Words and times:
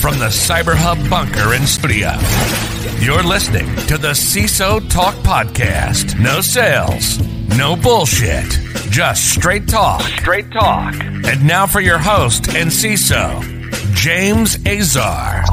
From 0.00 0.18
the 0.18 0.28
Cyber 0.28 0.74
Hub 0.74 0.98
bunker 1.10 1.52
in 1.52 1.66
studio. 1.66 2.12
You're 3.04 3.22
listening 3.22 3.66
to 3.86 3.98
the 3.98 4.12
CISO 4.12 4.88
Talk 4.88 5.14
Podcast. 5.16 6.18
No 6.18 6.40
sales, 6.40 7.18
no 7.58 7.76
bullshit, 7.76 8.48
just 8.90 9.34
straight 9.34 9.68
talk. 9.68 10.00
Straight 10.00 10.50
talk. 10.50 10.94
And 10.94 11.46
now 11.46 11.66
for 11.66 11.80
your 11.82 11.98
host 11.98 12.48
and 12.48 12.70
CISO, 12.70 13.42
James 13.94 14.56
Azar. 14.66 15.44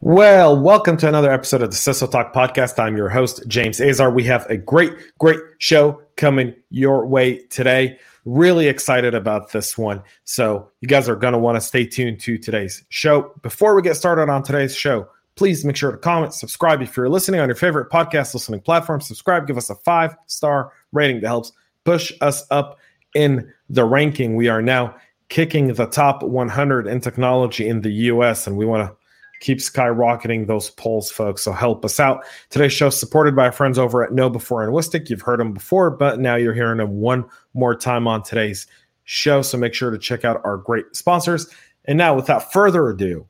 Well, 0.00 0.60
welcome 0.60 0.96
to 0.96 1.08
another 1.08 1.30
episode 1.30 1.62
of 1.62 1.70
the 1.70 1.76
CISO 1.76 2.10
Talk 2.10 2.34
Podcast. 2.34 2.78
I'm 2.78 2.96
your 2.96 3.08
host, 3.08 3.46
James 3.46 3.80
Azar. 3.80 4.10
We 4.10 4.24
have 4.24 4.46
a 4.50 4.56
great, 4.56 4.92
great 5.18 5.38
show 5.58 6.01
coming 6.16 6.54
your 6.70 7.06
way 7.06 7.38
today. 7.46 7.98
Really 8.24 8.68
excited 8.68 9.14
about 9.14 9.52
this 9.52 9.76
one. 9.76 10.02
So, 10.24 10.70
you 10.80 10.88
guys 10.88 11.08
are 11.08 11.16
going 11.16 11.32
to 11.32 11.38
want 11.38 11.56
to 11.56 11.60
stay 11.60 11.86
tuned 11.86 12.20
to 12.20 12.38
today's 12.38 12.84
show. 12.88 13.32
Before 13.42 13.74
we 13.74 13.82
get 13.82 13.96
started 13.96 14.28
on 14.28 14.42
today's 14.42 14.76
show, 14.76 15.08
please 15.34 15.64
make 15.64 15.76
sure 15.76 15.90
to 15.90 15.98
comment, 15.98 16.34
subscribe 16.34 16.82
if 16.82 16.96
you're 16.96 17.08
listening 17.08 17.40
on 17.40 17.48
your 17.48 17.56
favorite 17.56 17.90
podcast 17.90 18.34
listening 18.34 18.60
platform. 18.60 19.00
Subscribe, 19.00 19.46
give 19.46 19.56
us 19.56 19.70
a 19.70 19.74
five 19.76 20.14
star 20.26 20.72
rating 20.92 21.20
that 21.20 21.28
helps 21.28 21.52
push 21.84 22.12
us 22.20 22.44
up 22.50 22.78
in 23.14 23.52
the 23.68 23.84
ranking. 23.84 24.36
We 24.36 24.48
are 24.48 24.62
now 24.62 24.94
kicking 25.28 25.72
the 25.72 25.86
top 25.86 26.22
100 26.22 26.86
in 26.86 27.00
technology 27.00 27.66
in 27.66 27.80
the 27.80 27.90
US, 27.90 28.46
and 28.46 28.56
we 28.56 28.66
want 28.66 28.88
to 28.88 28.96
keep 29.42 29.58
skyrocketing 29.58 30.46
those 30.46 30.70
polls, 30.70 31.10
folks. 31.10 31.42
So 31.42 31.52
help 31.52 31.84
us 31.84 31.98
out. 31.98 32.24
Today's 32.48 32.72
show 32.72 32.86
is 32.86 32.98
supported 32.98 33.34
by 33.34 33.46
our 33.46 33.52
friends 33.52 33.76
over 33.76 34.02
at 34.02 34.12
KnowBe4 34.12 34.64
and 34.64 34.72
Whistic. 34.72 35.10
You've 35.10 35.20
heard 35.20 35.40
them 35.40 35.52
before, 35.52 35.90
but 35.90 36.20
now 36.20 36.36
you're 36.36 36.54
hearing 36.54 36.78
them 36.78 37.00
one 37.00 37.24
more 37.52 37.74
time 37.74 38.06
on 38.06 38.22
today's 38.22 38.66
show. 39.04 39.42
So 39.42 39.58
make 39.58 39.74
sure 39.74 39.90
to 39.90 39.98
check 39.98 40.24
out 40.24 40.40
our 40.44 40.56
great 40.56 40.94
sponsors. 40.94 41.48
And 41.84 41.98
now, 41.98 42.14
without 42.14 42.52
further 42.52 42.88
ado, 42.88 43.26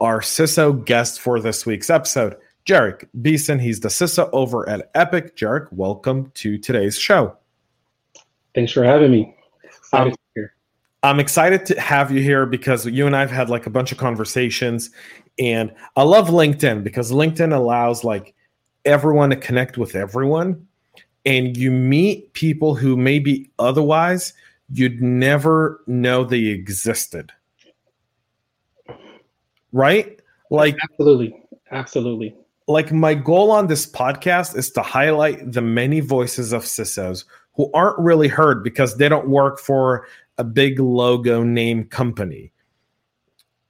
our 0.00 0.20
CISO 0.20 0.84
guest 0.84 1.20
for 1.20 1.40
this 1.40 1.66
week's 1.66 1.90
episode, 1.90 2.36
Jerich 2.64 3.04
Beason. 3.20 3.58
He's 3.58 3.80
the 3.80 3.88
CISO 3.88 4.30
over 4.32 4.68
at 4.68 4.94
Epiq. 4.94 5.34
Jerich, 5.34 5.70
welcome 5.72 6.30
to 6.34 6.58
today's 6.58 6.96
show. 6.96 7.36
Thanks 8.54 8.70
for 8.70 8.84
having 8.84 9.10
me. 9.10 9.36
Excited 9.64 10.12
um, 10.12 10.18
here. 10.36 10.54
I'm 11.02 11.20
excited 11.20 11.66
to 11.66 11.78
have 11.78 12.10
you 12.10 12.22
here 12.22 12.46
because 12.46 12.86
you 12.86 13.06
and 13.06 13.14
I've 13.14 13.30
had 13.30 13.50
like 13.50 13.66
a 13.66 13.70
bunch 13.70 13.92
of 13.92 13.98
conversations 13.98 14.90
and 15.38 15.72
I 15.96 16.02
love 16.02 16.28
LinkedIn 16.28 16.84
because 16.84 17.10
LinkedIn 17.10 17.54
allows 17.54 18.04
like 18.04 18.34
everyone 18.84 19.30
to 19.30 19.36
connect 19.36 19.78
with 19.78 19.96
everyone. 19.96 20.66
And 21.26 21.56
you 21.56 21.70
meet 21.70 22.32
people 22.34 22.74
who 22.74 22.96
maybe 22.96 23.50
otherwise 23.58 24.34
you'd 24.70 25.00
never 25.00 25.82
know 25.86 26.24
they 26.24 26.46
existed. 26.46 27.32
Right? 29.72 30.20
Like, 30.50 30.76
absolutely. 30.82 31.34
Absolutely. 31.70 32.36
Like, 32.68 32.92
my 32.92 33.14
goal 33.14 33.50
on 33.50 33.66
this 33.66 33.86
podcast 33.90 34.56
is 34.56 34.70
to 34.72 34.82
highlight 34.82 35.52
the 35.52 35.60
many 35.60 36.00
voices 36.00 36.52
of 36.52 36.62
CISOs 36.62 37.24
who 37.54 37.70
aren't 37.72 37.98
really 37.98 38.28
heard 38.28 38.62
because 38.62 38.96
they 38.96 39.08
don't 39.08 39.28
work 39.28 39.58
for 39.58 40.06
a 40.38 40.44
big 40.44 40.78
logo 40.78 41.42
name 41.42 41.84
company 41.84 42.52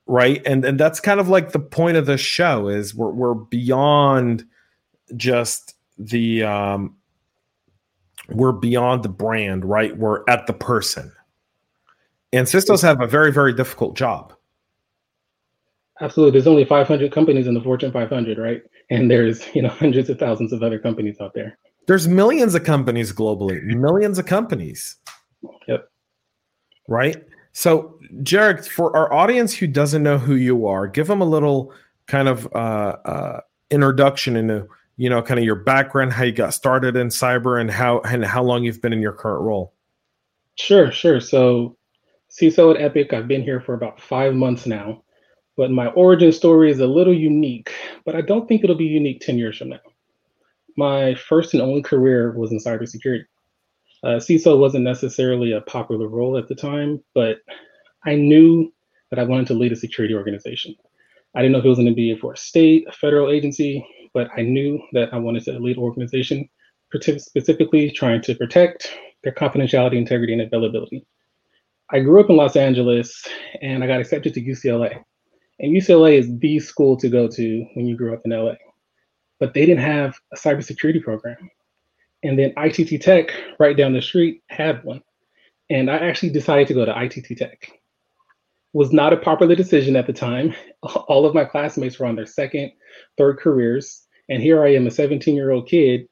right? 0.07 0.43
And 0.47 0.65
and 0.65 0.79
that's 0.79 1.01
kind 1.01 1.21
of 1.21 1.29
like 1.29 1.53
the 1.53 1.59
point 1.59 1.97
of 1.97 2.07
the 2.07 2.19
show 2.19 2.69
is 2.69 2.95
we're, 2.95 3.11
we're 3.11 3.35
beyond 3.35 4.45
just 5.17 5.75
the 5.99 6.43
um 6.43 6.97
we're 8.31 8.53
beyond 8.53 9.03
the 9.03 9.09
brand 9.09 9.65
right? 9.65 9.97
We're 9.97 10.25
at 10.29 10.47
the 10.47 10.53
person. 10.53 11.13
And 12.33 12.49
CISOs 12.49 12.83
have 12.83 13.01
a 13.01 13.07
very 13.07 13.33
very 13.33 13.53
difficult 13.53 13.97
job. 13.97 14.33
Absolutely. 16.01 16.33
There's 16.33 16.49
only 16.49 16.65
500 16.65 17.13
companies 17.13 17.47
in 17.47 17.55
the 17.55 17.61
fortune 17.61 17.93
500 17.93 18.39
right? 18.39 18.63
And 18.91 19.11
there's 19.11 19.43
you 19.55 19.63
know 19.63 19.69
hundreds 19.81 20.11
of 20.11 20.19
thousands 20.19 20.53
of 20.53 20.63
other 20.63 20.79
companies 20.79 21.17
out 21.21 21.35
there. 21.35 21.59
There's 21.87 22.09
millions 22.09 22.55
of 22.55 22.65
companies 22.65 23.13
globally. 23.13 23.63
Millions 23.63 24.19
of 24.19 24.25
companies. 24.25 24.97
Yep. 25.69 25.89
Right 26.89 27.17
so, 27.55 27.97
Jerich, 28.23 28.67
for 28.67 28.95
our 28.97 29.13
audience 29.13 29.55
who 29.55 29.69
doesn't 29.69 30.03
know 30.03 30.19
who 30.19 30.35
you 30.35 30.67
are, 30.67 30.89
give 30.89 31.07
them 31.07 31.21
a 31.21 31.25
little 31.25 31.73
kind 32.09 32.27
of 32.27 32.53
uh, 32.53 32.97
uh, 33.05 33.41
introduction 33.71 34.37
into 34.37 34.67
you 34.97 35.09
know 35.09 35.23
kind 35.23 35.39
of 35.39 35.47
your 35.47 35.55
background, 35.55 36.13
how 36.13 36.25
you 36.25 36.33
got 36.33 36.53
started 36.53 36.97
in 36.97 37.09
cyber, 37.09 37.61
and 37.61 37.71
how 37.71 38.01
and 38.01 38.25
how 38.25 38.43
long 38.43 38.65
you've 38.65 38.83
been 38.83 38.93
in 38.93 39.01
your 39.01 39.13
current 39.13 39.43
role. 39.43 39.73
Sure, 40.57 40.91
sure. 40.91 41.21
So, 41.21 41.77
CISO 42.29 42.75
at 42.75 42.93
Epiq, 42.93 43.13
I've 43.13 43.29
been 43.29 43.43
here 43.43 43.61
for 43.61 43.75
about 43.75 44.01
five 44.01 44.35
months 44.35 44.67
now, 44.67 45.05
but 45.57 45.71
my 45.71 45.87
origin 45.89 46.33
story 46.33 46.73
is 46.73 46.81
a 46.81 46.87
little 46.89 47.15
unique, 47.15 47.73
but 48.05 48.17
I 48.17 48.21
don't 48.21 48.49
think 48.49 48.65
it'll 48.65 48.75
be 48.75 48.85
unique 48.85 49.21
ten 49.21 49.39
years 49.39 49.59
from 49.59 49.69
now. 49.69 49.81
My 50.77 51.15
first 51.15 51.55
and 51.55 51.63
only 51.63 51.83
career 51.83 52.33
was 52.37 52.51
in 52.51 52.59
cybersecurity. 52.59 53.27
Uh, 54.05 54.19
CISO 54.19 54.59
wasn't 54.59 54.85
necessarily 54.85 55.53
a 55.53 55.63
popular 55.63 56.09
role 56.09 56.37
at 56.37 56.47
the 56.47 56.55
time, 56.55 57.03
but 57.15 57.39
I 58.05 58.15
knew 58.17 58.71
that 59.11 59.19
I 59.19 59.25
wanted 59.25 59.47
to 59.47 59.55
lead 59.55 59.73
a 59.73 59.77
security 59.77 60.15
organization. 60.15 60.75
I 61.35 61.41
didn't 61.41 61.53
know 61.53 61.59
if 61.61 61.65
it 61.65 61.69
was 61.69 61.79
going 61.79 61.89
to 61.89 61.95
be 61.95 62.15
for 62.19 62.35
a 62.35 62.37
state, 62.37 62.87
a 62.87 62.93
federal 62.93 63.31
agency, 63.31 63.85
but 64.13 64.29
I 64.37 64.43
knew 64.43 64.79
that 64.93 65.13
I 65.15 65.17
wanted 65.17 65.45
to 65.45 65.59
lead 65.59 65.79
an 65.79 65.83
organization 65.83 66.49
specifically 66.93 67.91
trying 67.91 68.21
to 68.23 68.35
protect 68.35 68.95
their 69.25 69.33
confidentiality, 69.33 69.97
integrity, 69.97 70.35
and 70.35 70.43
availability. 70.43 71.07
I 71.91 72.01
grew 72.01 72.21
up 72.21 72.29
in 72.29 72.37
Los 72.37 72.57
Angeles 72.57 73.27
and 73.63 73.83
I 73.83 73.87
got 73.87 74.01
accepted 74.01 74.35
to 74.35 74.43
UCLA. 74.43 75.03
And 75.61 75.75
UCLA 75.75 76.19
is 76.19 76.39
the 76.39 76.59
school 76.61 76.97
to 76.99 77.09
go 77.09 77.27
to 77.27 77.67
when 77.75 77.87
you 77.87 77.97
grew 77.97 78.13
up 78.13 78.21
in 78.25 78.33
LA. 78.33 78.55
But 79.41 79.55
they 79.55 79.65
didn't 79.65 79.83
have 79.83 80.15
a 80.33 80.37
cybersecurity 80.37 81.03
program. 81.03 81.37
And 82.25 82.39
then 82.39 82.55
ITT 82.57 83.03
Tech, 83.03 83.33
right 83.59 83.77
down 83.77 83.93
the 83.93 84.01
street, 84.01 84.43
had 84.49 84.83
one. 84.83 85.03
And 85.69 85.91
I 85.91 85.99
actually 85.99 86.31
decided 86.31 86.67
to 86.69 86.75
go 86.75 86.87
to 86.87 87.03
ITT 87.03 87.37
Tech. 87.37 87.71
Was 88.73 88.93
not 88.93 89.13
a 89.13 89.19
popular 89.19 89.55
decision 89.55 89.95
at 89.95 90.07
the 90.07 90.13
time. 90.15 90.55
All 90.83 91.27
of 91.27 91.35
my 91.35 91.45
classmates 91.45 91.99
were 91.99 92.07
on 92.07 92.17
their 92.17 92.27
second, 92.27 92.73
third 93.19 93.39
careers. 93.39 94.07
And 94.31 94.43
here 94.43 94.65
I 94.65 94.75
am, 94.75 94.87
a 94.87 94.91
17 94.91 95.37
year 95.37 95.51
old 95.51 95.69
kid, 95.69 96.09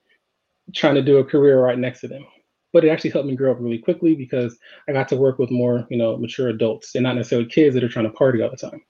trying 0.74 0.94
to 0.96 1.02
do 1.02 1.16
a 1.16 1.24
career 1.24 1.60
right 1.60 1.78
next 1.78 2.02
to 2.02 2.08
them. 2.08 2.26
But 2.74 2.84
it 2.84 2.90
actually 2.90 3.10
helped 3.10 3.28
me 3.28 3.34
grow 3.34 3.50
up 3.50 3.60
really 3.60 3.78
quickly 3.78 4.14
because 4.14 4.58
I 4.88 4.92
got 4.92 5.08
to 5.08 5.16
work 5.16 5.38
with 5.38 5.50
more, 5.50 5.86
you 5.90 5.96
know, 5.96 6.16
mature 6.18 6.48
adults 6.48 6.94
and 6.94 7.02
not 7.02 7.16
necessarily 7.16 7.48
kids 7.48 7.74
that 7.74 7.84
are 7.84 7.88
trying 7.88 8.06
to 8.06 8.12
party 8.12 8.42
all 8.42 8.50
the 8.50 8.56
time. 8.56 8.82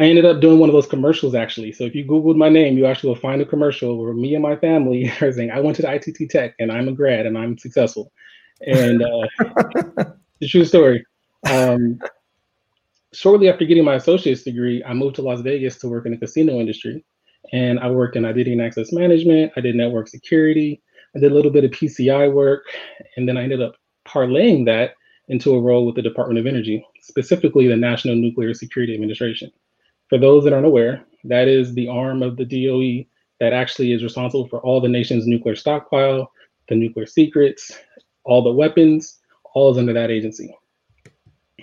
I 0.00 0.04
ended 0.04 0.24
up 0.24 0.40
doing 0.40 0.58
one 0.58 0.68
of 0.68 0.74
those 0.74 0.86
commercials 0.86 1.34
actually. 1.34 1.72
So 1.72 1.84
if 1.84 1.94
you 1.94 2.04
Googled 2.04 2.36
my 2.36 2.48
name, 2.48 2.78
you 2.78 2.86
actually 2.86 3.08
will 3.08 3.20
find 3.20 3.42
a 3.42 3.46
commercial 3.46 3.98
where 3.98 4.12
me 4.12 4.34
and 4.34 4.42
my 4.42 4.54
family 4.56 5.10
are 5.20 5.32
saying, 5.32 5.50
I 5.50 5.60
went 5.60 5.76
to 5.76 5.82
the 5.82 5.92
ITT 5.92 6.30
Tech 6.30 6.54
and 6.58 6.70
I'm 6.70 6.88
a 6.88 6.92
grad 6.92 7.26
and 7.26 7.36
I'm 7.36 7.58
successful. 7.58 8.12
And 8.60 9.02
uh, 9.02 9.26
the 10.40 10.48
true 10.48 10.64
story. 10.64 11.04
Um, 11.50 11.98
shortly 13.12 13.48
after 13.48 13.64
getting 13.64 13.84
my 13.84 13.94
associate's 13.94 14.42
degree, 14.42 14.82
I 14.84 14.92
moved 14.92 15.16
to 15.16 15.22
Las 15.22 15.40
Vegas 15.40 15.78
to 15.78 15.88
work 15.88 16.06
in 16.06 16.12
the 16.12 16.18
casino 16.18 16.60
industry. 16.60 17.04
And 17.52 17.80
I 17.80 17.90
worked 17.90 18.16
in 18.16 18.24
identity 18.24 18.52
and 18.52 18.62
access 18.62 18.92
management. 18.92 19.52
I 19.56 19.60
did 19.60 19.74
network 19.74 20.08
security. 20.08 20.82
I 21.16 21.20
did 21.20 21.32
a 21.32 21.34
little 21.34 21.50
bit 21.50 21.64
of 21.64 21.70
PCI 21.72 22.32
work. 22.32 22.64
And 23.16 23.28
then 23.28 23.36
I 23.36 23.42
ended 23.42 23.62
up 23.62 23.74
parlaying 24.06 24.64
that 24.66 24.94
into 25.28 25.54
a 25.54 25.60
role 25.60 25.86
with 25.86 25.96
the 25.96 26.02
Department 26.02 26.38
of 26.38 26.46
Energy, 26.46 26.86
specifically 27.02 27.66
the 27.66 27.76
National 27.76 28.14
Nuclear 28.14 28.54
Security 28.54 28.94
Administration. 28.94 29.50
For 30.08 30.18
those 30.18 30.44
that 30.44 30.52
aren't 30.52 30.66
aware, 30.66 31.04
that 31.24 31.48
is 31.48 31.74
the 31.74 31.88
arm 31.88 32.22
of 32.22 32.36
the 32.36 32.44
DOE 32.44 33.06
that 33.40 33.52
actually 33.52 33.92
is 33.92 34.02
responsible 34.02 34.48
for 34.48 34.60
all 34.60 34.80
the 34.80 34.88
nation's 34.88 35.26
nuclear 35.26 35.54
stockpile, 35.54 36.32
the 36.68 36.74
nuclear 36.74 37.06
secrets, 37.06 37.72
all 38.24 38.42
the 38.42 38.52
weapons, 38.52 39.18
all 39.54 39.70
is 39.70 39.78
under 39.78 39.92
that 39.92 40.10
agency. 40.10 40.54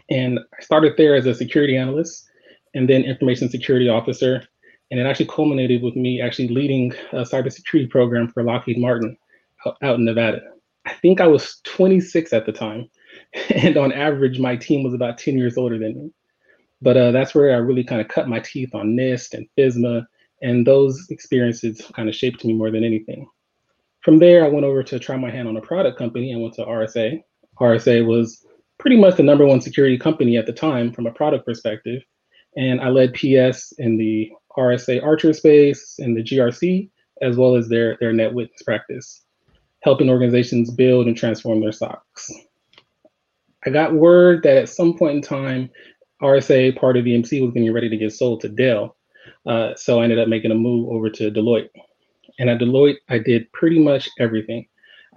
And 0.10 0.40
I 0.40 0.64
started 0.64 0.94
there 0.98 1.16
as 1.16 1.26
a 1.26 1.34
security 1.34 1.76
analyst 1.78 2.28
and 2.74 2.88
then 2.90 3.04
information 3.04 3.50
security 3.50 3.90
officer. 3.90 4.44
And 4.92 5.00
it 5.00 5.06
actually 5.06 5.28
culminated 5.28 5.82
with 5.82 5.96
me 5.96 6.22
actually 6.22 6.50
leading 6.50 6.94
a 7.12 7.22
cybersecurity 7.22 7.90
program 7.90 8.28
for 8.28 8.44
Lockheed 8.44 8.78
Martin 8.78 9.18
out 9.82 9.96
in 9.96 10.06
Nevada. 10.06 10.42
I 10.86 10.94
think 10.94 11.20
I 11.20 11.28
was 11.28 11.60
26 11.64 12.34
at 12.34 12.46
the 12.46 12.52
time. 12.52 12.90
And 13.50 13.76
on 13.76 13.92
average, 13.92 14.40
my 14.40 14.56
team 14.56 14.84
was 14.84 14.94
about 14.94 15.18
10 15.18 15.38
years 15.38 15.58
older 15.58 15.78
than 15.78 15.96
me. 15.96 16.12
But 16.82 16.98
uh, 16.98 17.12
that's 17.12 17.34
where 17.34 17.54
I 17.54 17.58
really 17.58 17.84
kind 17.84 18.02
of 18.02 18.08
cut 18.08 18.28
my 18.28 18.40
teeth 18.40 18.76
on 18.76 18.96
NIST 18.96 19.34
and 19.34 19.48
FISMA. 19.58 20.06
And 20.42 20.68
those 20.68 21.08
experiences 21.10 21.82
kind 21.94 22.10
of 22.10 22.16
shaped 22.16 22.44
me 22.44 22.54
more 22.54 22.72
than 22.72 22.84
anything. 22.84 23.28
From 24.02 24.20
there, 24.20 24.46
I 24.46 24.50
went 24.50 24.66
over 24.66 24.84
to 24.84 25.00
try 25.00 25.18
my 25.18 25.32
hand 25.32 25.48
on 25.48 25.58
a 25.58 25.62
product 25.62 25.98
company 25.98 26.32
and 26.32 26.42
went 26.42 26.54
to 26.56 26.66
RSA. 26.66 27.24
RSA 27.60 28.06
was 28.06 28.46
pretty 28.78 28.98
much 28.98 29.16
the 29.16 29.24
number 29.24 29.46
one 29.46 29.62
security 29.62 29.98
company 29.98 30.38
at 30.38 30.46
the 30.46 30.54
time 30.54 30.92
from 30.92 31.08
a 31.08 31.12
product 31.12 31.46
perspective. 31.46 32.04
And 32.56 32.82
I 32.82 32.90
led 32.90 33.14
PS 33.14 33.72
in 33.80 33.98
the 33.98 34.32
RSA 34.58 35.04
Archer 35.04 35.34
space 35.34 35.96
and 36.00 36.16
the 36.16 36.24
GRC, 36.24 36.90
as 37.22 37.38
well 37.38 37.56
as 37.56 37.68
their, 37.68 37.98
their 38.00 38.14
NetWitness 38.14 38.64
practice, 38.64 39.24
helping 39.82 40.10
organizations 40.10 40.72
build 40.72 41.08
and 41.08 41.18
transform 41.18 41.62
their 41.62 41.72
SOCs. 41.72 42.32
I 43.66 43.72
got 43.72 43.96
word 43.96 44.44
that 44.44 44.58
at 44.58 44.70
some 44.70 44.96
point 44.98 45.16
in 45.16 45.22
time, 45.22 45.70
RSA, 46.26 46.80
part 46.80 46.98
of 46.98 47.06
EMC, 47.06 47.42
was 47.42 47.54
getting 47.54 47.72
ready 47.72 47.90
to 47.90 47.98
get 47.98 48.14
sold 48.14 48.42
to 48.42 48.50
Dell. 48.50 48.96
Uh, 49.46 49.76
so 49.76 50.00
I 50.00 50.04
ended 50.04 50.20
up 50.20 50.28
making 50.28 50.52
a 50.52 50.56
move 50.56 50.90
over 50.90 51.10
to 51.10 51.32
Deloitte. 51.32 51.70
And 52.40 52.50
at 52.50 52.60
Deloitte, 52.60 52.98
I 53.10 53.20
did 53.20 53.52
pretty 53.54 53.80
much 53.80 54.10
everything. 54.20 54.68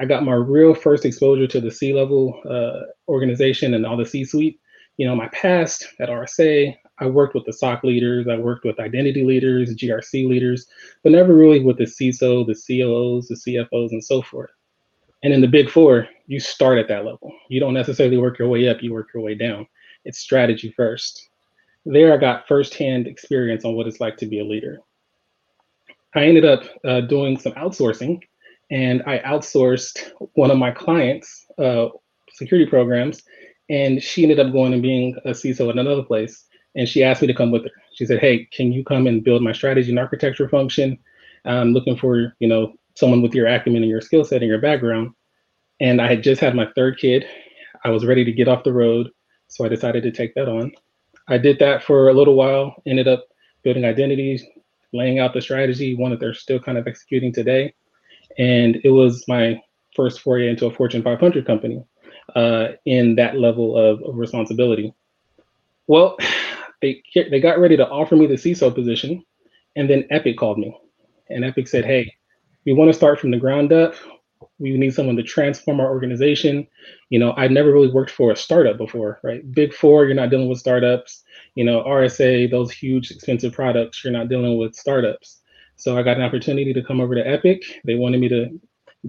I 0.01 0.05
got 0.05 0.25
my 0.25 0.35
real 0.35 0.75
first 0.75 1.05
exposure 1.05 1.47
to 1.49 1.61
the 1.61 1.71
C 1.71 1.93
level 1.93 2.41
uh, 2.49 2.87
organization 3.11 3.75
and 3.75 3.85
all 3.85 3.97
the 3.97 4.07
C 4.07 4.25
suite. 4.25 4.61
You 4.97 5.07
know, 5.07 5.17
my 5.17 5.29
past 5.29 5.87
at 6.01 6.09
RSA, 6.09 6.77
I 6.99 7.07
worked 7.07 7.35
with 7.35 7.45
the 7.47 7.53
SOC 7.53 7.85
leaders, 7.85 8.27
I 8.29 8.37
worked 8.37 8.65
with 8.65 8.81
identity 8.81 9.25
leaders, 9.25 9.75
GRC 9.75 10.29
leaders, 10.29 10.67
but 11.03 11.13
never 11.13 11.35
really 11.35 11.61
with 11.61 11.79
the 11.79 11.85
CISO, 11.85 12.47
the 12.47 12.55
COOs, 12.55 13.29
the 13.29 13.37
CFOs, 13.37 13.91
and 13.93 14.03
so 14.03 14.23
forth. 14.23 14.51
And 15.23 15.33
in 15.33 15.41
the 15.41 15.49
big 15.49 15.71
four, 15.71 16.09
you 16.27 16.39
start 16.39 16.79
at 16.79 16.89
that 16.89 17.05
level. 17.05 17.33
You 17.49 17.61
don't 17.61 17.75
necessarily 17.75 18.19
work 18.19 18.39
your 18.39 18.49
way 18.49 18.69
up, 18.69 18.83
you 18.83 18.93
work 18.93 19.09
your 19.15 19.23
way 19.23 19.35
down. 19.35 19.67
It's 20.05 20.19
strategy 20.19 20.73
first. 20.77 21.29
There, 21.85 22.13
I 22.13 22.17
got 22.17 22.47
firsthand 22.49 23.07
experience 23.07 23.65
on 23.65 23.75
what 23.75 23.87
it's 23.87 24.01
like 24.01 24.17
to 24.19 24.27
be 24.27 24.41
a 24.41 24.45
leader. 24.45 24.79
I 26.15 26.25
ended 26.25 26.45
up 26.45 26.65
uh, 26.85 27.03
doing 27.03 27.39
some 27.39 27.53
outsourcing 27.53 28.21
and 28.71 29.03
I 29.07 29.19
outsourced 29.21 30.13
one 30.35 30.51
of 30.51 30.59
my 30.59 30.71
clients' 30.71 31.47
uh, 31.59 31.89
security 32.33 32.69
programs, 32.69 33.23
and 33.71 34.03
she 34.03 34.23
ended 34.23 34.41
up 34.41 34.53
going 34.53 34.73
and 34.73 34.83
being 34.83 35.17
a 35.25 35.31
CISO 35.31 35.71
at 35.71 35.79
another 35.79 36.03
place. 36.03 36.45
And 36.75 36.89
she 36.89 37.03
asked 37.03 37.23
me 37.23 37.27
to 37.29 37.35
come 37.35 37.51
with 37.51 37.65
her. 37.65 37.71
She 37.95 38.07
said, 38.07 38.21
"Hey, 38.21 38.47
can 38.53 38.73
you 38.73 38.85
come 38.85 39.07
and 39.07 39.25
build 39.25 39.43
my 39.43 39.53
strategy 39.53 39.91
and 39.91 39.99
architecture 39.99 40.49
function? 40.49 40.99
I'm 41.45 41.73
looking 41.73 41.97
for 41.97 42.35
you 42.39 42.49
know 42.49 42.75
someone 42.95 43.23
with 43.23 43.35
your 43.35 43.47
acumen 43.47 43.83
and 43.83 43.91
your 43.91 44.01
skill 44.01 44.25
set 44.25 44.43
and 44.43 44.51
your 44.51 44.61
background." 44.61 45.13
And 45.81 46.01
I 46.01 46.09
had 46.09 46.23
just 46.23 46.41
had 46.41 46.55
my 46.55 46.69
third 46.75 46.99
kid. 46.99 47.27
I 47.85 47.91
was 47.91 48.05
ready 48.05 48.25
to 48.25 48.33
get 48.33 48.49
off 48.49 48.65
the 48.65 48.73
road, 48.73 49.11
so 49.49 49.65
I 49.65 49.69
decided 49.69 50.03
to 50.05 50.11
take 50.11 50.35
that 50.35 50.49
on. 50.49 50.73
I 51.29 51.39
did 51.39 51.59
that 51.59 51.83
for 51.83 52.09
a 52.09 52.15
little 52.15 52.35
while. 52.35 52.83
Ended 52.87 53.09
up 53.09 53.27
building 53.63 53.85
identities, 53.85 54.45
laying 54.93 55.19
out 55.19 55.35
the 55.35 55.43
strategy, 55.43 55.95
one 55.95 56.11
that 56.11 56.21
they're 56.21 56.35
still 56.35 56.61
kind 56.61 56.79
of 56.79 56.87
executing 56.87 57.33
today 57.33 57.75
and 58.39 58.81
it 58.85 58.91
was 58.91 59.25
my 59.29 59.61
first 59.95 60.21
foray 60.21 60.49
into 60.49 60.67
a 60.67 60.71
Fortune 60.71 61.03
500 61.03 61.47
company 61.47 61.83
uh, 62.37 62.69
in 62.87 63.17
that 63.17 63.37
level 63.39 63.77
of, 63.77 64.03
of 64.03 64.17
responsibility. 64.17 64.95
Well, 65.87 66.17
they 66.81 67.03
they 67.15 67.41
got 67.41 67.59
ready 67.59 67.77
to 67.77 67.89
offer 67.89 68.15
me 68.17 68.27
the 68.27 68.35
CISO 68.35 68.73
position, 68.75 69.25
and 69.77 69.91
then 69.91 70.05
Epiq 70.13 70.37
called 70.37 70.59
me, 70.59 70.77
and 71.29 71.45
Epiq 71.45 71.69
said, 71.69 71.85
"Hey, 71.85 72.15
we 72.65 72.73
want 72.73 72.89
to 72.89 72.97
start 72.97 73.19
from 73.19 73.33
the 73.33 73.37
ground 73.37 73.73
up. 73.73 73.95
We 74.59 74.77
need 74.77 74.95
someone 74.95 75.17
to 75.17 75.23
transform 75.23 75.81
our 75.81 75.89
organization. 75.89 76.67
You 77.11 77.19
know, 77.19 77.35
I'd 77.37 77.53
never 77.53 77.73
really 77.73 77.91
worked 77.91 78.11
for 78.11 78.33
a 78.33 78.37
startup 78.37 78.77
before, 78.77 79.21
right? 79.23 79.41
Big 79.53 79.73
four, 79.73 80.05
you're 80.05 80.15
not 80.15 80.31
dealing 80.31 80.49
with 80.49 80.59
startups. 80.59 81.23
You 81.55 81.65
know, 81.65 81.83
RSA, 81.83 82.51
those 82.51 82.71
huge 82.71 83.11
expensive 83.11 83.53
products, 83.53 84.03
you're 84.03 84.13
not 84.13 84.29
dealing 84.29 84.59
with 84.59 84.75
startups. 84.75 85.41
So 85.77 85.97
I 85.97 86.03
got 86.03 86.17
an 86.17 86.25
opportunity 86.25 86.73
to 86.73 86.83
come 86.83 87.01
over 87.01 87.15
to 87.15 87.23
Epiq. 87.23 87.61
They 87.85 87.95
wanted 87.95 88.21
me 88.21 88.29
to 88.29 88.61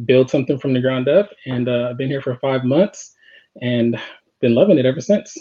build 0.05 0.29
something 0.29 0.59
from 0.59 0.73
the 0.73 0.81
ground 0.81 1.07
up, 1.07 1.31
and 1.45 1.67
uh, 1.67 1.89
I've 1.89 1.97
been 1.97 2.09
here 2.09 2.21
for 2.21 2.35
five 2.35 2.63
months 2.63 3.15
and 3.61 3.99
been 4.39 4.53
loving 4.53 4.77
it 4.77 4.85
ever 4.85 5.01
since. 5.01 5.35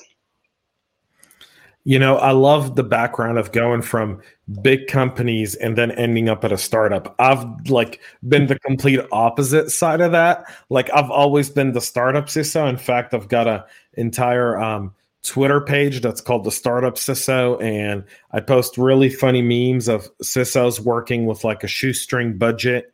You 1.89 1.99
know, 1.99 2.17
I 2.19 2.33
love 2.33 2.77
the 2.77 2.83
background 2.83 3.39
of 3.39 3.53
going 3.53 3.81
from 3.81 4.21
big 4.61 4.89
companies 4.89 5.55
and 5.55 5.75
then 5.75 5.91
ending 5.93 6.29
up 6.29 6.45
at 6.45 6.53
a 6.53 6.59
startup. 6.59 7.15
I've 7.19 7.47
like 7.71 8.03
been 8.29 8.47
the 8.47 8.59
complete 8.59 9.01
opposite 9.11 9.71
side 9.71 10.03
of 10.03 10.13
that. 10.13 10.45
Like 10.69 10.91
I've 10.95 11.11
always 11.11 11.49
been 11.49 11.73
the 11.73 11.81
startup 11.81 12.27
CISO. 12.27 12.69
In 12.69 12.77
fact, 12.77 13.15
I've 13.15 13.29
got 13.29 13.47
a 13.47 13.65
entire 13.95 14.61
um, 14.61 14.95
Twitter 15.23 15.63
page 15.63 16.03
that's 16.03 16.21
called 16.21 16.45
the 16.45 16.53
Startup 16.53 16.95
CISO, 16.95 17.59
and 17.63 18.05
I 18.33 18.41
post 18.41 18.77
really 18.77 19.09
funny 19.09 19.41
memes 19.41 19.89
of 19.89 20.15
CISOs 20.19 20.81
working 20.81 21.25
with 21.25 21.43
like 21.43 21.65
a 21.65 21.69
shoestring 21.69 22.37
budget, 22.37 22.93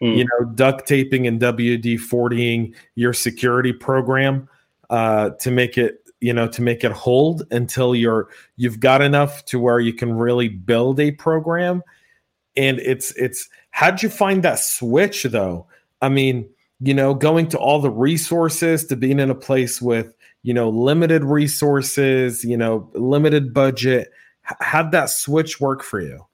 mm. 0.00 0.18
you 0.18 0.24
know, 0.24 0.46
duct 0.54 0.86
taping 0.86 1.26
and 1.26 1.40
WD 1.40 1.98
40ing 1.98 2.76
your 2.94 3.12
security 3.12 3.72
program 3.72 4.48
uh, 4.88 5.30
to 5.40 5.50
make 5.50 5.76
it, 5.76 6.05
you 6.20 6.32
know, 6.32 6.48
to 6.48 6.62
make 6.62 6.84
it 6.84 6.92
hold 6.92 7.42
until 7.50 7.94
you're 7.94 8.28
you've 8.56 8.80
got 8.80 9.02
enough 9.02 9.44
to 9.46 9.58
where 9.58 9.80
you 9.80 9.92
can 9.92 10.12
really 10.14 10.48
build 10.48 10.98
a 11.00 11.12
program. 11.12 11.82
And 12.56 12.78
it's 12.80 13.12
it's 13.16 13.48
how'd 13.70 14.02
you 14.02 14.08
find 14.08 14.42
that 14.42 14.58
switch 14.58 15.24
though? 15.24 15.66
I 16.02 16.08
mean, 16.08 16.48
you 16.80 16.94
know, 16.94 17.14
going 17.14 17.48
to 17.48 17.58
all 17.58 17.80
the 17.80 17.90
resources 17.90 18.86
to 18.86 18.96
being 18.96 19.20
in 19.20 19.30
a 19.30 19.34
place 19.34 19.80
with 19.80 20.16
you 20.46 20.54
know, 20.54 20.68
limited 20.68 21.24
resources, 21.24 22.44
you 22.44 22.56
know, 22.56 22.88
limited 22.94 23.52
budget. 23.52 24.12
How'd 24.42 24.92
that 24.92 25.10
switch 25.10 25.60
work 25.60 25.82
for 25.82 26.00
you? 26.00 26.24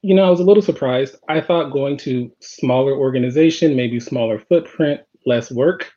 You 0.00 0.14
know, 0.14 0.24
I 0.24 0.30
was 0.30 0.40
a 0.40 0.44
little 0.44 0.62
surprised. 0.62 1.16
I 1.28 1.42
thought 1.42 1.74
going 1.74 1.98
to 1.98 2.32
smaller 2.40 2.94
organization, 2.96 3.76
maybe 3.76 4.00
smaller 4.00 4.38
footprint, 4.38 5.02
less 5.26 5.52
work. 5.52 5.92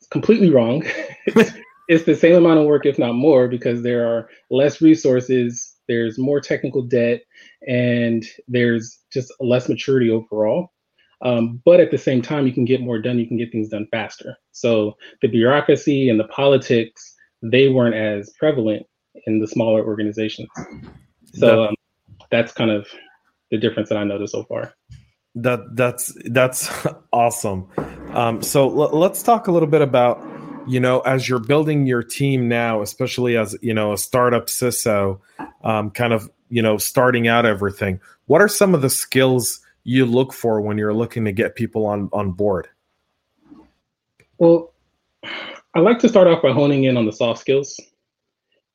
It's 0.00 0.08
completely 0.08 0.50
wrong. 0.50 0.84
it's 1.88 2.04
the 2.04 2.16
same 2.16 2.34
amount 2.34 2.58
of 2.58 2.66
work, 2.66 2.86
if 2.86 2.98
not 2.98 3.14
more, 3.14 3.48
because 3.48 3.82
there 3.82 4.06
are 4.06 4.28
less 4.50 4.80
resources, 4.80 5.74
there's 5.88 6.18
more 6.18 6.40
technical 6.40 6.82
debt, 6.82 7.22
and 7.66 8.24
there's 8.48 8.98
just 9.12 9.32
less 9.40 9.68
maturity 9.68 10.10
overall. 10.10 10.72
Um, 11.24 11.62
but 11.64 11.80
at 11.80 11.90
the 11.90 11.98
same 11.98 12.22
time, 12.22 12.46
you 12.46 12.52
can 12.52 12.64
get 12.64 12.80
more 12.80 12.98
done. 12.98 13.18
You 13.18 13.26
can 13.26 13.38
get 13.38 13.50
things 13.50 13.68
done 13.68 13.86
faster. 13.90 14.36
So 14.52 14.96
the 15.22 15.28
bureaucracy 15.28 16.08
and 16.08 16.20
the 16.20 16.28
politics, 16.28 17.14
they 17.42 17.68
weren't 17.68 17.94
as 17.94 18.30
prevalent 18.38 18.86
in 19.26 19.40
the 19.40 19.46
smaller 19.46 19.84
organizations. 19.84 20.48
So 21.34 21.64
um, 21.64 21.74
that's 22.30 22.52
kind 22.52 22.70
of 22.70 22.86
the 23.50 23.58
difference 23.58 23.88
that 23.88 23.98
I 23.98 24.04
noticed 24.04 24.32
so 24.32 24.44
far. 24.44 24.74
That 25.36 25.60
that's 25.74 26.16
that's 26.26 26.70
awesome. 27.12 27.68
Um, 28.12 28.42
so 28.42 28.68
l- 28.68 28.98
let's 28.98 29.22
talk 29.22 29.46
a 29.48 29.52
little 29.52 29.68
bit 29.68 29.82
about 29.82 30.18
you 30.66 30.80
know 30.80 31.00
as 31.00 31.28
you're 31.28 31.38
building 31.38 31.86
your 31.86 32.02
team 32.02 32.48
now, 32.48 32.82
especially 32.82 33.36
as 33.36 33.56
you 33.62 33.72
know 33.72 33.92
a 33.92 33.98
startup 33.98 34.46
CISO, 34.46 35.20
um, 35.64 35.90
kind 35.90 36.12
of 36.12 36.30
you 36.48 36.62
know 36.62 36.76
starting 36.76 37.28
out 37.28 37.46
everything. 37.46 38.00
What 38.26 38.40
are 38.40 38.48
some 38.48 38.74
of 38.74 38.82
the 38.82 38.90
skills 38.90 39.60
you 39.84 40.04
look 40.04 40.32
for 40.32 40.60
when 40.60 40.78
you're 40.78 40.94
looking 40.94 41.24
to 41.24 41.32
get 41.32 41.54
people 41.54 41.86
on 41.86 42.08
on 42.12 42.32
board? 42.32 42.68
Well, 44.38 44.74
I 45.74 45.80
like 45.80 45.98
to 46.00 46.08
start 46.08 46.26
off 46.26 46.42
by 46.42 46.52
honing 46.52 46.84
in 46.84 46.96
on 46.96 47.06
the 47.06 47.12
soft 47.12 47.40
skills, 47.40 47.78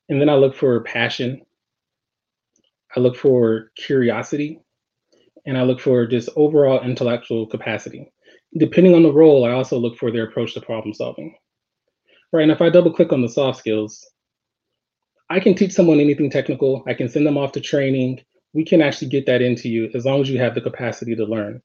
and 0.08 0.20
then 0.20 0.28
I 0.28 0.34
look 0.34 0.54
for 0.54 0.82
passion. 0.82 1.42
I 2.96 3.00
look 3.00 3.16
for 3.16 3.70
curiosity, 3.76 4.60
and 5.46 5.56
I 5.56 5.62
look 5.62 5.80
for 5.80 6.06
just 6.06 6.28
overall 6.36 6.82
intellectual 6.82 7.46
capacity. 7.46 8.12
Depending 8.58 8.94
on 8.94 9.02
the 9.02 9.12
role, 9.12 9.46
I 9.46 9.52
also 9.52 9.78
look 9.78 9.96
for 9.96 10.10
their 10.10 10.24
approach 10.24 10.52
to 10.54 10.60
problem 10.60 10.92
solving. 10.92 11.34
Right, 12.32 12.42
and 12.42 12.52
if 12.52 12.62
I 12.62 12.70
double 12.70 12.92
click 12.92 13.12
on 13.12 13.22
the 13.22 13.28
soft 13.28 13.58
skills, 13.58 14.08
I 15.28 15.40
can 15.40 15.54
teach 15.54 15.72
someone 15.72 16.00
anything 16.00 16.30
technical. 16.30 16.82
I 16.86 16.94
can 16.94 17.08
send 17.08 17.26
them 17.26 17.38
off 17.38 17.52
to 17.52 17.60
training. 17.60 18.20
We 18.54 18.64
can 18.64 18.82
actually 18.82 19.08
get 19.08 19.26
that 19.26 19.42
into 19.42 19.68
you 19.68 19.90
as 19.94 20.04
long 20.04 20.20
as 20.20 20.30
you 20.30 20.38
have 20.38 20.54
the 20.54 20.60
capacity 20.60 21.14
to 21.16 21.24
learn. 21.24 21.62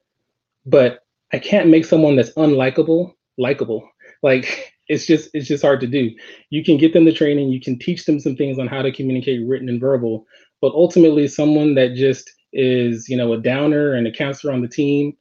But 0.66 1.00
I 1.34 1.40
can't 1.40 1.70
make 1.70 1.86
someone 1.86 2.16
that's 2.16 2.32
unlikable 2.32 3.14
likable. 3.38 3.90
Like 4.24 4.74
it's 4.88 5.06
just 5.06 5.30
it's 5.34 5.48
just 5.48 5.64
hard 5.64 5.82
to 5.82 5.88
do. 5.88 6.12
You 6.50 6.64
can 6.64 6.78
get 6.78 6.94
them 6.94 7.06
the 7.06 7.14
training, 7.14 7.50
you 7.50 7.62
can 7.62 7.78
teach 7.80 8.06
them 8.06 8.20
some 8.20 8.36
things 8.36 8.60
on 8.60 8.68
how 8.68 8.82
to 8.82 8.92
communicate 8.92 9.48
written 9.48 9.70
and 9.70 9.80
verbal, 9.80 10.26
but 10.62 10.74
ultimately 10.74 11.28
someone 11.28 11.76
that 11.76 11.96
just 11.96 12.32
is, 12.54 13.10
you 13.10 13.18
know, 13.18 13.34
a 13.34 13.42
downer 13.42 13.94
and 13.94 14.08
a 14.08 14.12
counselor 14.12 14.54
on 14.54 14.62
the 14.62 14.68
team, 14.68 15.16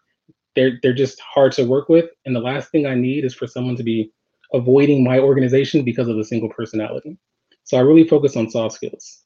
they're 0.54 0.78
they're 0.82 0.94
just 0.94 1.20
hard 1.20 1.52
to 1.52 1.64
work 1.64 1.88
with. 1.88 2.06
And 2.24 2.34
the 2.34 2.40
last 2.40 2.70
thing 2.70 2.86
I 2.86 2.94
need 2.94 3.24
is 3.24 3.34
for 3.34 3.46
someone 3.46 3.76
to 3.76 3.82
be 3.82 4.12
avoiding 4.52 5.04
my 5.04 5.18
organization 5.18 5.84
because 5.84 6.08
of 6.08 6.18
a 6.18 6.24
single 6.24 6.48
personality. 6.48 7.18
So 7.64 7.76
I 7.76 7.80
really 7.80 8.06
focus 8.06 8.36
on 8.36 8.50
soft 8.50 8.76
skills. 8.76 9.24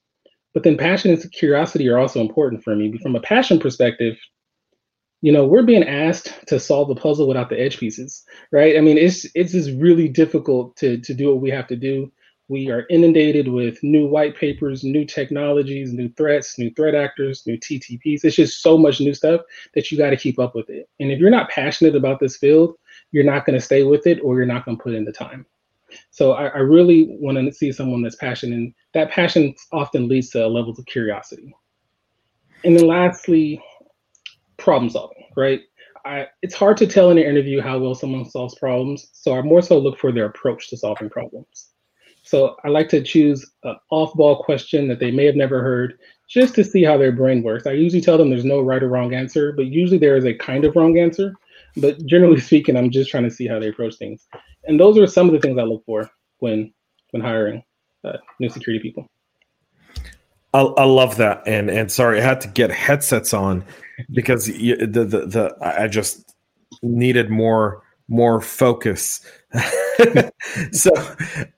But 0.55 0.65
then 0.65 0.77
passion 0.77 1.13
and 1.13 1.33
curiosity 1.33 1.89
are 1.89 1.99
also 1.99 2.21
important 2.21 2.65
for 2.65 2.75
me. 2.75 2.99
From 2.99 3.15
a 3.15 3.21
passion 3.21 3.59
perspective, 3.59 4.17
you 5.23 5.33
know, 5.33 5.47
we're 5.47 5.63
being 5.63 5.85
asked 5.85 6.33
to 6.49 6.59
solve 6.59 6.89
the 6.89 6.95
puzzle 6.95 7.29
without 7.29 7.51
the 7.51 7.61
edge 7.61 7.79
pieces, 7.79 8.25
right? 8.51 8.77
I 8.77 8.81
mean, 8.81 8.97
it's 8.99 9.27
it's 9.35 9.53
just 9.53 9.71
really 9.79 10.09
difficult 10.09 10.77
to 10.79 10.99
to 10.99 11.15
do 11.15 11.29
what 11.29 11.43
we 11.43 11.51
have 11.51 11.69
to 11.69 11.77
do. 11.77 12.11
We 12.49 12.71
are 12.71 12.87
inundated 12.91 13.47
with 13.47 13.81
new 13.85 14.09
white 14.09 14.37
papers, 14.37 14.83
new 14.83 15.05
technologies, 15.05 15.93
new 15.93 16.09
threats, 16.17 16.59
new 16.59 16.71
threat 16.75 16.97
actors, 16.97 17.47
new 17.47 17.57
TTPs. 17.57 18.25
It's 18.25 18.35
just 18.35 18.61
so 18.61 18.77
much 18.77 19.01
new 19.01 19.15
stuff 19.15 19.43
that 19.75 19.93
you 19.93 19.99
got 19.99 20.11
to 20.11 20.17
keep 20.17 20.41
up 20.41 20.57
with 20.57 20.69
it. 20.69 20.89
And 20.99 21.13
if 21.13 21.21
you're 21.21 21.31
not 21.31 21.51
passionate 21.51 21.95
about 21.95 22.19
this 22.19 22.39
field, 22.39 22.75
you're 23.13 23.25
not 23.25 23.45
going 23.45 23.59
to 23.59 23.65
stay 23.65 23.83
with 23.83 24.07
it 24.07 24.21
or 24.23 24.37
you're 24.37 24.47
not 24.47 24.65
going 24.65 24.77
to 24.77 24.83
put 24.83 24.95
in 24.95 25.05
the 25.05 25.13
time. 25.13 25.47
So 26.11 26.33
I, 26.33 26.47
I 26.47 26.59
really 26.59 27.17
want 27.21 27.39
to 27.39 27.53
see 27.53 27.73
someone 27.73 28.03
that's 28.03 28.17
passionate, 28.17 28.57
and 28.57 28.75
that 28.95 29.11
passion 29.11 29.55
often 29.73 30.09
leads 30.09 30.31
to 30.31 30.47
levels 30.47 30.79
of 30.79 30.87
curiosity. 30.87 31.55
And 32.65 32.77
then 32.77 32.87
lastly, 32.87 33.63
problem 34.57 34.91
solving, 34.91 35.25
right? 35.37 35.61
I, 36.05 36.29
it's 36.43 36.55
hard 36.55 36.77
to 36.79 36.87
tell 36.87 37.11
in 37.11 37.19
an 37.19 37.25
interview 37.25 37.61
how 37.61 37.79
well 37.79 37.95
someone 37.95 38.25
solves 38.25 38.55
problems. 38.55 39.09
So 39.13 39.37
I 39.37 39.43
more 39.43 39.63
so 39.63 39.79
look 39.79 39.99
for 39.99 40.13
their 40.13 40.27
approach 40.27 40.69
to 40.69 40.77
solving 40.77 41.11
problems. 41.11 41.71
So 42.23 42.57
I 42.65 42.69
like 42.69 42.89
to 42.91 43.03
choose 43.03 43.51
an 43.65 43.77
off 43.91 44.15
ball 44.15 44.43
question 44.43 44.89
that 44.89 45.01
they 45.01 45.11
may 45.11 45.27
have 45.27 45.37
never 45.37 45.63
heard 45.63 45.99
just 46.29 46.55
to 46.55 46.65
see 46.65 46.85
how 46.85 46.97
their 46.97 47.13
brain 47.13 47.43
works. 47.43 47.67
I 47.67 47.73
usually 47.73 48.01
tell 48.01 48.17
them 48.17 48.31
there's 48.31 48.45
no 48.45 48.61
right 48.61 48.83
or 48.83 48.89
wrong 48.89 49.15
answer, 49.15 49.53
but 49.53 49.67
usually 49.67 49.99
there 49.99 50.17
is 50.17 50.25
a 50.25 50.35
kind 50.35 50.65
of 50.65 50.77
wrong 50.77 50.99
answer. 50.99 51.35
But 51.77 52.05
generally 52.07 52.41
speaking, 52.41 52.77
I'm 52.77 52.91
just 52.91 53.11
trying 53.11 53.25
to 53.25 53.31
see 53.31 53.47
how 53.47 53.59
they 53.59 53.69
approach 53.69 53.97
things. 53.97 54.27
And 54.65 54.79
those 54.79 54.99
are 54.99 55.07
some 55.07 55.27
of 55.27 55.33
the 55.33 55.41
things 55.41 55.59
I 55.59 55.63
look 55.63 55.85
for 55.85 56.09
when 56.39 56.73
when 57.11 57.23
hiring 57.23 57.63
uh, 58.05 58.17
new 58.39 58.49
security 58.49 58.81
people. 58.81 59.07
I, 60.53 60.61
I 60.61 60.85
love 60.85 61.17
that, 61.17 61.43
and 61.47 61.71
and 61.71 61.91
sorry, 61.91 62.21
I 62.21 62.25
had 62.25 62.41
to 62.43 62.49
get 62.49 62.71
headsets 62.71 63.33
on 63.33 63.65
because 64.13 64.49
you, 64.49 64.77
the, 64.77 65.05
the 65.05 65.27
the 65.27 65.57
I 65.61 65.87
just 65.87 66.35
needed 66.83 67.31
more 67.31 67.83
more 68.09 68.41
focus. 68.41 69.25
so, 70.73 70.91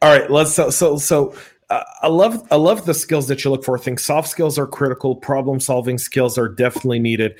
all 0.03 0.19
right, 0.19 0.31
let's 0.31 0.53
so 0.53 0.71
so 0.71 0.99
so. 0.99 1.35
Uh, 1.71 1.83
I 2.03 2.09
love 2.09 2.47
I 2.51 2.57
love 2.57 2.85
the 2.85 2.93
skills 2.93 3.29
that 3.29 3.45
you 3.45 3.51
look 3.51 3.65
for. 3.65 3.79
I 3.79 3.81
think 3.81 3.99
soft 3.99 4.29
skills 4.29 4.59
are 4.59 4.67
critical. 4.67 5.17
Problem 5.17 5.59
solving 5.59 5.97
skills 5.97 6.37
are 6.37 6.49
definitely 6.49 6.99
needed. 6.99 7.39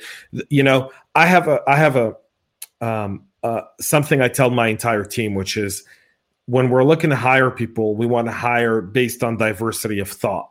You 0.49 0.63
know, 0.63 0.89
I 1.13 1.27
have 1.27 1.47
a 1.47 1.61
I 1.67 1.75
have 1.75 1.95
a 1.95 2.15
um, 2.83 3.23
uh, 3.43 3.61
something 3.79 4.21
I 4.21 4.27
tell 4.27 4.49
my 4.49 4.67
entire 4.67 5.05
team, 5.05 5.35
which 5.35 5.55
is 5.55 5.83
when 6.45 6.69
we're 6.69 6.83
looking 6.83 7.09
to 7.09 7.15
hire 7.15 7.49
people, 7.49 7.95
we 7.95 8.05
want 8.05 8.27
to 8.27 8.33
hire 8.33 8.81
based 8.81 9.23
on 9.23 9.37
diversity 9.37 9.99
of 9.99 10.09
thought, 10.09 10.49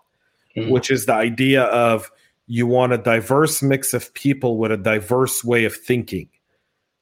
mm-hmm. 0.56 0.70
which 0.70 0.90
is 0.90 1.04
the 1.06 1.14
idea 1.14 1.64
of 1.64 2.10
you 2.46 2.66
want 2.66 2.92
a 2.92 2.98
diverse 2.98 3.62
mix 3.62 3.92
of 3.92 4.12
people 4.14 4.56
with 4.56 4.72
a 4.72 4.76
diverse 4.76 5.44
way 5.44 5.64
of 5.64 5.76
thinking. 5.76 6.28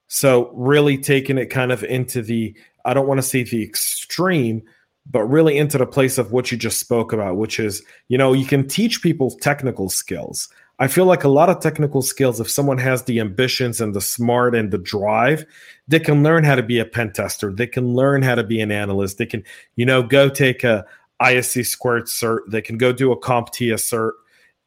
So, 0.08 0.50
really 0.52 0.98
taking 0.98 1.38
it 1.38 1.46
kind 1.46 1.70
of 1.70 1.84
into 1.84 2.20
the, 2.22 2.56
I 2.84 2.94
don't 2.94 3.06
want 3.06 3.18
to 3.18 3.22
say 3.22 3.44
the 3.44 3.62
extreme, 3.62 4.62
but 5.08 5.22
really 5.24 5.56
into 5.56 5.78
the 5.78 5.86
place 5.86 6.18
of 6.18 6.32
what 6.32 6.50
you 6.50 6.58
just 6.58 6.80
spoke 6.80 7.12
about, 7.12 7.36
which 7.36 7.60
is, 7.60 7.82
you 8.08 8.18
know, 8.18 8.32
you 8.32 8.44
can 8.44 8.66
teach 8.66 9.02
people 9.02 9.30
technical 9.38 9.88
skills. 9.88 10.48
I 10.80 10.88
feel 10.88 11.04
like 11.04 11.24
a 11.24 11.28
lot 11.28 11.50
of 11.50 11.60
technical 11.60 12.00
skills, 12.00 12.40
if 12.40 12.50
someone 12.50 12.78
has 12.78 13.02
the 13.02 13.20
ambitions 13.20 13.82
and 13.82 13.94
the 13.94 14.00
smart 14.00 14.54
and 14.54 14.70
the 14.70 14.78
drive, 14.78 15.44
they 15.86 16.00
can 16.00 16.22
learn 16.22 16.42
how 16.42 16.54
to 16.54 16.62
be 16.62 16.78
a 16.78 16.86
pen 16.86 17.12
tester. 17.12 17.52
They 17.52 17.66
can 17.66 17.94
learn 17.94 18.22
how 18.22 18.34
to 18.34 18.42
be 18.42 18.62
an 18.62 18.72
analyst. 18.72 19.18
They 19.18 19.26
can, 19.26 19.44
you 19.76 19.84
know, 19.84 20.02
go 20.02 20.30
take 20.30 20.64
a 20.64 20.86
ISC 21.20 21.66
squared 21.66 22.04
cert. 22.04 22.38
They 22.48 22.62
can 22.62 22.78
go 22.78 22.94
do 22.94 23.12
a 23.12 23.20
CompTIA 23.20 23.74
cert 23.74 24.12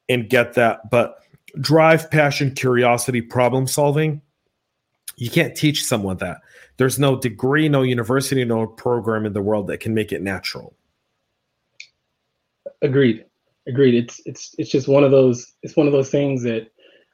and 0.08 0.30
get 0.30 0.54
that. 0.54 0.92
But 0.92 1.18
drive, 1.60 2.12
passion, 2.12 2.54
curiosity, 2.54 3.22
problem 3.22 3.66
solving, 3.66 4.22
you 5.16 5.32
can't 5.32 5.56
teach 5.56 5.84
someone 5.84 6.18
that. 6.18 6.42
There's 6.78 7.00
no 7.00 7.20
degree, 7.20 7.70
no 7.70 7.82
university, 7.82 8.46
no 8.46 8.68
program 8.68 9.26
in 9.26 9.34
the 9.34 9.42
world 9.42 9.66
that 9.68 9.80
can 9.80 9.96
make 9.96 10.12
it 10.12 10.22
natural. 10.22 10.76
Agreed. 12.84 13.26
Agreed. 13.68 13.96
It's 13.96 14.22
it's 14.26 14.54
it's 14.58 14.70
just 14.70 14.88
one 14.88 15.04
of 15.04 15.12
those 15.12 15.54
it's 15.62 15.76
one 15.76 15.88
of 15.88 15.94
those 15.94 16.10
things 16.10 16.44
that 16.44 16.68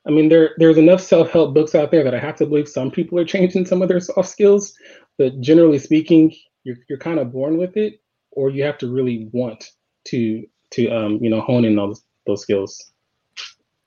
I 0.08 0.12
mean 0.12 0.30
there 0.30 0.52
there's 0.58 0.78
enough 0.78 1.02
self-help 1.02 1.54
books 1.54 1.76
out 1.76 1.92
there 1.92 2.04
that 2.04 2.16
I 2.16 2.20
have 2.20 2.36
to 2.38 2.46
believe 2.46 2.68
some 2.68 2.90
people 2.90 3.20
are 3.20 3.26
changing 3.36 3.66
some 3.66 3.82
of 3.82 3.88
their 3.88 4.00
soft 4.00 4.30
skills, 4.30 4.74
but 5.18 5.40
generally 5.42 5.80
speaking, 5.80 6.34
you're 6.64 6.78
you're 6.90 7.00
kind 7.00 7.20
of 7.20 7.32
born 7.32 7.58
with 7.58 7.78
it 7.78 8.02
or 8.32 8.50
you 8.50 8.64
have 8.64 8.78
to 8.80 8.92
really 8.92 9.30
want 9.32 9.64
to 10.06 10.46
to 10.72 10.90
um 10.90 11.20
you 11.22 11.30
know 11.30 11.42
hone 11.42 11.66
in 11.66 11.76
those 11.76 12.04
those 12.26 12.42
skills. 12.42 12.92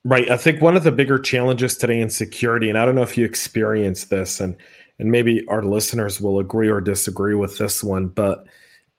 Right. 0.05 0.29
I 0.31 0.37
think 0.37 0.61
one 0.61 0.77
of 0.77 0.83
the 0.83 0.91
bigger 0.91 1.19
challenges 1.19 1.77
today 1.77 2.01
in 2.01 2.11
security, 2.11 2.69
and 2.69 2.77
I 2.77 2.85
don't 2.85 2.97
know 2.97 3.03
if 3.03 3.17
you 3.17 3.25
experience 3.25 4.05
this, 4.05 4.41
and 4.41 4.57
and 4.99 5.11
maybe 5.11 5.47
our 5.49 5.63
listeners 5.63 6.21
will 6.21 6.39
agree 6.39 6.69
or 6.69 6.81
disagree 6.81 7.35
with 7.35 7.59
this 7.59 7.83
one, 7.83 8.09
but 8.09 8.47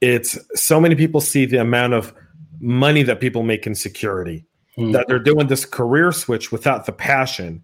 it's 0.01 0.37
so 0.55 0.81
many 0.81 0.95
people 0.95 1.21
see 1.21 1.45
the 1.45 1.61
amount 1.61 1.93
of 1.93 2.13
money 2.59 3.03
that 3.03 3.19
people 3.19 3.43
make 3.43 3.67
in 3.67 3.75
security 3.75 4.45
mm. 4.77 4.93
that 4.93 5.07
they're 5.07 5.19
doing 5.19 5.47
this 5.47 5.65
career 5.65 6.11
switch 6.11 6.51
without 6.51 6.85
the 6.85 6.91
passion 6.91 7.63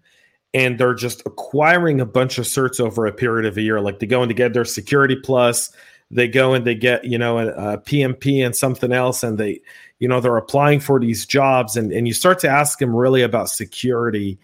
and 0.52 0.78
they're 0.78 0.94
just 0.94 1.22
acquiring 1.26 2.00
a 2.00 2.06
bunch 2.06 2.38
of 2.38 2.44
certs 2.44 2.80
over 2.80 3.06
a 3.06 3.12
period 3.12 3.46
of 3.46 3.56
a 3.56 3.62
year. 3.62 3.80
Like 3.80 4.00
they 4.00 4.06
go 4.06 4.22
and 4.22 4.30
they 4.30 4.34
get 4.34 4.52
their 4.52 4.64
security 4.64 5.16
plus 5.16 5.70
they 6.10 6.26
go 6.26 6.54
and 6.54 6.66
they 6.66 6.74
get 6.74 7.04
you 7.04 7.16
know 7.16 7.38
a, 7.38 7.48
a 7.48 7.78
pmp 7.78 8.44
and 8.44 8.56
something 8.56 8.92
else 8.92 9.22
and 9.22 9.38
they 9.38 9.60
you 9.98 10.08
know 10.08 10.20
they're 10.20 10.36
applying 10.36 10.80
for 10.80 10.98
these 10.98 11.24
jobs 11.24 11.76
and, 11.76 11.92
and 11.92 12.08
you 12.08 12.14
start 12.14 12.38
to 12.38 12.48
ask 12.48 12.78
them 12.78 12.94
really 12.94 13.22
about 13.22 13.48
security 13.48 14.38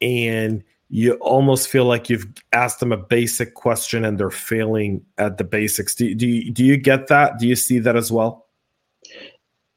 and 0.00 0.62
you 0.90 1.14
almost 1.14 1.68
feel 1.68 1.86
like 1.86 2.10
you've 2.10 2.26
asked 2.52 2.78
them 2.80 2.92
a 2.92 2.98
basic 2.98 3.54
question 3.54 4.04
and 4.04 4.18
they're 4.20 4.30
failing 4.30 5.02
at 5.16 5.38
the 5.38 5.44
basics. 5.44 5.94
Do, 5.94 6.14
do, 6.14 6.28
you, 6.28 6.50
do 6.50 6.62
you 6.62 6.76
get 6.76 7.06
that? 7.06 7.38
Do 7.38 7.46
you 7.46 7.56
see 7.56 7.78
that 7.78 7.96
as 7.96 8.12
well 8.12 8.41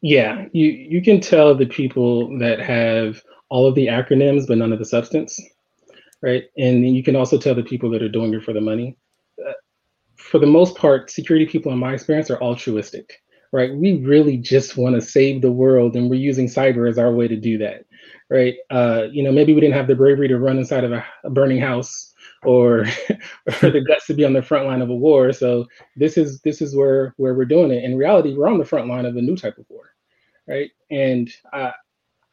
yeah 0.05 0.45
you 0.53 0.67
you 0.67 1.01
can 1.01 1.19
tell 1.19 1.55
the 1.55 1.65
people 1.65 2.37
that 2.37 2.59
have 2.59 3.21
all 3.49 3.67
of 3.67 3.73
the 3.73 3.87
acronyms 3.87 4.45
but 4.47 4.57
none 4.57 4.71
of 4.71 4.77
the 4.77 4.85
substance 4.85 5.39
right 6.21 6.43
and 6.57 6.95
you 6.95 7.03
can 7.03 7.15
also 7.15 7.39
tell 7.39 7.55
the 7.55 7.63
people 7.63 7.89
that 7.89 8.03
are 8.03 8.09
doing 8.09 8.31
it 8.33 8.43
for 8.43 8.53
the 8.53 8.61
money 8.61 8.95
uh, 9.47 9.53
for 10.15 10.37
the 10.37 10.45
most 10.45 10.75
part 10.75 11.09
security 11.09 11.47
people 11.47 11.71
in 11.71 11.79
my 11.79 11.91
experience 11.91 12.29
are 12.29 12.41
altruistic 12.41 13.19
right? 13.55 13.73
We 13.73 14.03
really 14.03 14.35
just 14.35 14.75
want 14.75 14.95
to 14.95 15.01
save 15.01 15.41
the 15.41 15.51
world, 15.51 15.95
and 15.95 16.09
we're 16.09 16.19
using 16.19 16.47
cyber 16.47 16.89
as 16.89 16.97
our 16.97 17.13
way 17.13 17.29
to 17.29 17.37
do 17.37 17.57
that, 17.59 17.85
right? 18.29 18.55
Uh, 18.69 19.03
you 19.13 19.23
know, 19.23 19.31
maybe 19.31 19.53
we 19.53 19.61
didn't 19.61 19.77
have 19.77 19.87
the 19.87 19.95
bravery 19.95 20.27
to 20.27 20.37
run 20.37 20.57
inside 20.57 20.83
of 20.83 20.91
a, 20.91 21.05
a 21.23 21.29
burning 21.29 21.61
house 21.61 22.13
or, 22.43 22.81
or 23.63 23.69
the 23.71 23.81
guts 23.87 24.07
to 24.07 24.13
be 24.13 24.25
on 24.25 24.33
the 24.33 24.41
front 24.41 24.67
line 24.67 24.81
of 24.81 24.89
a 24.89 24.95
war. 24.95 25.31
So 25.31 25.67
this 25.95 26.17
is 26.17 26.41
this 26.41 26.61
is 26.61 26.75
where 26.75 27.13
where 27.15 27.33
we're 27.33 27.45
doing 27.45 27.71
it. 27.71 27.85
In 27.85 27.97
reality, 27.97 28.33
we're 28.35 28.49
on 28.49 28.57
the 28.57 28.65
front 28.65 28.89
line 28.89 29.05
of 29.05 29.15
a 29.15 29.21
new 29.21 29.37
type 29.37 29.57
of 29.57 29.65
war, 29.69 29.94
right? 30.47 30.71
And 30.91 31.31
uh, 31.53 31.71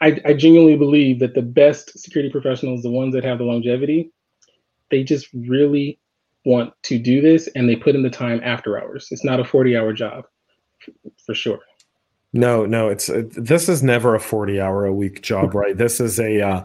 I, 0.00 0.21
I 0.25 0.35
genuinely 0.35 0.76
believe 0.76 1.21
that 1.21 1.35
the 1.35 1.42
best 1.42 1.99
security 1.99 2.31
professionals, 2.31 2.83
the 2.83 2.90
ones 2.90 3.14
that 3.14 3.25
have 3.25 3.38
the 3.38 3.45
longevity, 3.45 4.12
they 4.90 5.04
just 5.04 5.28
really 5.33 5.99
want 6.45 6.75
to 6.83 6.99
do 6.99 7.21
this 7.21 7.49
and 7.54 7.69
they 7.69 7.76
put 7.76 7.95
in 7.95 8.02
the 8.02 8.11
time 8.11 8.40
after 8.42 8.81
hours. 8.81 9.09
It's 9.11 9.25
not 9.25 9.40
a 9.40 9.45
40 9.45 9.76
hour 9.76 9.92
job 9.92 10.25
for 11.25 11.35
sure. 11.35 11.61
No, 12.33 12.64
no, 12.64 12.88
it's 12.88 13.11
uh, 13.11 13.25
this 13.37 13.69
is 13.69 13.83
never 13.83 14.14
a 14.14 14.21
40 14.21 14.61
hour 14.61 14.87
a 14.87 14.92
week 14.92 15.23
job, 15.23 15.54
right? 15.54 15.76
this 15.76 16.00
is 16.00 16.19
a 16.19 16.40
uh, 16.40 16.64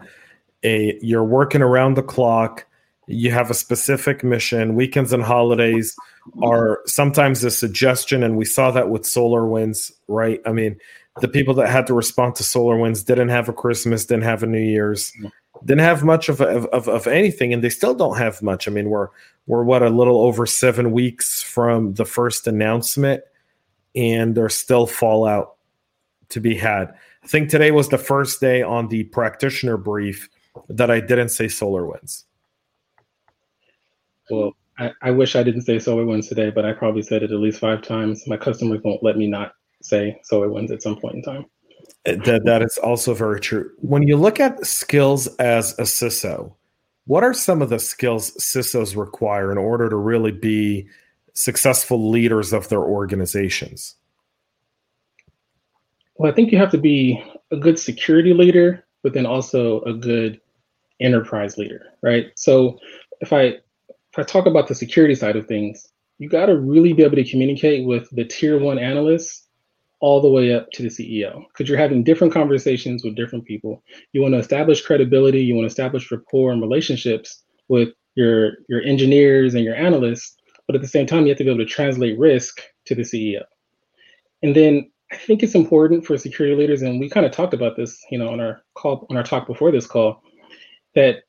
a 0.63 0.97
you're 1.01 1.23
working 1.23 1.61
around 1.61 1.95
the 1.95 2.03
clock. 2.03 2.65
You 3.09 3.31
have 3.31 3.49
a 3.49 3.53
specific 3.53 4.23
mission. 4.23 4.75
Weekends 4.75 5.13
and 5.13 5.23
holidays 5.23 5.95
are 6.43 6.81
sometimes 6.85 7.43
a 7.43 7.51
suggestion, 7.51 8.21
and 8.21 8.35
we 8.35 8.43
saw 8.43 8.71
that 8.71 8.89
with 8.89 9.03
SolarWinds, 9.03 9.93
right? 10.09 10.41
I 10.45 10.51
mean, 10.51 10.77
the 11.21 11.27
people 11.27 11.53
that 11.55 11.69
had 11.69 11.88
to 11.88 11.93
respond 11.93 12.36
to 12.36 12.43
SolarWinds 12.43 13.05
didn't 13.05 13.29
have 13.29 13.50
a 13.50 13.53
Christmas, 13.53 14.05
didn't 14.05 14.24
have 14.24 14.43
a 14.43 14.47
New 14.47 14.59
Year's, 14.59 15.12
didn't 15.65 15.81
have 15.81 16.03
much 16.03 16.29
of, 16.29 16.41
of, 16.41 16.65
of, 16.67 16.88
of 16.88 17.07
anything, 17.07 17.53
and 17.53 17.63
they 17.63 17.69
still 17.69 17.95
don't 17.95 18.17
have 18.17 18.41
much. 18.41 18.67
I 18.67 18.71
mean, 18.71 18.89
we're 18.89 19.09
we're 19.47 19.63
what 19.63 19.81
a 19.81 19.89
little 19.89 20.21
over 20.21 20.45
seven 20.45 20.91
weeks 20.91 21.41
from 21.41 21.93
the 21.93 22.05
first 22.05 22.47
announcement, 22.47 23.24
and 23.95 24.36
there's 24.36 24.55
still 24.55 24.86
fallout 24.86 25.55
to 26.29 26.39
be 26.39 26.55
had. 26.55 26.93
I 27.24 27.27
think 27.27 27.50
today 27.50 27.71
was 27.71 27.89
the 27.89 27.97
first 27.97 28.39
day 28.39 28.62
on 28.62 28.89
the 28.89 29.05
practitioner 29.05 29.77
brief 29.77 30.29
that 30.69 30.89
I 30.91 31.00
didn't 31.00 31.29
say 31.29 31.45
SolarWinds 31.45 32.24
Well, 34.29 34.53
I, 34.79 34.91
I 35.01 35.12
wish 35.12 35.36
I 35.36 35.43
didn't 35.43 35.62
say 35.62 35.77
SolarWinds 35.77 36.27
today, 36.29 36.50
but 36.50 36.65
I 36.65 36.74
probably 36.74 37.01
said 37.01 37.24
it 37.24 37.31
at 37.31 37.39
least 37.39 37.59
five 37.59 37.81
times. 37.81 38.27
My 38.27 38.38
customers 38.38 38.81
won't 38.83 39.03
let 39.03 39.17
me 39.17 39.27
not 39.27 39.53
say 39.88 40.20
SolarWinds 40.29 40.72
at 40.72 40.82
some 40.82 40.98
point 40.98 41.15
in 41.15 41.22
time. 41.22 41.46
That, 42.06 42.44
that 42.46 42.62
is 42.62 42.77
also 42.77 43.13
very 43.13 43.39
true. 43.39 43.72
When 43.79 44.08
you 44.08 44.15
look 44.15 44.39
at 44.39 44.65
skills 44.65 45.27
as 45.38 45.74
a 45.77 45.84
CISO, 45.84 46.53
what 47.06 47.24
are 47.24 47.34
some 47.34 47.62
of 47.62 47.70
the 47.70 47.79
skills 47.79 48.32
CISOs 48.38 48.96
require 48.96 49.51
in 49.51 49.58
order 49.58 49.89
to 49.89 49.96
really 49.96 50.32
be 50.32 50.88
successful 51.34 52.10
leaders 52.10 52.53
of 52.53 52.70
their 52.70 52.82
organizations? 52.82 53.96
Well, 56.15 56.32
I 56.32 56.36
think 56.36 56.51
you 56.51 56.58
have 56.58 56.72
to 56.72 56.77
be 56.77 57.24
a 57.51 57.58
good 57.58 57.77
security 57.77 58.34
leader, 58.34 58.86
but 59.03 59.13
then 59.13 59.25
also 59.25 59.82
a 59.82 59.94
good 59.94 60.41
enterprise 61.00 61.58
leader, 61.58 61.94
right? 62.01 62.27
So 62.36 62.79
if 63.22 63.32
I 63.32 63.44
if 63.89 64.17
I 64.17 64.24
talk 64.24 64.46
about 64.48 64.67
the 64.67 64.75
security 64.75 65.13
side 65.13 65.36
of 65.36 65.48
things, 65.48 65.89
you 66.17 66.27
got 66.27 66.48
to 66.48 66.58
really 66.58 66.94
be 66.94 67.03
able 67.03 67.17
to 67.17 67.29
communicate 67.29 67.86
with 67.86 68.10
the 68.12 68.25
tier 68.25 68.60
one 68.60 68.79
analysts 68.79 69.46
all 69.99 70.21
the 70.21 70.29
way 70.29 70.53
up 70.53 70.69
to 70.71 70.83
the 70.83 70.89
CEO 70.89 71.43
because 71.47 71.67
you're 71.67 71.77
having 71.77 72.03
different 72.03 72.33
conversations 72.33 73.03
with 73.03 73.15
different 73.15 73.45
people. 73.45 73.83
You 74.13 74.21
want 74.21 74.33
to 74.33 74.39
establish 74.39 74.85
credibility, 74.85 75.41
you 75.41 75.55
want 75.55 75.63
to 75.63 75.71
establish 75.71 76.11
rapport 76.11 76.51
and 76.51 76.61
relationships 76.61 77.43
with 77.67 77.89
your 78.15 78.53
your 78.69 78.81
engineers 78.81 79.55
and 79.55 79.63
your 79.63 79.75
analysts, 79.75 80.35
but 80.67 80.75
at 80.75 80.81
the 80.81 80.87
same 80.87 81.05
time 81.05 81.23
you 81.23 81.29
have 81.29 81.37
to 81.37 81.43
be 81.43 81.49
able 81.49 81.63
to 81.63 81.65
translate 81.65 82.17
risk 82.17 82.61
to 82.85 82.95
the 82.95 83.03
CEO. 83.03 83.43
And 84.43 84.55
then 84.55 84.91
I 85.11 85.15
think 85.15 85.41
it's 85.41 85.55
important 85.55 86.05
for 86.05 86.17
security 86.17 86.55
leaders, 86.55 86.81
and 86.81 86.99
we 86.99 87.09
kind 87.09 87.25
of 87.25 87.31
talked 87.31 87.53
about 87.53 87.77
this, 87.77 87.97
you 88.11 88.19
know, 88.19 88.29
on 88.29 88.39
our 88.39 88.61
call 88.75 89.07
on 89.09 89.17
our 89.17 89.23
talk 89.23 89.47
before 89.47 89.71
this 89.71 89.87
call, 89.87 90.21
that 90.95 91.23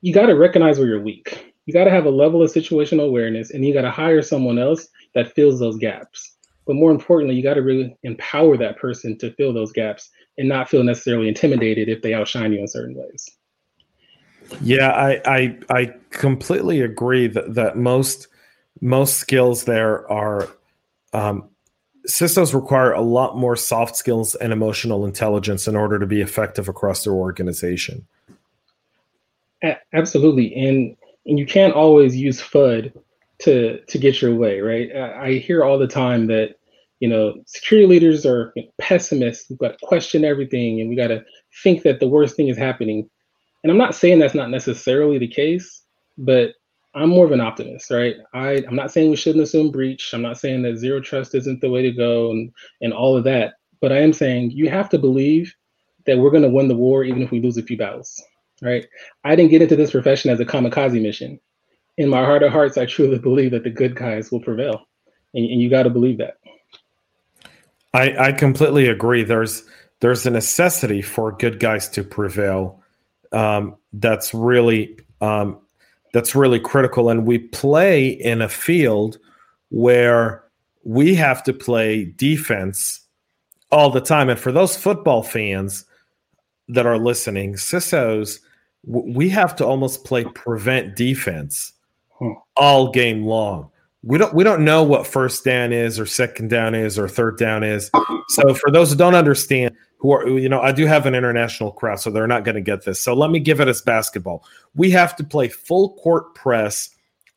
you 0.00 0.12
got 0.12 0.26
to 0.26 0.34
recognize 0.34 0.78
where 0.78 0.88
you're 0.88 1.02
weak. 1.02 1.52
You 1.66 1.74
got 1.74 1.84
to 1.84 1.90
have 1.90 2.06
a 2.06 2.10
level 2.10 2.42
of 2.42 2.52
situational 2.52 3.06
awareness, 3.06 3.50
and 3.50 3.64
you 3.64 3.72
got 3.72 3.82
to 3.82 3.90
hire 3.90 4.22
someone 4.22 4.58
else 4.58 4.88
that 5.14 5.32
fills 5.34 5.58
those 5.58 5.76
gaps. 5.76 6.36
But 6.66 6.76
more 6.76 6.90
importantly, 6.90 7.34
you 7.36 7.42
got 7.42 7.54
to 7.54 7.62
really 7.62 7.96
empower 8.02 8.56
that 8.56 8.78
person 8.78 9.18
to 9.18 9.32
fill 9.34 9.52
those 9.52 9.72
gaps 9.72 10.10
and 10.38 10.48
not 10.48 10.68
feel 10.68 10.84
necessarily 10.84 11.28
intimidated 11.28 11.88
if 11.88 12.02
they 12.02 12.14
outshine 12.14 12.52
you 12.52 12.60
in 12.60 12.68
certain 12.68 12.94
ways. 12.94 13.28
Yeah, 14.62 14.90
I 14.90 15.20
I, 15.24 15.58
I 15.70 15.94
completely 16.10 16.80
agree 16.80 17.28
that, 17.28 17.54
that 17.54 17.76
most 17.76 18.28
most 18.80 19.18
skills 19.18 19.64
there 19.64 20.10
are 20.10 20.48
um, 21.12 21.48
CISOs 22.08 22.54
require 22.54 22.92
a 22.92 23.00
lot 23.00 23.36
more 23.36 23.56
soft 23.56 23.96
skills 23.96 24.34
and 24.36 24.52
emotional 24.52 25.04
intelligence 25.04 25.68
in 25.68 25.76
order 25.76 25.98
to 25.98 26.06
be 26.06 26.20
effective 26.20 26.68
across 26.68 27.04
their 27.04 27.12
organization. 27.12 28.06
Absolutely, 29.92 30.54
and 30.54 30.96
and 31.26 31.38
you 31.38 31.46
can't 31.46 31.74
always 31.74 32.16
use 32.16 32.40
FUD 32.40 32.92
to 33.42 33.80
to 33.84 33.98
get 33.98 34.20
your 34.20 34.34
way, 34.34 34.60
right? 34.60 34.94
I 34.94 35.32
hear 35.34 35.64
all 35.64 35.78
the 35.78 35.86
time 35.86 36.26
that 36.28 36.56
you 37.00 37.08
know 37.08 37.34
security 37.46 37.86
leaders 37.86 38.26
are 38.26 38.52
pessimists. 38.80 39.48
We've 39.50 39.58
got 39.58 39.78
to 39.78 39.86
question 39.86 40.24
everything, 40.24 40.80
and 40.80 40.88
we 40.88 40.96
got 40.96 41.08
to 41.08 41.24
think 41.62 41.82
that 41.82 42.00
the 42.00 42.08
worst 42.08 42.36
thing 42.36 42.48
is 42.48 42.58
happening. 42.58 43.08
And 43.62 43.70
I'm 43.70 43.78
not 43.78 43.94
saying 43.94 44.18
that's 44.18 44.34
not 44.34 44.50
necessarily 44.50 45.18
the 45.18 45.28
case, 45.28 45.82
but 46.16 46.52
I'm 46.94 47.10
more 47.10 47.24
of 47.24 47.32
an 47.32 47.40
optimist, 47.40 47.90
right? 47.90 48.16
I, 48.34 48.62
I'm 48.66 48.74
not 48.74 48.90
saying 48.90 49.10
we 49.10 49.16
shouldn't 49.16 49.44
assume 49.44 49.70
breach. 49.70 50.12
I'm 50.12 50.22
not 50.22 50.38
saying 50.38 50.62
that 50.62 50.78
zero 50.78 51.00
trust 51.00 51.34
isn't 51.34 51.60
the 51.60 51.70
way 51.70 51.82
to 51.82 51.92
go 51.92 52.30
and, 52.30 52.50
and 52.80 52.92
all 52.92 53.16
of 53.16 53.24
that. 53.24 53.54
But 53.80 53.92
I 53.92 53.98
am 53.98 54.12
saying 54.12 54.50
you 54.50 54.68
have 54.70 54.88
to 54.90 54.98
believe 54.98 55.54
that 56.06 56.18
we're 56.18 56.30
going 56.30 56.42
to 56.42 56.48
win 56.48 56.68
the 56.68 56.76
war 56.76 57.04
even 57.04 57.22
if 57.22 57.30
we 57.30 57.40
lose 57.40 57.56
a 57.58 57.62
few 57.62 57.76
battles, 57.76 58.20
right? 58.60 58.86
I 59.24 59.36
didn't 59.36 59.50
get 59.50 59.62
into 59.62 59.76
this 59.76 59.92
profession 59.92 60.30
as 60.30 60.40
a 60.40 60.44
kamikaze 60.44 61.00
mission. 61.00 61.38
In 62.00 62.08
my 62.08 62.24
heart 62.24 62.42
of 62.42 62.50
hearts, 62.50 62.78
I 62.78 62.86
truly 62.86 63.18
believe 63.18 63.50
that 63.50 63.62
the 63.62 63.68
good 63.68 63.94
guys 63.94 64.30
will 64.32 64.40
prevail. 64.40 64.88
And, 65.34 65.44
and 65.44 65.60
you 65.60 65.68
got 65.68 65.82
to 65.82 65.90
believe 65.90 66.16
that. 66.16 66.38
I, 67.92 68.28
I 68.28 68.32
completely 68.32 68.88
agree. 68.88 69.22
There's 69.22 69.64
there's 70.00 70.24
a 70.24 70.30
necessity 70.30 71.02
for 71.02 71.30
good 71.30 71.60
guys 71.60 71.90
to 71.90 72.02
prevail. 72.02 72.82
Um, 73.32 73.76
that's 73.92 74.32
really 74.32 74.98
um, 75.20 75.60
that's 76.14 76.34
really 76.34 76.58
critical. 76.58 77.10
And 77.10 77.26
we 77.26 77.36
play 77.36 78.08
in 78.08 78.40
a 78.40 78.48
field 78.48 79.18
where 79.68 80.42
we 80.84 81.14
have 81.16 81.42
to 81.44 81.52
play 81.52 82.06
defense 82.16 82.98
all 83.70 83.90
the 83.90 84.00
time. 84.00 84.30
And 84.30 84.40
for 84.40 84.52
those 84.52 84.74
football 84.74 85.22
fans 85.22 85.84
that 86.68 86.86
are 86.86 86.96
listening, 86.96 87.56
CISOs, 87.56 88.38
we 88.86 89.28
have 89.28 89.54
to 89.56 89.66
almost 89.66 90.06
play 90.06 90.24
prevent 90.24 90.96
defense 90.96 91.74
all 92.56 92.90
game 92.90 93.24
long. 93.24 93.70
We 94.02 94.16
don't 94.16 94.32
we 94.32 94.44
don't 94.44 94.64
know 94.64 94.82
what 94.82 95.06
first 95.06 95.44
down 95.44 95.72
is 95.72 96.00
or 96.00 96.06
second 96.06 96.48
down 96.48 96.74
is 96.74 96.98
or 96.98 97.08
third 97.08 97.36
down 97.36 97.62
is. 97.62 97.90
So 98.28 98.54
for 98.54 98.70
those 98.70 98.90
who 98.90 98.96
don't 98.96 99.14
understand, 99.14 99.74
who 99.98 100.12
are 100.12 100.26
you 100.26 100.48
know 100.48 100.60
i 100.60 100.72
do 100.72 100.86
have 100.86 101.04
an 101.04 101.14
international 101.14 101.70
crowd 101.72 102.00
so 102.00 102.10
they're 102.10 102.26
not 102.26 102.44
going 102.44 102.54
to 102.54 102.60
get 102.60 102.84
this. 102.84 103.00
So 103.00 103.14
let 103.14 103.30
me 103.30 103.38
give 103.38 103.60
it 103.60 103.68
as 103.68 103.82
basketball. 103.82 104.44
We 104.74 104.90
have 104.90 105.14
to 105.16 105.24
play 105.24 105.48
full 105.48 105.94
court 105.96 106.34
press 106.34 106.90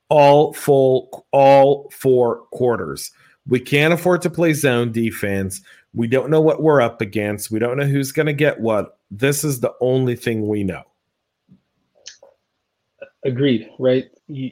all 0.10 0.54
full 0.54 1.26
all 1.32 1.90
four 1.92 2.44
quarters. 2.52 3.12
We 3.48 3.60
can't 3.60 3.94
afford 3.94 4.22
to 4.22 4.30
play 4.30 4.54
zone 4.54 4.92
defense. 4.92 5.62
We 5.94 6.08
don't 6.08 6.30
know 6.30 6.42
what 6.42 6.64
we're 6.64 6.82
up 6.82 7.02
against. 7.02 7.52
We 7.52 7.60
don't 7.60 7.78
know 7.78 7.86
who's 7.86 8.12
going 8.12 8.26
to 8.28 8.34
get 8.34 8.60
what. 8.60 8.98
This 9.12 9.44
is 9.44 9.60
the 9.60 9.74
only 9.82 10.16
thing 10.16 10.48
we 10.48 10.64
know. 10.64 10.84
Agreed 13.26 13.70
right? 13.80 14.06
You 14.28 14.52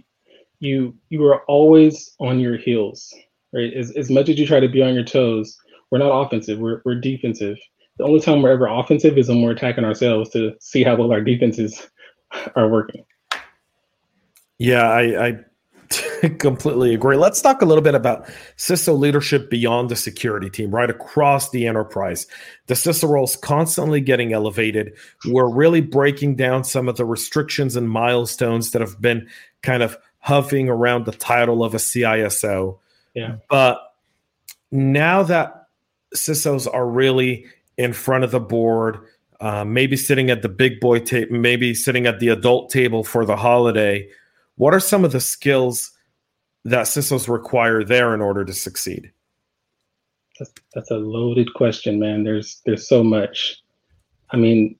you 0.61 0.95
you 1.09 1.25
are 1.25 1.43
always 1.45 2.15
on 2.19 2.39
your 2.39 2.57
heels 2.57 3.13
right 3.53 3.73
as, 3.73 3.91
as 3.97 4.09
much 4.09 4.29
as 4.29 4.39
you 4.39 4.47
try 4.47 4.59
to 4.59 4.69
be 4.69 4.81
on 4.81 4.93
your 4.93 5.03
toes 5.03 5.57
we're 5.91 5.97
not 5.97 6.09
offensive 6.09 6.59
we're, 6.59 6.81
we're 6.85 6.95
defensive 6.95 7.57
the 7.97 8.07
only 8.07 8.19
time 8.19 8.41
we're 8.41 8.51
ever 8.51 8.65
offensive 8.65 9.17
is 9.17 9.29
when 9.29 9.43
we're 9.43 9.51
attacking 9.51 9.85
ourselves 9.85 10.31
to 10.31 10.55
see 10.59 10.83
how 10.83 10.95
well 10.95 11.11
our 11.11 11.21
defenses 11.21 11.87
are 12.55 12.67
working. 12.67 13.05
Yeah, 14.57 14.89
I, 14.89 15.27
I 15.27 16.27
completely 16.39 16.95
agree. 16.95 17.17
Let's 17.17 17.41
talk 17.41 17.61
a 17.61 17.65
little 17.65 17.83
bit 17.83 17.95
about 17.95 18.27
CISO 18.57 18.97
leadership 18.97 19.49
beyond 19.49 19.89
the 19.89 19.95
security 19.95 20.49
team, 20.49 20.73
right 20.73 20.89
across 20.89 21.49
the 21.49 21.67
enterprise. 21.67 22.27
The 22.67 22.75
CISO 22.75 23.09
role 23.09 23.25
is 23.25 23.35
constantly 23.35 24.01
getting 24.01 24.33
elevated. 24.33 24.93
We're 25.27 25.49
really 25.49 25.81
breaking 25.81 26.37
down 26.37 26.63
some 26.63 26.87
of 26.87 26.97
the 26.97 27.05
restrictions 27.05 27.75
and 27.75 27.89
milestones 27.89 28.71
that 28.71 28.81
have 28.81 29.01
been 29.01 29.27
kind 29.61 29.83
of 29.83 29.97
hovering 30.21 30.69
around 30.69 31.05
the 31.05 31.11
title 31.11 31.63
of 31.63 31.73
a 31.73 31.77
CISO. 31.77 32.77
Yeah. 33.13 33.35
But 33.49 33.79
now 34.71 35.23
that 35.23 35.67
CISOs 36.15 36.71
are 36.73 36.87
really 36.87 37.45
in 37.77 37.93
front 37.93 38.23
of 38.23 38.31
the 38.31 38.39
board, 38.39 38.99
uh, 39.39 39.65
maybe 39.65 39.97
sitting 39.97 40.29
at 40.29 40.41
the 40.41 40.49
big 40.49 40.79
boy 40.79 40.99
table, 40.99 41.35
maybe 41.35 41.73
sitting 41.73 42.05
at 42.05 42.19
the 42.19 42.29
adult 42.29 42.69
table 42.69 43.03
for 43.03 43.25
the 43.25 43.35
holiday. 43.35 44.07
What 44.55 44.73
are 44.73 44.79
some 44.79 45.03
of 45.03 45.11
the 45.11 45.19
skills 45.19 45.91
that 46.63 46.85
CISOs 46.85 47.27
require 47.27 47.83
there 47.83 48.13
in 48.13 48.21
order 48.21 48.45
to 48.45 48.53
succeed? 48.53 49.11
That's, 50.37 50.53
that's 50.73 50.91
a 50.91 50.97
loaded 50.97 51.53
question, 51.53 51.99
man. 51.99 52.23
There's 52.23 52.61
there's 52.65 52.87
so 52.87 53.03
much. 53.03 53.61
I 54.31 54.37
mean, 54.37 54.75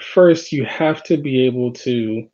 first 0.00 0.52
you 0.52 0.64
have 0.64 1.02
to 1.04 1.16
be 1.16 1.40
able 1.46 1.72
to 1.72 2.28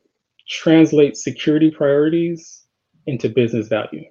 translate 0.48 1.16
security 1.16 1.70
priorities 1.70 2.64
into 3.06 3.28
business 3.28 3.68
value, 3.68 4.04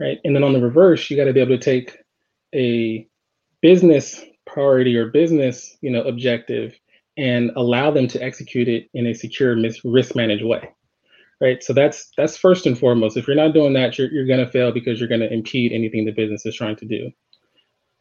right? 0.00 0.18
And 0.24 0.34
then 0.34 0.44
on 0.44 0.52
the 0.52 0.60
reverse, 0.60 1.10
you 1.10 1.16
got 1.16 1.24
to 1.24 1.32
be 1.32 1.40
able 1.40 1.56
to 1.56 1.62
take 1.62 1.98
a 2.54 3.08
business 3.60 4.22
priority 4.46 4.96
or 4.96 5.10
business 5.10 5.76
you 5.80 5.90
know 5.90 6.02
objective 6.02 6.78
and 7.18 7.50
allow 7.56 7.90
them 7.90 8.06
to 8.06 8.22
execute 8.22 8.68
it 8.68 8.88
in 8.94 9.06
a 9.06 9.14
secure 9.14 9.56
risk 9.84 10.14
managed 10.14 10.44
way 10.44 10.70
right? 11.40 11.62
So 11.62 11.72
that's 11.72 12.10
that's 12.16 12.36
first 12.36 12.66
and 12.66 12.78
foremost. 12.78 13.16
If 13.16 13.26
you're 13.26 13.36
not 13.36 13.54
doing 13.54 13.72
that 13.74 13.98
you're, 13.98 14.10
you're 14.10 14.26
going 14.26 14.44
to 14.44 14.50
fail 14.50 14.72
because 14.72 14.98
you're 14.98 15.08
going 15.08 15.20
to 15.20 15.32
impede 15.32 15.72
anything 15.72 16.04
the 16.04 16.12
business 16.12 16.46
is 16.46 16.56
trying 16.56 16.76
to 16.76 16.86
do. 16.86 17.10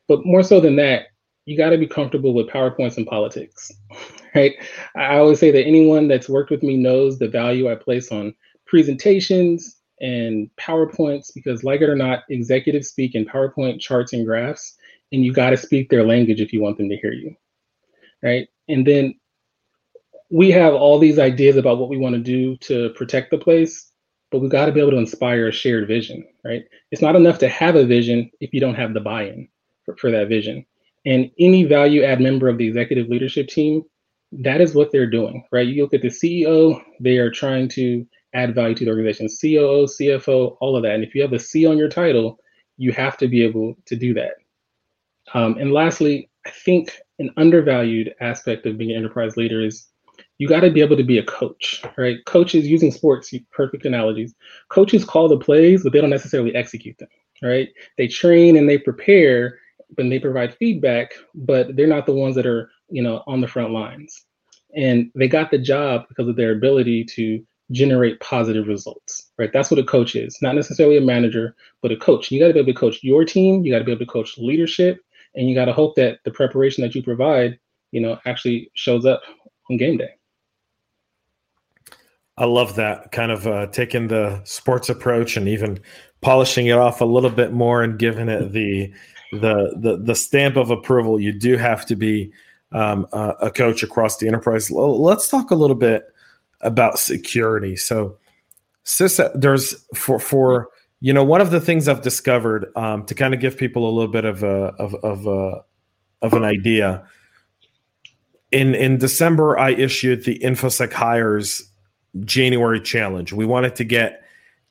But 0.07 0.25
more 0.25 0.43
so 0.43 0.59
than 0.59 0.75
that 0.77 1.07
you 1.45 1.57
got 1.57 1.71
to 1.71 1.77
be 1.77 1.87
comfortable 1.87 2.33
with 2.33 2.47
powerpoints 2.49 2.97
and 2.97 3.07
politics 3.07 3.71
right 4.35 4.55
i 4.95 5.17
always 5.17 5.39
say 5.39 5.51
that 5.51 5.65
anyone 5.65 6.07
that's 6.07 6.29
worked 6.29 6.51
with 6.51 6.63
me 6.63 6.77
knows 6.77 7.19
the 7.19 7.27
value 7.29 7.71
i 7.71 7.75
place 7.75 8.11
on 8.11 8.33
presentations 8.67 9.77
and 10.01 10.49
powerpoints 10.59 11.31
because 11.35 11.63
like 11.63 11.81
it 11.81 11.89
or 11.89 11.95
not 11.95 12.23
executives 12.29 12.89
speak 12.89 13.15
in 13.15 13.25
powerpoint 13.25 13.79
charts 13.79 14.13
and 14.13 14.25
graphs 14.25 14.73
and 15.13 15.25
you 15.25 15.33
got 15.33 15.51
to 15.51 15.57
speak 15.57 15.89
their 15.89 16.05
language 16.05 16.41
if 16.41 16.53
you 16.53 16.61
want 16.61 16.77
them 16.77 16.89
to 16.89 16.97
hear 16.97 17.13
you, 17.13 17.35
right? 18.23 18.47
And 18.69 18.85
then 18.87 19.15
we 20.31 20.51
have 20.51 20.73
all 20.75 20.99
these 20.99 21.19
ideas 21.19 21.57
about 21.57 21.79
what 21.79 21.89
we 21.89 21.97
want 21.97 22.15
to 22.15 22.21
do 22.21 22.57
to 22.59 22.89
protect 22.91 23.31
the 23.31 23.39
place, 23.39 23.91
but 24.31 24.39
we 24.41 24.49
got 24.49 24.67
to 24.67 24.73
be 24.73 24.81
able 24.81 24.91
to 24.91 24.97
inspire 24.97 25.47
a 25.49 25.53
shared 25.53 25.87
vision, 25.87 26.25
right? 26.45 26.63
It's 26.91 27.01
not 27.03 27.15
enough 27.17 27.39
to 27.39 27.49
have 27.49 27.75
a 27.75 27.85
vision 27.85 28.31
if 28.41 28.53
you 28.53 28.61
don't 28.61 28.75
have 28.75 28.93
the 28.93 29.01
buy-in 29.01 29.49
for, 29.85 29.97
for 29.97 30.11
that 30.11 30.29
vision. 30.29 30.65
And 31.05 31.29
any 31.39 31.63
value 31.63 32.03
add 32.03 32.19
member 32.19 32.47
of 32.47 32.57
the 32.57 32.67
executive 32.67 33.09
leadership 33.09 33.47
team, 33.47 33.83
that 34.31 34.61
is 34.61 34.73
what 34.73 34.91
they're 34.91 35.09
doing, 35.09 35.43
right? 35.51 35.67
You 35.67 35.83
look 35.83 35.93
at 35.93 36.01
the 36.01 36.09
CEO, 36.09 36.81
they 36.99 37.17
are 37.17 37.29
trying 37.29 37.69
to 37.69 38.05
add 38.33 38.55
value 38.55 38.75
to 38.75 38.85
the 38.85 38.91
organization. 38.91 39.27
COO, 39.27 39.85
CFO, 39.85 40.57
all 40.59 40.75
of 40.75 40.83
that. 40.83 40.95
And 40.95 41.03
if 41.03 41.15
you 41.15 41.21
have 41.21 41.33
a 41.33 41.39
C 41.39 41.65
on 41.65 41.77
your 41.77 41.89
title, 41.89 42.39
you 42.77 42.91
have 42.91 43.17
to 43.17 43.27
be 43.27 43.43
able 43.43 43.75
to 43.85 43.95
do 43.95 44.13
that. 44.15 44.33
Um, 45.33 45.57
and 45.57 45.71
lastly, 45.71 46.29
I 46.45 46.51
think 46.51 46.99
an 47.19 47.31
undervalued 47.37 48.13
aspect 48.19 48.65
of 48.65 48.77
being 48.77 48.91
an 48.91 48.97
enterprise 48.97 49.37
leader 49.37 49.63
is 49.63 49.87
you 50.37 50.47
got 50.47 50.61
to 50.61 50.71
be 50.71 50.81
able 50.81 50.97
to 50.97 51.03
be 51.03 51.17
a 51.17 51.23
coach, 51.23 51.81
right? 51.97 52.23
Coaches 52.25 52.67
using 52.67 52.91
sports, 52.91 53.33
perfect 53.51 53.85
analogies. 53.85 54.35
Coaches 54.69 55.05
call 55.05 55.27
the 55.27 55.37
plays, 55.37 55.83
but 55.83 55.93
they 55.93 56.01
don't 56.01 56.09
necessarily 56.09 56.53
execute 56.55 56.97
them, 56.97 57.07
right? 57.41 57.69
They 57.97 58.07
train 58.07 58.57
and 58.57 58.67
they 58.67 58.77
prepare, 58.77 59.59
and 59.97 60.11
they 60.11 60.19
provide 60.19 60.55
feedback, 60.55 61.13
but 61.33 61.75
they're 61.75 61.87
not 61.87 62.05
the 62.05 62.13
ones 62.13 62.35
that 62.35 62.45
are, 62.45 62.69
you 62.89 63.01
know, 63.01 63.23
on 63.27 63.41
the 63.41 63.47
front 63.47 63.71
lines. 63.71 64.25
And 64.75 65.11
they 65.15 65.27
got 65.27 65.51
the 65.51 65.57
job 65.57 66.05
because 66.09 66.27
of 66.27 66.35
their 66.35 66.51
ability 66.51 67.05
to 67.15 67.43
generate 67.71 68.19
positive 68.19 68.67
results, 68.67 69.31
right? 69.37 69.51
That's 69.51 69.71
what 69.71 69.79
a 69.79 69.83
coach 69.83 70.15
is, 70.15 70.37
not 70.41 70.55
necessarily 70.55 70.97
a 70.97 71.01
manager, 71.01 71.55
but 71.81 71.91
a 71.91 71.97
coach. 71.97 72.31
You 72.31 72.39
got 72.39 72.47
to 72.47 72.53
be 72.53 72.59
able 72.59 72.73
to 72.73 72.79
coach 72.79 72.99
your 73.01 73.25
team. 73.25 73.63
You 73.63 73.71
got 73.71 73.79
to 73.79 73.85
be 73.85 73.91
able 73.91 74.05
to 74.05 74.11
coach 74.11 74.37
leadership, 74.37 74.99
and 75.33 75.49
you 75.49 75.55
got 75.55 75.65
to 75.65 75.73
hope 75.73 75.95
that 75.95 76.19
the 76.25 76.31
preparation 76.31 76.83
that 76.83 76.93
you 76.93 77.01
provide, 77.01 77.57
you 77.91 78.01
know, 78.01 78.19
actually 78.25 78.69
shows 78.73 79.05
up 79.05 79.21
on 79.69 79.77
game 79.77 79.97
day. 79.97 80.09
I 82.37 82.45
love 82.45 82.75
that 82.75 83.11
kind 83.11 83.31
of 83.31 83.47
uh, 83.47 83.67
taking 83.67 84.09
the 84.09 84.41
sports 84.43 84.89
approach 84.89 85.37
and 85.37 85.47
even 85.47 85.79
polishing 86.21 86.67
it 86.67 86.77
off 86.77 86.99
a 86.99 87.05
little 87.05 87.29
bit 87.29 87.53
more 87.53 87.81
and 87.81 87.97
giving 87.97 88.27
it 88.27 88.51
the 88.51 88.91
the 89.31 89.75
the, 89.77 89.97
the 89.97 90.15
stamp 90.15 90.55
of 90.55 90.71
approval. 90.71 91.19
You 91.19 91.31
do 91.31 91.57
have 91.57 91.85
to 91.87 91.95
be 91.95 92.31
um, 92.71 93.07
a, 93.13 93.35
a 93.43 93.51
coach 93.51 93.83
across 93.83 94.17
the 94.17 94.27
enterprise. 94.27 94.71
Let's 94.71 95.27
talk 95.27 95.51
a 95.51 95.55
little 95.55 95.75
bit 95.75 96.05
about 96.61 96.99
security. 96.99 97.75
So, 97.75 98.17
there's 99.35 99.75
for 99.93 100.19
for 100.19 100.69
you 100.99 101.13
know 101.13 101.23
one 101.23 101.41
of 101.41 101.51
the 101.51 101.61
things 101.61 101.87
I've 101.87 102.01
discovered 102.01 102.71
um, 102.75 103.05
to 103.05 103.15
kind 103.15 103.33
of 103.33 103.39
give 103.39 103.57
people 103.57 103.89
a 103.89 103.91
little 103.91 104.11
bit 104.11 104.25
of 104.25 104.43
a 104.43 104.73
of 104.79 104.95
of 104.95 105.27
a, 105.27 105.63
of 106.21 106.33
an 106.33 106.43
idea. 106.43 107.05
In 108.51 108.75
in 108.75 108.97
December, 108.97 109.57
I 109.57 109.71
issued 109.71 110.23
the 110.23 110.39
InfoSec 110.39 110.93
hires 110.93 111.69
January 112.23 112.79
challenge. 112.79 113.33
We 113.33 113.45
wanted 113.45 113.75
to 113.75 113.83
get 113.83 114.21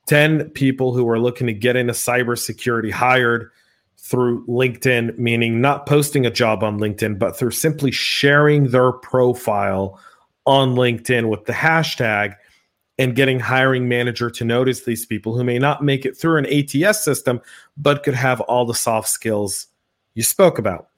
10 0.06 0.50
people 0.50 0.94
who 0.94 1.08
are 1.08 1.18
looking 1.18 1.46
to 1.46 1.52
get 1.52 1.76
into 1.76 1.92
cybersecurity 1.92 2.90
hired 2.90 3.50
through 4.04 4.44
LinkedIn, 4.46 5.16
meaning 5.16 5.62
not 5.62 5.86
posting 5.86 6.26
a 6.26 6.30
job 6.30 6.62
on 6.62 6.78
LinkedIn, 6.78 7.18
but 7.18 7.38
through 7.38 7.50
simply 7.50 7.90
sharing 7.90 8.68
their 8.68 8.92
profile 8.92 9.98
on 10.44 10.74
LinkedIn 10.74 11.30
with 11.30 11.46
the 11.46 11.54
hashtag 11.54 12.36
and 12.98 13.16
getting 13.16 13.40
hiring 13.40 13.88
manager 13.88 14.28
to 14.28 14.44
notice 14.44 14.84
these 14.84 15.06
people 15.06 15.34
who 15.34 15.42
may 15.42 15.58
not 15.58 15.82
make 15.82 16.04
it 16.04 16.14
through 16.18 16.36
an 16.36 16.46
ATS 16.46 17.02
system, 17.02 17.40
but 17.78 18.02
could 18.02 18.14
have 18.14 18.42
all 18.42 18.66
the 18.66 18.74
soft 18.74 19.08
skills 19.08 19.68
you 20.12 20.22
spoke 20.22 20.58
about. 20.58 20.88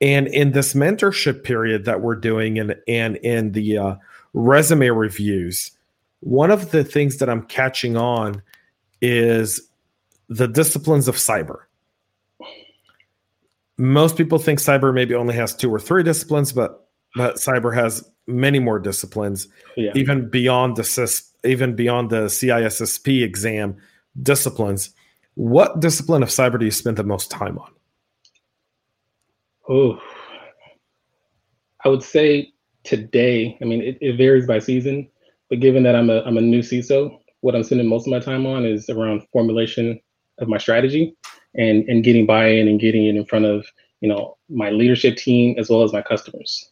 And 0.00 0.26
in 0.28 0.52
this 0.52 0.72
mentorship 0.72 1.44
period 1.44 1.84
that 1.84 2.00
we're 2.00 2.16
doing 2.16 2.58
and, 2.58 2.74
and 2.88 3.16
in 3.16 3.52
the 3.52 3.76
uh, 3.76 3.96
resume 4.32 4.88
reviews, 4.88 5.72
one 6.20 6.50
of 6.50 6.70
the 6.70 6.84
things 6.84 7.18
that 7.18 7.28
I'm 7.28 7.42
catching 7.42 7.98
on 7.98 8.40
is 9.02 9.60
the 10.30 10.48
disciplines 10.48 11.06
of 11.06 11.16
cyber. 11.16 11.65
Most 13.78 14.16
people 14.16 14.38
think 14.38 14.58
cyber 14.58 14.92
maybe 14.92 15.14
only 15.14 15.34
has 15.34 15.54
two 15.54 15.72
or 15.72 15.78
three 15.78 16.02
disciplines, 16.02 16.52
but, 16.52 16.88
but 17.14 17.36
cyber 17.36 17.74
has 17.74 18.08
many 18.26 18.58
more 18.58 18.78
disciplines, 18.78 19.48
yeah. 19.76 19.92
even 19.94 20.28
beyond 20.28 20.76
the 20.76 20.84
CIS, 20.84 21.32
even 21.44 21.74
beyond 21.74 22.10
the 22.10 22.26
CISSP 22.26 23.22
exam 23.22 23.76
disciplines. 24.22 24.90
What 25.34 25.80
discipline 25.80 26.22
of 26.22 26.30
cyber 26.30 26.58
do 26.58 26.64
you 26.64 26.70
spend 26.70 26.96
the 26.96 27.04
most 27.04 27.30
time 27.30 27.58
on? 27.58 27.70
Oh, 29.68 30.00
I 31.84 31.88
would 31.88 32.02
say 32.02 32.52
today. 32.84 33.58
I 33.60 33.64
mean, 33.64 33.82
it, 33.82 33.98
it 34.00 34.16
varies 34.16 34.46
by 34.46 34.58
season. 34.58 35.08
But 35.48 35.60
given 35.60 35.82
that 35.84 35.94
I'm 35.94 36.10
a 36.10 36.22
I'm 36.22 36.38
a 36.38 36.40
new 36.40 36.60
CISO, 36.60 37.20
what 37.40 37.54
I'm 37.54 37.62
spending 37.62 37.88
most 37.88 38.06
of 38.06 38.10
my 38.10 38.18
time 38.18 38.46
on 38.46 38.64
is 38.64 38.88
around 38.88 39.22
formulation 39.32 40.00
of 40.38 40.48
my 40.48 40.58
strategy 40.58 41.16
and 41.56 41.88
and 41.88 42.04
getting 42.04 42.26
buy-in 42.26 42.68
and 42.68 42.80
getting 42.80 43.06
it 43.06 43.16
in 43.16 43.24
front 43.24 43.44
of 43.44 43.66
you 44.00 44.08
know 44.08 44.36
my 44.48 44.70
leadership 44.70 45.16
team 45.16 45.56
as 45.58 45.68
well 45.68 45.82
as 45.82 45.92
my 45.92 46.02
customers. 46.02 46.70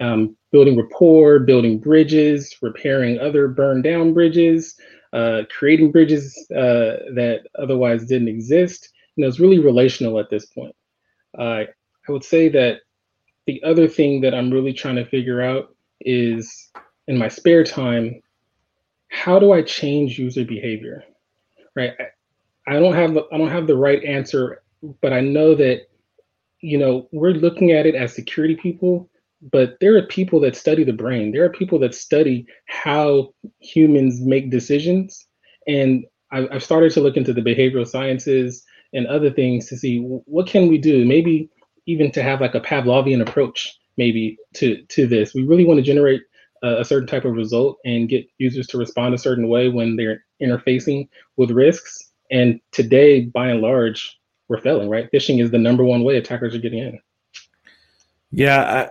Um, 0.00 0.36
building 0.52 0.76
rapport, 0.76 1.38
building 1.38 1.78
bridges, 1.78 2.54
repairing 2.60 3.18
other 3.18 3.48
burned 3.48 3.84
down 3.84 4.12
bridges, 4.12 4.76
uh, 5.12 5.42
creating 5.50 5.92
bridges 5.92 6.36
uh, 6.50 7.00
that 7.14 7.46
otherwise 7.58 8.04
didn't 8.04 8.28
exist. 8.28 8.90
You 9.14 9.22
know, 9.22 9.28
it's 9.28 9.40
really 9.40 9.58
relational 9.58 10.18
at 10.18 10.28
this 10.28 10.46
point. 10.46 10.74
Uh, 11.38 11.64
I 12.08 12.12
would 12.12 12.24
say 12.24 12.48
that 12.50 12.80
the 13.46 13.62
other 13.62 13.88
thing 13.88 14.20
that 14.22 14.34
I'm 14.34 14.50
really 14.50 14.72
trying 14.72 14.96
to 14.96 15.06
figure 15.06 15.40
out 15.40 15.74
is 16.00 16.70
in 17.06 17.16
my 17.16 17.28
spare 17.28 17.64
time, 17.64 18.20
how 19.08 19.38
do 19.38 19.52
I 19.52 19.62
change 19.62 20.18
user 20.18 20.44
behavior? 20.44 21.04
Right. 21.74 21.92
I, 22.66 22.74
don't 22.78 22.94
have 22.94 23.14
the, 23.14 23.24
I 23.32 23.38
don't 23.38 23.50
have 23.50 23.66
the 23.66 23.76
right 23.76 24.02
answer, 24.04 24.62
but 25.00 25.12
I 25.12 25.20
know 25.20 25.54
that 25.54 25.82
you 26.60 26.78
know 26.78 27.08
we're 27.12 27.32
looking 27.32 27.72
at 27.72 27.86
it 27.86 27.94
as 27.94 28.14
security 28.14 28.56
people, 28.56 29.10
but 29.52 29.76
there 29.80 29.96
are 29.96 30.02
people 30.06 30.40
that 30.40 30.56
study 30.56 30.84
the 30.84 30.92
brain. 30.92 31.32
There 31.32 31.44
are 31.44 31.50
people 31.50 31.78
that 31.80 31.94
study 31.94 32.46
how 32.66 33.34
humans 33.60 34.20
make 34.20 34.50
decisions, 34.50 35.26
and 35.66 36.04
I, 36.32 36.48
I've 36.50 36.64
started 36.64 36.92
to 36.92 37.00
look 37.00 37.16
into 37.16 37.32
the 37.32 37.42
behavioral 37.42 37.86
sciences 37.86 38.64
and 38.92 39.06
other 39.06 39.30
things 39.30 39.68
to 39.68 39.76
see 39.76 40.00
what 40.00 40.46
can 40.46 40.68
we 40.68 40.78
do. 40.78 41.04
Maybe 41.04 41.50
even 41.86 42.10
to 42.12 42.22
have 42.22 42.40
like 42.40 42.54
a 42.54 42.60
Pavlovian 42.60 43.20
approach, 43.26 43.76
maybe 43.96 44.36
to 44.54 44.82
to 44.86 45.06
this. 45.06 45.34
We 45.34 45.44
really 45.44 45.64
want 45.64 45.78
to 45.78 45.84
generate 45.84 46.22
a, 46.62 46.84
certain 46.84 47.06
type 47.06 47.24
of 47.24 47.34
result 47.34 47.78
and 47.84 48.08
get 48.08 48.26
users 48.38 48.66
to 48.68 48.78
respond 48.78 49.14
a 49.14 49.18
certain 49.18 49.48
way 49.48 49.68
when 49.68 49.96
they're 49.96 50.24
interfacing 50.42 51.08
with 51.36 51.50
risks. 51.50 52.05
And 52.30 52.60
today, 52.72 53.22
by 53.22 53.48
and 53.48 53.60
large, 53.60 54.18
we're 54.48 54.60
failing, 54.60 54.88
right? 54.88 55.10
Phishing 55.12 55.42
is 55.42 55.50
the 55.50 55.58
number 55.58 55.84
one 55.84 56.04
way 56.04 56.16
attackers 56.16 56.54
are 56.54 56.58
getting 56.58 56.80
in. 56.80 57.00
Yeah. 58.30 58.90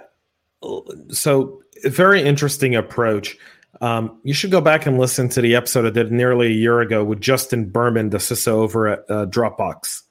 I, 0.63 0.74
so, 1.10 1.62
very 1.84 2.21
interesting 2.21 2.76
approach. 2.76 3.38
Um, 3.82 4.19
you 4.24 4.34
should 4.34 4.52
go 4.52 4.62
back 4.62 4.86
and 4.86 4.98
listen 4.98 5.28
to 5.30 5.41
the 5.41 5.56
episode 5.56 5.86
I 5.86 5.89
did 5.89 6.12
nearly 6.12 6.48
a 6.48 6.52
year 6.52 6.80
ago 6.80 7.04
with 7.04 7.19
Justin 7.19 7.69
Berman, 7.69 8.10
the 8.10 8.17
CISO 8.17 8.48
over 8.48 8.88
at 8.88 9.00
uh, 9.10 9.26
Dropbox, 9.26 10.02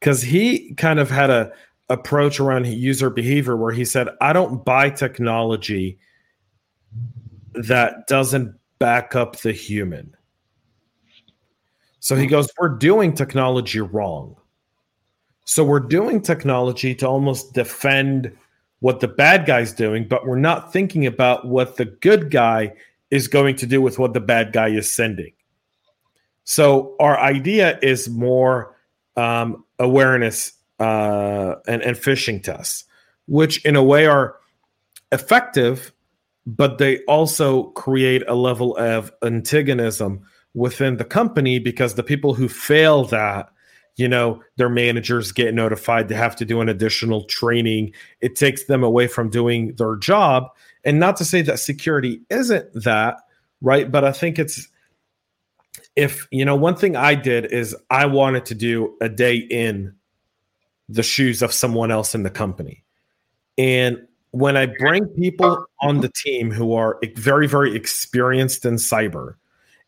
because 0.00 0.20
he 0.20 0.74
kind 0.74 0.98
of 0.98 1.08
had 1.08 1.30
a 1.30 1.52
approach 1.88 2.40
around 2.40 2.66
user 2.66 3.08
behavior 3.08 3.56
where 3.56 3.72
he 3.72 3.84
said, 3.84 4.08
"I 4.20 4.32
don't 4.32 4.64
buy 4.64 4.90
technology 4.90 5.98
that 7.54 8.06
doesn't 8.08 8.54
back 8.78 9.14
up 9.14 9.36
the 9.38 9.52
human. 9.52 10.16
So 12.00 12.16
he 12.16 12.26
goes, 12.26 12.48
We're 12.58 12.68
doing 12.68 13.14
technology 13.14 13.80
wrong. 13.80 14.36
So 15.44 15.64
we're 15.64 15.80
doing 15.80 16.20
technology 16.20 16.94
to 16.96 17.08
almost 17.08 17.54
defend 17.54 18.36
what 18.80 19.00
the 19.00 19.08
bad 19.08 19.46
guy's 19.46 19.72
doing, 19.72 20.06
but 20.08 20.26
we're 20.26 20.38
not 20.38 20.72
thinking 20.72 21.06
about 21.06 21.46
what 21.46 21.76
the 21.76 21.84
good 21.84 22.30
guy 22.30 22.72
is 23.10 23.28
going 23.28 23.56
to 23.56 23.66
do 23.66 23.82
with 23.82 23.98
what 23.98 24.14
the 24.14 24.20
bad 24.20 24.52
guy 24.52 24.68
is 24.68 24.92
sending. 24.92 25.32
So 26.44 26.94
our 27.00 27.18
idea 27.18 27.78
is 27.82 28.08
more 28.08 28.76
um, 29.16 29.64
awareness 29.78 30.52
uh, 30.78 31.56
and, 31.66 31.82
and 31.82 31.96
phishing 31.96 32.42
tests, 32.42 32.84
which 33.26 33.64
in 33.64 33.76
a 33.76 33.82
way 33.82 34.06
are 34.06 34.36
effective 35.12 35.92
but 36.46 36.78
they 36.78 36.98
also 37.04 37.64
create 37.70 38.22
a 38.26 38.34
level 38.34 38.76
of 38.76 39.12
antagonism 39.22 40.20
within 40.54 40.96
the 40.96 41.04
company 41.04 41.58
because 41.58 41.94
the 41.94 42.02
people 42.02 42.34
who 42.34 42.48
fail 42.48 43.04
that 43.04 43.48
you 43.96 44.08
know 44.08 44.42
their 44.56 44.68
managers 44.68 45.32
get 45.32 45.54
notified 45.54 46.08
they 46.08 46.14
have 46.14 46.36
to 46.36 46.44
do 46.44 46.60
an 46.60 46.68
additional 46.68 47.24
training. 47.24 47.92
It 48.20 48.36
takes 48.36 48.64
them 48.64 48.82
away 48.82 49.06
from 49.06 49.30
doing 49.30 49.74
their 49.76 49.96
job. 49.96 50.48
And 50.84 50.98
not 50.98 51.16
to 51.16 51.24
say 51.24 51.42
that 51.42 51.58
security 51.58 52.20
isn't 52.30 52.72
that 52.74 53.16
right? 53.60 53.90
But 53.90 54.04
i 54.04 54.12
think 54.12 54.38
it's 54.38 54.68
if 55.96 56.26
you 56.30 56.44
know 56.44 56.56
one 56.56 56.76
thing 56.76 56.96
i 56.96 57.14
did 57.14 57.52
is 57.52 57.76
i 57.90 58.06
wanted 58.06 58.44
to 58.46 58.54
do 58.54 58.96
a 59.00 59.08
day 59.08 59.36
in 59.36 59.94
the 60.90 61.02
shoes 61.02 61.40
of 61.40 61.52
someone 61.52 61.90
else 61.90 62.14
in 62.14 62.24
the 62.24 62.30
company. 62.30 62.84
And 63.56 64.06
when 64.32 64.56
I 64.56 64.66
bring 64.66 65.06
people 65.06 65.64
on 65.80 66.00
the 66.00 66.10
team 66.10 66.50
who 66.50 66.74
are 66.74 66.98
very, 67.16 67.46
very 67.46 67.74
experienced 67.74 68.64
in 68.64 68.74
cyber 68.74 69.34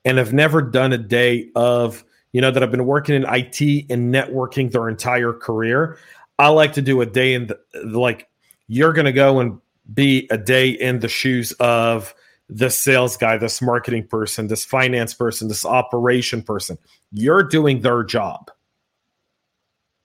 and 0.05 0.19
have 0.19 0.33
never 0.33 0.63
done 0.63 0.93
a 0.93 0.99
day 0.99 1.51
of, 1.55 2.05
you 2.33 2.41
know, 2.41 2.51
that 2.51 2.63
I've 2.63 2.71
been 2.71 2.87
working 2.87 3.15
in 3.15 3.25
IT 3.25 3.87
and 3.91 4.13
networking 4.13 4.71
their 4.71 4.89
entire 4.89 5.33
career, 5.33 5.99
I 6.39 6.49
like 6.49 6.73
to 6.75 6.83
do 6.83 7.01
a 7.01 7.07
day 7.07 7.35
in 7.35 7.47
the, 7.47 7.59
like, 7.85 8.29
you're 8.69 8.93
going 8.93 9.05
to 9.05 9.13
go 9.13 9.41
and 9.41 9.61
be 9.93 10.27
a 10.31 10.39
day 10.39 10.71
in 10.71 11.01
the 11.01 11.09
shoes 11.09 11.53
of 11.61 12.15
this 12.49 12.81
sales 12.81 13.17
guy, 13.17 13.37
this 13.37 13.63
marketing 13.63 14.07
person, 14.07 14.49
this 14.49 14.65
finance 14.65 15.15
person, 15.15 15.49
this 15.49 15.65
operation 15.65 16.43
person. 16.43 16.79
You're 17.11 17.43
doing 17.43 17.81
their 17.81 18.03
job. 18.03 18.51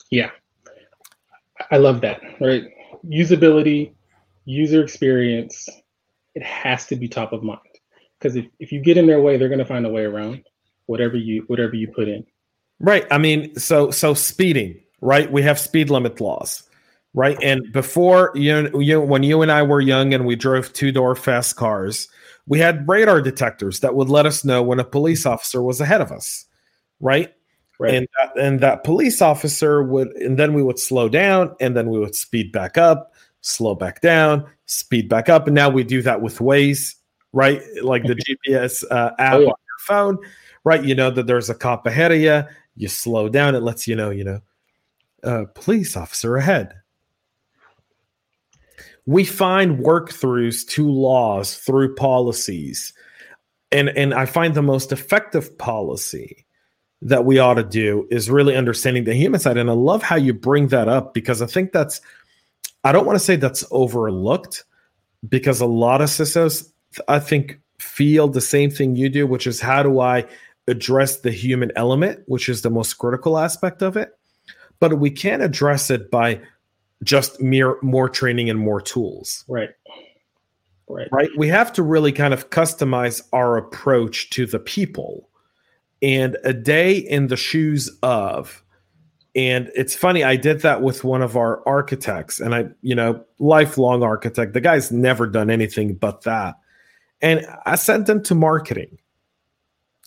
Yeah. 0.09 0.31
I 1.71 1.77
love 1.77 2.01
that, 2.01 2.21
right? 2.39 2.63
Usability, 3.05 3.91
user 4.45 4.81
experience, 4.81 5.67
it 6.35 6.43
has 6.43 6.85
to 6.87 6.95
be 6.95 7.07
top 7.07 7.33
of 7.33 7.43
mind. 7.43 7.59
Because 8.19 8.35
if, 8.35 8.45
if 8.59 8.71
you 8.71 8.81
get 8.81 8.97
in 8.97 9.07
their 9.07 9.21
way, 9.21 9.37
they're 9.37 9.49
going 9.49 9.59
to 9.59 9.65
find 9.65 9.85
a 9.85 9.89
way 9.89 10.03
around 10.03 10.43
whatever 10.87 11.17
you 11.17 11.43
whatever 11.47 11.75
you 11.75 11.87
put 11.87 12.07
in. 12.07 12.25
Right. 12.79 13.05
I 13.11 13.17
mean, 13.17 13.55
so 13.55 13.91
so 13.91 14.13
speeding, 14.13 14.79
right? 15.01 15.31
We 15.31 15.41
have 15.43 15.59
speed 15.59 15.89
limit 15.89 16.19
laws, 16.19 16.63
right? 17.13 17.37
And 17.41 17.71
before 17.71 18.31
you 18.35 18.79
you 18.79 19.01
when 19.01 19.23
you 19.23 19.41
and 19.41 19.51
I 19.51 19.63
were 19.63 19.81
young 19.81 20.13
and 20.13 20.25
we 20.25 20.35
drove 20.35 20.73
two 20.73 20.91
door 20.91 21.15
fast 21.15 21.55
cars, 21.55 22.07
we 22.47 22.59
had 22.59 22.87
radar 22.87 23.21
detectors 23.21 23.81
that 23.81 23.95
would 23.95 24.09
let 24.09 24.25
us 24.25 24.43
know 24.43 24.63
when 24.63 24.79
a 24.79 24.85
police 24.85 25.25
officer 25.25 25.61
was 25.61 25.81
ahead 25.81 26.01
of 26.01 26.11
us, 26.11 26.45
right? 26.99 27.33
Right. 27.79 27.93
And 27.93 28.07
that, 28.17 28.37
and 28.37 28.59
that 28.61 28.83
police 28.83 29.21
officer 29.21 29.83
would, 29.83 30.07
and 30.13 30.39
then 30.39 30.55
we 30.55 30.63
would 30.63 30.79
slow 30.79 31.09
down, 31.09 31.55
and 31.59 31.77
then 31.77 31.89
we 31.89 31.99
would 31.99 32.15
speed 32.15 32.51
back 32.51 32.75
up, 32.75 33.13
slow 33.41 33.75
back 33.75 34.01
down, 34.01 34.47
speed 34.65 35.07
back 35.07 35.29
up, 35.29 35.45
and 35.45 35.53
now 35.53 35.69
we 35.69 35.83
do 35.83 36.01
that 36.01 36.21
with 36.21 36.39
Waze, 36.39 36.95
right? 37.37 37.61
Like 37.83 38.03
the 38.03 38.15
GPS 38.47 38.83
uh, 38.89 39.11
app 39.19 39.35
oh, 39.35 39.39
yeah. 39.39 39.47
on 39.49 39.55
your 39.67 39.79
phone, 39.81 40.17
right? 40.63 40.83
You 40.83 40.95
know 40.95 41.11
that 41.11 41.27
there's 41.27 41.49
a 41.49 41.55
cop 41.55 41.85
ahead 41.85 42.11
of 42.11 42.19
you. 42.19 42.43
You 42.75 42.87
slow 42.87 43.29
down, 43.29 43.53
it 43.53 43.61
lets 43.61 43.87
you 43.87 43.95
know, 43.95 44.09
you 44.09 44.23
know, 44.23 44.41
uh, 45.23 45.45
police 45.53 45.95
officer 45.95 46.35
ahead. 46.35 46.73
We 49.05 49.23
find 49.23 49.79
work 49.79 50.09
throughs 50.09 50.67
to 50.69 50.89
laws 50.89 51.55
through 51.55 51.95
policies, 51.95 52.91
and 53.71 53.89
and 53.89 54.13
I 54.13 54.25
find 54.25 54.55
the 54.55 54.63
most 54.63 54.91
effective 54.91 55.57
policy 55.57 56.45
that 57.03 57.25
we 57.25 57.37
ought 57.37 57.53
to 57.53 57.63
do 57.63 58.07
is 58.09 58.29
really 58.29 58.55
understanding 58.55 59.03
the 59.03 59.13
human 59.13 59.39
side. 59.39 59.57
And 59.57 59.69
I 59.69 59.73
love 59.73 60.01
how 60.01 60.15
you 60.15 60.33
bring 60.33 60.69
that 60.69 60.87
up 60.87 61.13
because 61.13 61.43
I 61.43 61.45
think 61.45 61.71
that's, 61.71 62.01
I 62.83 62.91
don't 62.91 63.05
want 63.05 63.19
to 63.19 63.23
say 63.23 63.35
that's 63.35 63.63
overlooked 63.69 64.63
because 65.29 65.61
a 65.61 65.67
lot 65.67 66.01
of 66.01 66.09
CISOs, 66.09 66.71
I 67.07 67.19
think, 67.19 67.59
feel 67.79 68.27
the 68.27 68.41
same 68.41 68.71
thing 68.71 68.95
you 68.95 69.09
do, 69.09 69.27
which 69.27 69.45
is 69.45 69.61
how 69.61 69.83
do 69.83 69.99
I 69.99 70.25
address 70.67 71.19
the 71.19 71.31
human 71.31 71.71
element, 71.75 72.23
which 72.25 72.49
is 72.49 72.61
the 72.61 72.69
most 72.69 72.95
critical 72.95 73.37
aspect 73.37 73.81
of 73.81 73.95
it. 73.95 74.17
But 74.79 74.99
we 74.99 75.09
can't 75.09 75.41
address 75.41 75.89
it 75.89 76.11
by 76.11 76.41
just 77.03 77.41
mere 77.41 77.77
more 77.81 78.09
training 78.09 78.49
and 78.49 78.59
more 78.59 78.81
tools. 78.81 79.45
Right. 79.47 79.69
Right. 80.89 81.07
Right. 81.11 81.29
We 81.37 81.47
have 81.49 81.73
to 81.73 81.83
really 81.83 82.11
kind 82.11 82.33
of 82.33 82.49
customize 82.49 83.21
our 83.33 83.57
approach 83.57 84.29
to 84.31 84.45
the 84.45 84.59
people 84.59 85.29
and 86.01 86.37
a 86.43 86.53
day 86.53 86.97
in 86.97 87.27
the 87.27 87.37
shoes 87.37 87.89
of 88.03 88.63
and 89.35 89.71
it's 89.75 89.95
funny 89.95 90.23
i 90.23 90.35
did 90.35 90.61
that 90.61 90.81
with 90.81 91.03
one 91.03 91.21
of 91.21 91.35
our 91.35 91.67
architects 91.67 92.39
and 92.39 92.53
i 92.53 92.65
you 92.81 92.93
know 92.93 93.23
lifelong 93.39 94.03
architect 94.03 94.53
the 94.53 94.61
guy's 94.61 94.91
never 94.91 95.25
done 95.25 95.49
anything 95.49 95.95
but 95.95 96.21
that 96.21 96.55
and 97.21 97.45
i 97.65 97.75
sent 97.75 98.05
them 98.05 98.21
to 98.21 98.35
marketing 98.35 98.97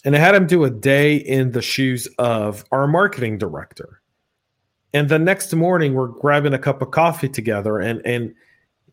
and 0.05 0.17
i 0.17 0.19
had 0.19 0.35
them 0.35 0.47
do 0.47 0.65
a 0.65 0.71
day 0.71 1.17
in 1.17 1.53
the 1.53 1.63
shoes 1.63 2.09
of 2.19 2.65
our 2.73 2.87
marketing 2.87 3.39
director 3.39 4.01
and 4.93 5.09
the 5.09 5.19
next 5.19 5.55
morning 5.55 5.95
we're 5.95 6.09
grabbing 6.09 6.55
a 6.55 6.59
cup 6.59 6.83
of 6.83 6.91
coffee 6.91 7.29
together 7.29 7.79
and 7.79 8.05
and 8.05 8.35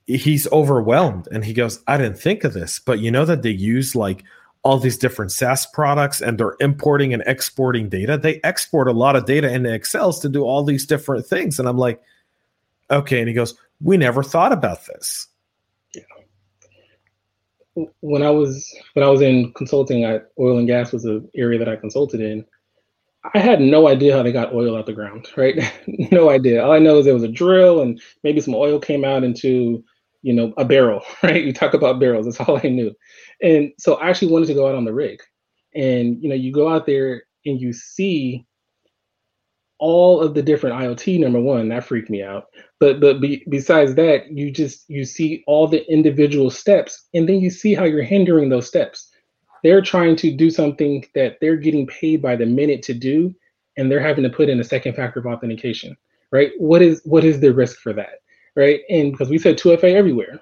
he's 0.06 0.50
overwhelmed 0.52 1.28
and 1.32 1.44
he 1.44 1.54
goes 1.54 1.84
i 1.88 1.98
didn't 1.98 2.20
think 2.20 2.44
of 2.44 2.54
this 2.54 2.80
but 2.80 3.00
you 3.00 3.12
know 3.12 3.26
that 3.26 3.42
they 3.42 3.52
use 3.52 3.96
like 3.96 4.24
all 4.68 4.78
these 4.78 4.98
different 4.98 5.32
SaaS 5.32 5.66
products 5.66 6.20
and 6.20 6.38
they're 6.38 6.58
importing 6.60 7.14
and 7.14 7.24
exporting 7.26 7.88
data. 7.88 8.18
They 8.18 8.42
export 8.44 8.90
a 8.90 8.92
lot 8.92 9.16
of 9.16 9.26
data 9.26 9.50
into 9.50 9.74
Excels 9.74 10.20
to 10.20 10.28
do 10.28 10.44
all 10.44 10.62
these 10.62 10.86
different 10.86 11.26
things. 11.26 11.58
And 11.58 11.70
I'm 11.70 11.78
like, 11.78 12.02
okay. 12.92 13.20
And 13.20 13.30
he 13.30 13.34
goes, 13.34 13.56
we 13.82 13.96
never 13.96 14.24
thought 14.24 14.52
about 14.52 14.86
this. 14.88 15.28
When 18.02 18.24
I 18.24 18.32
was 18.32 18.74
when 18.94 19.06
I 19.06 19.10
was 19.10 19.22
in 19.22 19.54
consulting, 19.54 20.06
I, 20.06 20.22
oil 20.40 20.58
and 20.58 20.68
gas 20.68 20.92
was 20.92 21.06
an 21.06 21.30
area 21.36 21.60
that 21.60 21.70
I 21.70 21.76
consulted 21.76 22.22
in. 22.22 22.46
I 23.34 23.40
had 23.40 23.60
no 23.62 23.88
idea 23.88 24.16
how 24.16 24.24
they 24.24 24.32
got 24.32 24.54
oil 24.54 24.76
out 24.78 24.86
the 24.86 24.94
ground, 24.94 25.28
right? 25.36 25.58
no 25.88 26.30
idea. 26.30 26.64
All 26.64 26.72
I 26.72 26.80
know 26.80 26.98
is 27.00 27.06
there 27.06 27.14
was 27.14 27.24
a 27.24 27.28
drill 27.28 27.82
and 27.82 28.02
maybe 28.24 28.42
some 28.42 28.56
oil 28.56 28.80
came 28.80 29.04
out 29.04 29.24
into, 29.24 29.84
you 30.22 30.34
know, 30.34 30.54
a 30.58 30.66
barrel, 30.66 31.04
right? 31.24 31.44
You 31.44 31.54
talk 31.54 31.74
about 31.74 32.00
barrels. 32.00 32.26
That's 32.26 32.40
all 32.48 32.60
I 32.64 32.70
knew. 32.70 32.94
And 33.42 33.72
so 33.78 33.96
I 33.96 34.10
actually 34.10 34.32
wanted 34.32 34.48
to 34.48 34.54
go 34.54 34.68
out 34.68 34.76
on 34.76 34.86
the 34.86 34.94
rig. 34.94 35.20
And 35.76 36.22
you 36.24 36.30
know, 36.30 36.36
you 36.36 36.52
go 36.52 36.70
out 36.70 36.86
there 36.86 37.24
and 37.46 37.60
you 37.60 37.74
see 37.74 38.46
all 39.80 40.22
of 40.22 40.34
the 40.34 40.42
different 40.42 40.76
IoT. 40.76 41.20
Number 41.20 41.40
one, 41.40 41.70
that 41.70 41.84
freaked 41.86 42.10
me 42.10 42.24
out. 42.24 42.46
But 42.80 43.00
but 43.00 43.20
be, 43.22 43.44
besides 43.50 43.96
that, 43.96 44.32
you 44.32 44.52
just 44.52 44.86
you 44.88 45.04
see 45.06 45.44
all 45.48 45.68
the 45.68 45.90
individual 45.92 46.50
steps, 46.50 47.08
and 47.14 47.28
then 47.28 47.40
you 47.40 47.50
see 47.50 47.74
how 47.74 47.86
you're 47.86 48.04
hindering 48.04 48.50
those 48.50 48.68
steps. 48.68 49.10
They're 49.64 49.82
trying 49.82 50.16
to 50.18 50.32
do 50.32 50.50
something 50.50 51.04
that 51.16 51.38
they're 51.42 51.58
getting 51.58 51.88
paid 51.88 52.22
by 52.22 52.36
the 52.36 52.46
minute 52.46 52.84
to 52.84 52.94
do, 52.94 53.34
and 53.78 53.92
they're 53.92 54.00
having 54.00 54.24
to 54.24 54.30
put 54.30 54.50
in 54.50 54.60
a 54.60 54.64
second 54.64 54.96
factor 54.96 55.20
of 55.20 55.26
authentication. 55.26 55.98
Right? 56.32 56.52
What 56.58 56.82
is 56.82 57.02
what 57.04 57.24
is 57.24 57.40
the 57.40 57.54
risk 57.54 57.80
for 57.80 57.94
that? 57.94 58.22
Right? 58.56 58.82
And 58.90 59.12
because 59.12 59.30
we 59.30 59.38
said 59.38 59.58
2FA 59.58 59.94
everywhere, 59.94 60.42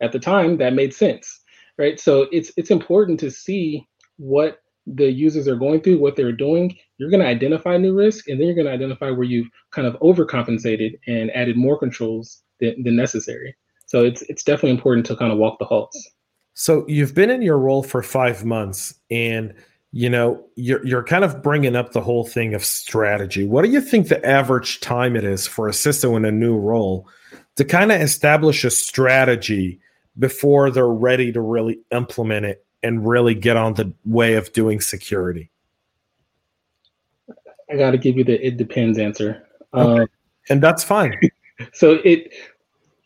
at 0.00 0.12
the 0.12 0.18
time 0.18 0.56
that 0.58 0.72
made 0.72 0.94
sense 0.94 1.40
right? 1.78 1.98
So 1.98 2.26
it's 2.32 2.52
it's 2.56 2.70
important 2.70 3.20
to 3.20 3.30
see 3.30 3.86
what 4.16 4.58
the 4.86 5.10
users 5.10 5.48
are 5.48 5.56
going 5.56 5.80
through, 5.80 5.98
what 5.98 6.16
they're 6.16 6.32
doing. 6.32 6.76
You're 6.98 7.10
going 7.10 7.22
to 7.22 7.28
identify 7.28 7.76
new 7.76 7.94
risk, 7.94 8.28
and 8.28 8.38
then 8.38 8.46
you're 8.46 8.54
going 8.54 8.66
to 8.66 8.72
identify 8.72 9.10
where 9.10 9.24
you've 9.24 9.48
kind 9.70 9.86
of 9.86 9.94
overcompensated 10.00 10.98
and 11.06 11.30
added 11.32 11.56
more 11.56 11.78
controls 11.78 12.42
than, 12.60 12.82
than 12.82 12.96
necessary. 12.96 13.54
So 13.86 14.04
it's 14.04 14.22
it's 14.22 14.42
definitely 14.42 14.70
important 14.70 15.06
to 15.06 15.16
kind 15.16 15.32
of 15.32 15.38
walk 15.38 15.58
the 15.58 15.64
halts. 15.64 16.10
So 16.54 16.84
you've 16.88 17.14
been 17.14 17.30
in 17.30 17.42
your 17.42 17.58
role 17.58 17.82
for 17.82 18.02
five 18.02 18.44
months, 18.44 18.94
and 19.10 19.54
you 19.92 20.10
know 20.10 20.44
you're 20.56 20.84
you're 20.86 21.04
kind 21.04 21.24
of 21.24 21.42
bringing 21.42 21.76
up 21.76 21.92
the 21.92 22.00
whole 22.00 22.24
thing 22.24 22.54
of 22.54 22.64
strategy. 22.64 23.46
What 23.46 23.64
do 23.64 23.70
you 23.70 23.80
think 23.80 24.08
the 24.08 24.24
average 24.26 24.80
time 24.80 25.16
it 25.16 25.24
is 25.24 25.46
for 25.46 25.68
a 25.68 25.72
CISO 25.72 26.16
in 26.16 26.24
a 26.24 26.32
new 26.32 26.56
role 26.56 27.08
to 27.56 27.64
kind 27.64 27.92
of 27.92 28.00
establish 28.00 28.64
a 28.64 28.70
strategy? 28.70 29.80
before 30.18 30.70
they're 30.70 30.86
ready 30.86 31.32
to 31.32 31.40
really 31.40 31.80
implement 31.90 32.46
it 32.46 32.64
and 32.84 33.08
really 33.08 33.34
get 33.34 33.56
on 33.56 33.74
the 33.74 33.92
way 34.04 34.34
of 34.34 34.52
doing 34.52 34.80
security? 34.80 35.50
I 37.70 37.76
got 37.76 37.92
to 37.92 37.98
give 37.98 38.16
you 38.16 38.24
the 38.24 38.46
it 38.46 38.56
depends 38.56 38.98
answer. 38.98 39.48
Okay. 39.72 40.02
Um, 40.02 40.06
and 40.50 40.62
that's 40.62 40.84
fine. 40.84 41.18
so 41.72 41.98
it 42.04 42.32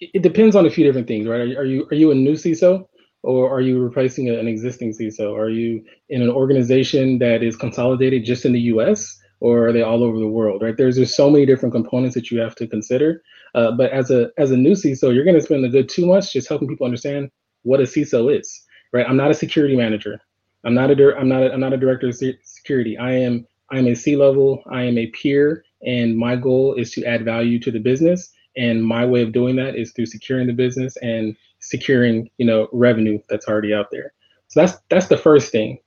it 0.01 0.23
depends 0.23 0.55
on 0.57 0.67
a 0.67 0.71
few 0.71 0.85
different 0.85 1.07
things, 1.07 1.27
right? 1.27 1.41
Are 1.41 1.47
you 1.47 1.59
are 1.59 1.65
you, 1.65 1.89
are 1.91 1.95
you 1.95 2.11
a 2.11 2.15
new 2.15 2.35
CISO 2.35 2.87
or 3.23 3.51
are 3.51 3.61
you 3.61 3.81
replacing 3.81 4.29
an 4.29 4.49
existing 4.49 4.93
CISO? 4.93 5.37
Are 5.37 5.49
you 5.49 5.85
in 6.09 6.23
an 6.23 6.31
organization 6.31 7.19
that 7.21 7.43
is 7.43 7.57
consolidated 7.57 8.25
just 8.25 8.45
in 8.45 8.53
the 8.53 8.61
US 8.73 9.19
or 9.41 9.69
are 9.69 9.73
they 9.73 9.83
all 9.83 10.03
over 10.03 10.19
the 10.19 10.27
world, 10.27 10.63
right? 10.63 10.77
There's 10.77 10.97
just 10.97 11.17
so 11.17 11.31
many 11.31 11.47
different 11.47 11.73
components 11.73 12.15
that 12.17 12.31
you 12.31 12.41
have 12.41 12.57
to 12.57 12.67
consider. 12.67 13.23
Uh, 13.55 13.71
but 13.73 13.93
as 13.93 14.11
a 14.11 14.31
as 14.39 14.51
a 14.51 14.57
new 14.57 14.73
CISO, 14.73 15.15
you're 15.15 15.25
going 15.25 15.39
to 15.39 15.43
spend 15.43 15.65
a 15.65 15.69
good 15.69 15.89
two 15.89 16.07
months 16.07 16.33
just 16.33 16.49
helping 16.49 16.69
people 16.69 16.85
understand 16.85 17.31
what 17.63 17.81
a 17.81 17.85
CISO 17.85 18.37
is, 18.37 18.65
right? 18.93 19.07
I'm 19.09 19.17
not 19.17 19.31
a 19.31 19.35
security 19.35 19.77
manager. 19.77 20.21
I'm 20.65 20.75
not 20.75 20.91
a 20.91 21.17
I'm 21.17 21.29
not 21.29 21.43
a, 21.43 21.53
I'm 21.53 21.61
not 21.61 21.73
a 21.73 21.77
director 21.77 22.09
of 22.09 22.17
security. 22.17 22.99
I 22.99 23.13
am 23.13 23.47
I 23.71 23.79
am 23.79 23.87
a 23.87 23.95
C 23.95 24.17
level. 24.17 24.63
I 24.71 24.83
am 24.83 24.99
a 24.99 25.07
peer, 25.09 25.65
and 25.87 26.17
my 26.17 26.37
goal 26.37 26.75
is 26.75 26.91
to 26.93 27.05
add 27.05 27.25
value 27.25 27.59
to 27.61 27.71
the 27.71 27.79
business. 27.79 28.33
And 28.57 28.85
my 28.85 29.07
way 29.07 29.23
of 29.23 29.33
doing 29.33 29.57
that 29.57 29.77
is 29.77 29.93
through 29.93 30.07
securing 30.07 30.47
the 30.47 30.53
business 30.53 30.97
and 30.99 31.37
securing 31.61 32.31
you 32.39 32.47
know 32.47 32.69
revenue 32.73 33.21
that's 33.29 33.47
already 33.47 33.73
out 33.73 33.91
there. 33.91 34.13
So 34.49 34.61
that's 34.61 34.79
that's 34.89 35.09
the 35.09 35.17
first 35.17 35.53
thing. 35.53 35.79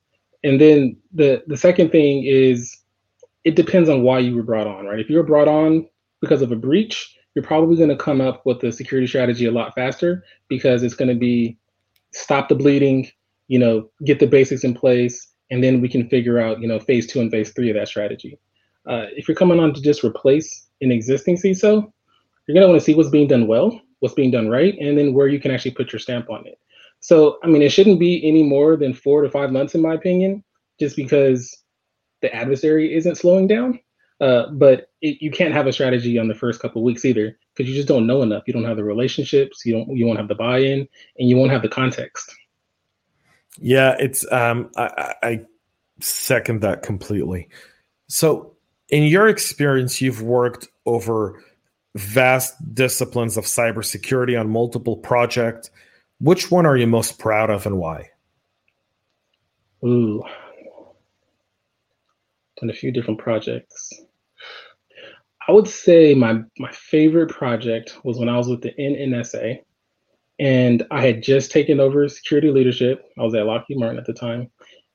And 0.43 0.59
then 0.59 0.97
the 1.13 1.43
the 1.47 1.57
second 1.57 1.91
thing 1.91 2.23
is 2.25 2.77
it 3.43 3.55
depends 3.55 3.89
on 3.89 4.03
why 4.03 4.19
you 4.19 4.35
were 4.35 4.43
brought 4.43 4.67
on, 4.67 4.85
right? 4.85 4.99
If 4.99 5.09
you 5.09 5.17
were 5.17 5.23
brought 5.23 5.47
on 5.47 5.87
because 6.21 6.41
of 6.41 6.51
a 6.51 6.55
breach, 6.55 7.17
you're 7.33 7.43
probably 7.43 7.75
going 7.75 7.89
to 7.89 7.95
come 7.95 8.21
up 8.21 8.45
with 8.45 8.59
the 8.59 8.71
security 8.71 9.07
strategy 9.07 9.45
a 9.45 9.51
lot 9.51 9.73
faster 9.73 10.23
because 10.47 10.83
it's 10.83 10.95
going 10.95 11.09
to 11.09 11.15
be 11.15 11.57
stop 12.13 12.49
the 12.49 12.55
bleeding, 12.55 13.09
you 13.47 13.59
know, 13.59 13.89
get 14.05 14.19
the 14.19 14.27
basics 14.27 14.63
in 14.63 14.73
place, 14.73 15.27
and 15.49 15.63
then 15.63 15.81
we 15.81 15.89
can 15.89 16.07
figure 16.09 16.39
out, 16.39 16.61
you 16.61 16.67
know, 16.67 16.79
phase 16.79 17.07
two 17.07 17.19
and 17.19 17.31
phase 17.31 17.51
three 17.51 17.69
of 17.69 17.75
that 17.75 17.87
strategy. 17.87 18.39
Uh, 18.87 19.05
if 19.15 19.27
you're 19.27 19.35
coming 19.35 19.59
on 19.59 19.73
to 19.73 19.81
just 19.81 20.03
replace 20.03 20.67
an 20.81 20.91
existing 20.91 21.37
CISO, 21.37 21.91
you're 22.47 22.53
going 22.53 22.61
to 22.61 22.67
want 22.67 22.79
to 22.79 22.83
see 22.85 22.95
what's 22.95 23.09
being 23.09 23.27
done 23.27 23.47
well, 23.47 23.79
what's 23.99 24.15
being 24.15 24.31
done 24.31 24.49
right, 24.49 24.75
and 24.79 24.97
then 24.97 25.13
where 25.13 25.27
you 25.27 25.39
can 25.39 25.51
actually 25.51 25.71
put 25.71 25.91
your 25.91 25.99
stamp 25.99 26.29
on 26.29 26.45
it. 26.47 26.57
So, 26.99 27.39
I 27.43 27.47
mean, 27.47 27.61
it 27.61 27.71
shouldn't 27.71 27.99
be 27.99 28.27
any 28.27 28.43
more 28.43 28.77
than 28.77 28.93
four 28.93 29.21
to 29.21 29.29
five 29.29 29.51
months, 29.51 29.75
in 29.75 29.81
my 29.81 29.93
opinion, 29.93 30.43
just 30.79 30.95
because 30.95 31.63
the 32.21 32.33
adversary 32.33 32.93
isn't 32.93 33.15
slowing 33.15 33.47
down. 33.47 33.79
Uh, 34.19 34.49
but 34.51 34.90
it, 35.01 35.21
you 35.21 35.31
can't 35.31 35.53
have 35.53 35.67
a 35.67 35.73
strategy 35.73 36.17
on 36.17 36.27
the 36.27 36.35
first 36.35 36.59
couple 36.59 36.83
weeks 36.83 37.05
either 37.05 37.37
because 37.55 37.69
you 37.69 37.75
just 37.75 37.87
don't 37.87 38.07
know 38.07 38.21
enough. 38.21 38.43
You 38.45 38.53
don't 38.53 38.63
have 38.65 38.77
the 38.77 38.83
relationships. 38.83 39.65
You 39.65 39.73
don't. 39.73 39.95
You 39.95 40.05
won't 40.05 40.19
have 40.19 40.27
the 40.27 40.35
buy-in, 40.35 40.87
and 41.17 41.29
you 41.29 41.37
won't 41.37 41.51
have 41.51 41.61
the 41.61 41.69
context. 41.69 42.33
Yeah, 43.59 43.95
it's. 43.99 44.29
Um, 44.31 44.69
I, 44.77 45.13
I 45.23 45.41
second 45.99 46.61
that 46.61 46.83
completely. 46.83 47.49
So, 48.07 48.55
in 48.89 49.03
your 49.03 49.27
experience, 49.27 50.01
you've 50.01 50.21
worked 50.21 50.67
over 50.85 51.43
vast 51.95 52.55
disciplines 52.73 53.37
of 53.37 53.45
cybersecurity 53.45 54.39
on 54.39 54.49
multiple 54.49 54.97
projects. 54.97 55.71
Which 56.19 56.51
one 56.51 56.65
are 56.65 56.77
you 56.77 56.87
most 56.87 57.17
proud 57.17 57.49
of, 57.49 57.65
and 57.65 57.77
why? 57.77 58.09
Ooh, 59.83 60.23
done 62.59 62.69
a 62.69 62.73
few 62.73 62.91
different 62.91 63.19
projects. 63.19 63.91
I 65.47 65.51
would 65.51 65.67
say 65.67 66.13
my 66.13 66.41
my 66.59 66.71
favorite 66.71 67.29
project 67.29 67.97
was 68.03 68.17
when 68.17 68.29
I 68.29 68.37
was 68.37 68.47
with 68.47 68.61
the 68.61 68.73
NNSA, 68.73 69.59
and 70.39 70.85
I 70.91 71.01
had 71.01 71.23
just 71.23 71.51
taken 71.51 71.79
over 71.79 72.07
security 72.07 72.51
leadership. 72.51 73.05
I 73.17 73.23
was 73.23 73.33
at 73.33 73.45
Lockheed 73.45 73.79
Martin 73.79 73.97
at 73.97 74.05
the 74.05 74.13
time, 74.13 74.51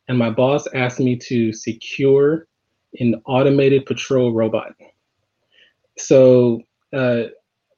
and 0.08 0.18
my 0.18 0.30
boss 0.30 0.66
asked 0.74 1.00
me 1.00 1.16
to 1.16 1.52
secure 1.52 2.46
an 3.00 3.20
automated 3.26 3.86
patrol 3.86 4.32
robot. 4.32 4.72
So, 5.98 6.62
a 6.92 6.96
uh, 6.96 7.28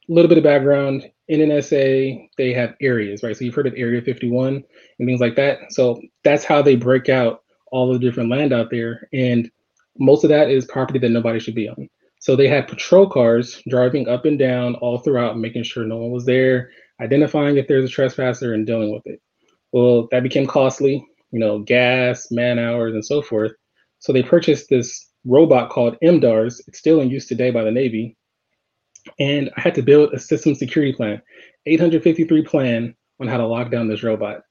little 0.08 0.28
bit 0.28 0.38
of 0.38 0.44
background: 0.44 1.10
NNSA 1.30 2.28
they 2.36 2.52
have 2.52 2.74
areas, 2.82 3.22
right? 3.22 3.36
So 3.36 3.44
you've 3.44 3.54
heard 3.54 3.66
of 3.66 3.74
Area 3.76 4.02
51 4.02 4.62
and 4.98 5.08
things 5.08 5.20
like 5.20 5.36
that. 5.36 5.72
So 5.72 6.00
that's 6.22 6.44
how 6.44 6.62
they 6.62 6.76
break 6.76 7.08
out 7.08 7.42
all 7.70 7.92
the 7.92 7.98
different 7.98 8.30
land 8.30 8.52
out 8.52 8.70
there, 8.70 9.08
and 9.12 9.50
most 9.98 10.22
of 10.22 10.30
that 10.30 10.50
is 10.50 10.66
property 10.66 10.98
that 10.98 11.10
nobody 11.10 11.40
should 11.40 11.54
be 11.54 11.68
on. 11.68 11.88
So 12.20 12.34
they 12.34 12.48
had 12.48 12.68
patrol 12.68 13.08
cars 13.08 13.62
driving 13.68 14.08
up 14.08 14.24
and 14.24 14.38
down 14.38 14.74
all 14.76 14.98
throughout, 14.98 15.38
making 15.38 15.62
sure 15.62 15.84
no 15.84 15.96
one 15.96 16.10
was 16.10 16.24
there, 16.24 16.70
identifying 17.00 17.56
if 17.56 17.68
there's 17.68 17.84
a 17.84 17.92
trespasser 17.92 18.54
and 18.54 18.66
dealing 18.66 18.92
with 18.92 19.06
it. 19.06 19.20
Well, 19.72 20.08
that 20.10 20.22
became 20.22 20.46
costly, 20.46 21.06
you 21.30 21.38
know, 21.38 21.60
gas, 21.60 22.30
man 22.30 22.58
hours, 22.58 22.94
and 22.94 23.04
so 23.04 23.22
forth. 23.22 23.52
So 24.00 24.12
they 24.12 24.22
purchased 24.22 24.68
this 24.68 25.08
robot 25.24 25.70
called 25.70 25.96
MDARS. 26.02 26.60
It's 26.66 26.78
still 26.78 27.00
in 27.00 27.10
use 27.10 27.26
today 27.26 27.50
by 27.50 27.64
the 27.64 27.70
Navy. 27.70 28.16
And 29.18 29.50
I 29.56 29.60
had 29.60 29.74
to 29.76 29.82
build 29.82 30.12
a 30.12 30.18
system 30.18 30.54
security 30.54 30.92
plan, 30.92 31.22
853 31.66 32.42
plan 32.42 32.94
on 33.20 33.28
how 33.28 33.36
to 33.36 33.46
lock 33.46 33.70
down 33.70 33.88
this 33.88 34.02
robot. 34.02 34.42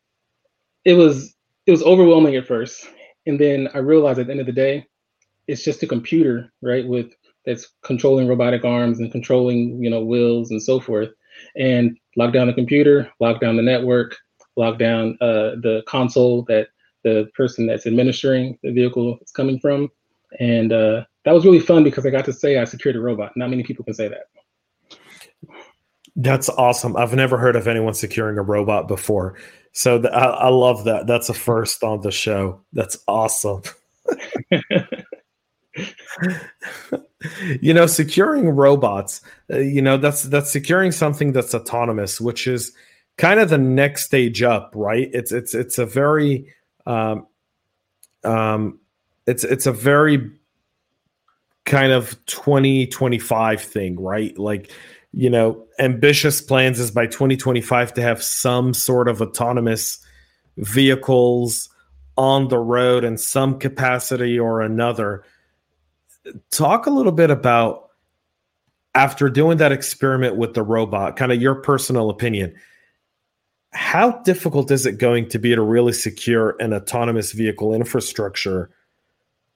It 0.85 0.93
was 0.93 1.35
it 1.65 1.71
was 1.71 1.83
overwhelming 1.83 2.35
at 2.35 2.47
first. 2.47 2.87
And 3.25 3.39
then 3.39 3.67
I 3.73 3.79
realized 3.79 4.19
at 4.19 4.27
the 4.27 4.31
end 4.31 4.39
of 4.39 4.45
the 4.45 4.53
day, 4.53 4.87
it's 5.47 5.63
just 5.63 5.83
a 5.83 5.87
computer, 5.87 6.51
right, 6.61 6.87
with 6.87 7.11
that's 7.47 7.69
controlling 7.81 8.27
robotic 8.27 8.65
arms 8.65 8.99
and 8.99 9.09
controlling, 9.11 9.81
you 9.81 9.89
know, 9.89 10.01
wheels 10.01 10.51
and 10.51 10.61
so 10.61 10.79
forth. 10.81 11.09
And 11.55 11.97
lock 12.17 12.33
down 12.33 12.47
the 12.47 12.53
computer, 12.53 13.09
lock 13.21 13.39
down 13.39 13.55
the 13.55 13.63
network, 13.63 14.17
lock 14.57 14.77
down 14.77 15.17
uh, 15.21 15.55
the 15.63 15.81
console 15.87 16.43
that 16.43 16.67
the 17.03 17.29
person 17.35 17.65
that's 17.65 17.87
administering 17.87 18.59
the 18.63 18.73
vehicle 18.73 19.17
is 19.21 19.31
coming 19.31 19.59
from. 19.59 19.89
And 20.41 20.73
uh, 20.73 21.05
that 21.23 21.33
was 21.33 21.45
really 21.45 21.61
fun 21.61 21.85
because 21.85 22.05
I 22.05 22.09
got 22.09 22.25
to 22.25 22.33
say 22.33 22.57
I 22.57 22.65
secured 22.65 22.97
a 22.97 22.99
robot. 22.99 23.31
Not 23.37 23.49
many 23.49 23.63
people 23.63 23.85
can 23.85 23.93
say 23.93 24.09
that. 24.09 24.25
That's 26.17 26.49
awesome. 26.49 26.97
I've 26.97 27.13
never 27.13 27.37
heard 27.37 27.55
of 27.55 27.67
anyone 27.67 27.93
securing 27.93 28.37
a 28.37 28.43
robot 28.43 28.89
before. 28.89 29.37
So 29.71 30.03
I, 30.07 30.25
I 30.25 30.49
love 30.49 30.83
that. 30.83 31.07
That's 31.07 31.29
a 31.29 31.33
first 31.33 31.81
on 31.83 32.01
the 32.01 32.11
show. 32.11 32.61
That's 32.73 32.97
awesome. 33.07 33.61
you 37.61 37.73
know, 37.73 37.85
securing 37.85 38.49
robots, 38.49 39.21
uh, 39.51 39.57
you 39.57 39.81
know, 39.81 39.97
that's 39.97 40.23
that's 40.23 40.51
securing 40.51 40.91
something 40.91 41.31
that's 41.31 41.53
autonomous, 41.53 42.21
which 42.21 42.47
is 42.47 42.71
kind 43.17 43.39
of 43.39 43.49
the 43.49 43.57
next 43.57 44.05
stage 44.05 44.43
up, 44.43 44.71
right? 44.75 45.09
It's 45.13 45.31
it's 45.31 45.53
it's 45.53 45.77
a 45.77 45.85
very 45.85 46.53
um, 46.85 47.27
um, 48.23 48.79
it's 49.25 49.43
it's 49.43 49.65
a 49.65 49.71
very 49.71 50.31
kind 51.65 51.91
of 51.91 52.17
2025 52.27 53.61
thing, 53.61 53.99
right? 53.99 54.37
Like, 54.37 54.71
you 55.11 55.29
know, 55.29 55.65
ambitious 55.79 56.41
plans 56.41 56.79
is 56.79 56.91
by 56.91 57.07
2025 57.07 57.93
to 57.95 58.01
have 58.01 58.23
some 58.23 58.73
sort 58.73 59.09
of 59.09 59.21
autonomous 59.21 59.99
vehicles 60.57 61.69
on 62.17 62.47
the 62.47 62.57
road 62.57 63.03
in 63.03 63.17
some 63.17 63.59
capacity 63.59 64.39
or 64.39 64.61
another 64.61 65.23
talk 66.51 66.85
a 66.85 66.89
little 66.89 67.11
bit 67.11 67.29
about 67.29 67.89
after 68.95 69.29
doing 69.29 69.57
that 69.57 69.71
experiment 69.71 70.37
with 70.37 70.53
the 70.53 70.63
robot, 70.63 71.15
kind 71.15 71.31
of 71.31 71.41
your 71.41 71.55
personal 71.55 72.09
opinion. 72.09 72.55
How 73.71 74.19
difficult 74.23 74.71
is 74.71 74.85
it 74.85 74.97
going 74.97 75.29
to 75.29 75.37
be 75.37 75.53
to 75.53 75.61
really 75.61 75.93
secure 75.93 76.55
an 76.59 76.73
autonomous 76.73 77.31
vehicle 77.31 77.73
infrastructure 77.73 78.71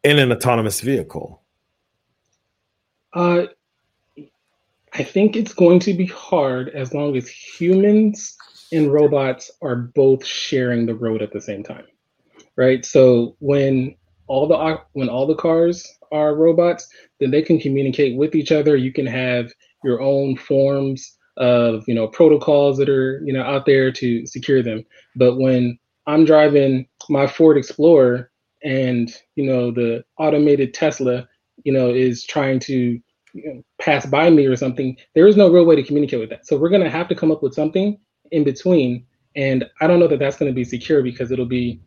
in 0.04 0.20
an 0.20 0.32
autonomous 0.32 0.82
vehicle? 0.82 1.42
Uh, 3.14 3.48
I 4.94 5.04
think 5.04 5.36
it's 5.36 5.54
going 5.54 5.80
to 5.82 5.94
be 5.94 6.06
hard 6.06 6.70
as 6.70 6.94
long 6.94 7.16
as 7.16 7.28
humans 7.28 8.38
and 8.72 8.92
robots 8.92 9.50
are 9.62 9.76
both 9.76 10.26
sharing 10.26 10.86
the 10.86 10.96
road 10.96 11.22
at 11.22 11.34
the 11.34 11.42
same 11.42 11.64
time, 11.64 11.86
right? 12.56 12.86
So 12.86 13.36
when 13.40 13.96
all 14.28 14.48
the 14.48 14.80
when 14.94 15.10
all 15.10 15.26
the 15.26 15.36
cars 15.36 15.88
are 16.12 16.36
robots, 16.36 16.88
then 17.20 17.32
they 17.32 17.42
can 17.42 17.60
communicate 17.60 18.18
with 18.18 18.36
each 18.36 18.52
other. 18.52 18.76
You 18.76 18.94
can 18.94 19.06
have 19.06 19.52
your 19.84 20.02
own 20.02 20.36
forms 20.38 21.18
of 21.38 21.84
you 21.88 21.96
know 21.96 22.08
protocols 22.08 22.78
that 22.78 22.90
are 22.90 23.22
you 23.26 23.34
know 23.34 23.44
out 23.44 23.66
there 23.66 23.92
to 23.92 24.26
secure 24.26 24.62
them. 24.62 24.84
But 25.16 25.38
when 25.38 25.78
I'm 26.08 26.26
driving 26.26 26.88
my 27.10 27.28
Ford 27.28 27.58
Explorer 27.58 28.32
and 28.64 29.14
you 29.36 29.46
know 29.46 29.72
the 29.72 30.04
automated 30.18 30.74
Tesla, 30.74 31.28
you 31.64 31.74
know, 31.74 31.90
is 31.90 32.24
trying 32.24 32.60
to 32.60 33.00
you 33.34 33.54
know, 33.54 33.64
pass 33.80 34.06
by 34.06 34.30
me 34.30 34.46
or 34.46 34.56
something, 34.56 34.98
there 35.16 35.28
is 35.28 35.38
no 35.38 35.50
real 35.50 35.66
way 35.66 35.76
to 35.76 35.84
communicate 35.84 36.20
with 36.20 36.30
that. 36.30 36.46
So 36.46 36.58
we're 36.58 36.70
going 36.70 36.84
to 36.84 36.90
have 36.90 37.08
to 37.10 37.16
come 37.16 37.32
up 37.32 37.42
with 37.42 37.54
something 37.54 37.98
in 38.32 38.44
between. 38.44 39.06
And 39.36 39.66
I 39.80 39.88
don't 39.88 40.00
know 40.00 40.08
that 40.08 40.20
that's 40.20 40.38
going 40.38 40.52
to 40.52 40.56
be 40.56 40.66
secure 40.66 41.02
because 41.02 41.32
it'll 41.32 41.46
be 41.46 41.82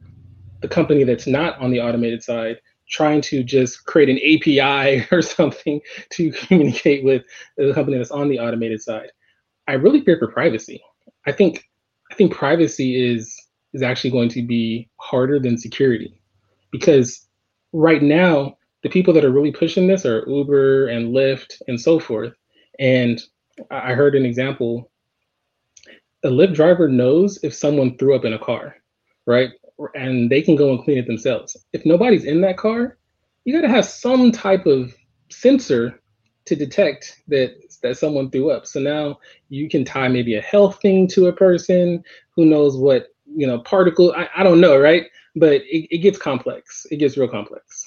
the 0.63 0.69
company 0.69 1.05
that's 1.05 1.27
not 1.27 1.59
on 1.59 1.71
the 1.71 1.81
automated 1.81 2.23
side 2.23 2.59
trying 2.89 3.21
to 3.23 3.43
just 3.43 3.87
create 3.87 4.09
an 4.09 4.19
API 4.19 5.07
or 5.13 5.23
something 5.23 5.81
to 6.11 6.33
communicate 6.33 7.05
with 7.05 7.25
the 7.57 7.73
company 7.75 7.97
that's 7.99 8.11
on 8.11 8.29
the 8.29 8.39
automated 8.39 8.83
side. 8.83 9.11
I 9.67 9.75
really 9.75 10.03
fear 10.03 10.19
for 10.19 10.29
privacy. 10.29 10.83
I 11.27 11.33
think 11.33 11.69
I 12.11 12.15
think 12.15 12.33
privacy 12.33 13.13
is 13.13 13.35
is 13.73 13.83
actually 13.83 14.11
going 14.11 14.29
to 14.31 14.43
be 14.43 14.89
harder 15.01 15.39
than 15.39 15.59
security 15.59 16.21
because 16.71 17.27
right 17.73 18.03
now 18.03 18.57
the 18.83 18.91
people 18.91 19.15
that 19.15 19.25
are 19.25 19.33
really 19.33 19.51
pushing 19.51 19.87
this 19.87 20.05
are 20.05 20.29
Uber 20.29 20.89
and 20.89 21.15
Lyft 21.15 21.61
and 21.67 21.81
so 21.81 21.99
forth. 21.99 22.35
And 22.79 23.21
I 23.71 23.95
heard 23.95 24.15
an 24.15 24.27
example. 24.27 24.91
A 26.23 26.29
Lyft 26.29 26.55
driver 26.55 26.89
knows 26.89 27.43
if 27.43 27.55
someone 27.55 27.97
threw 27.97 28.15
up 28.15 28.25
in 28.25 28.35
a 28.35 28.39
car, 28.39 28.77
right? 29.27 29.51
And 29.95 30.31
they 30.31 30.43
can 30.43 30.57
go 30.57 30.71
and 30.71 30.83
clean 30.85 30.99
it 30.99 31.07
themselves. 31.07 31.57
If 31.73 31.85
nobody's 31.85 32.25
in 32.25 32.41
that 32.43 32.57
car, 32.57 32.99
you 33.45 33.55
got 33.55 33.67
to 33.67 33.73
have 33.73 33.85
some 33.85 34.33
type 34.33 34.67
of 34.67 34.95
sensor 35.31 36.01
to 36.47 36.57
detect 36.57 37.21
that 37.29 37.55
that 37.83 37.99
someone 37.99 38.31
threw 38.31 38.51
up. 38.51 38.67
So 38.67 38.81
now 38.81 39.19
you 39.49 39.69
can 39.69 39.85
tie 39.85 40.09
maybe 40.09 40.37
a 40.37 40.41
health 40.41 40.81
thing 40.81 41.07
to 41.09 41.27
a 41.27 41.33
person. 41.33 42.03
Who 42.35 42.47
knows 42.47 42.77
what 42.77 43.09
you 43.27 43.47
know 43.47 43.59
particle? 43.59 44.13
I, 44.17 44.29
I 44.37 44.43
don't 44.43 44.61
know, 44.61 44.79
right? 44.79 45.07
But 45.37 45.63
it, 45.63 45.89
it 45.91 45.99
gets 45.99 46.19
complex. 46.19 46.87
It 46.91 46.97
gets 46.97 47.17
real 47.17 47.29
complex. 47.29 47.87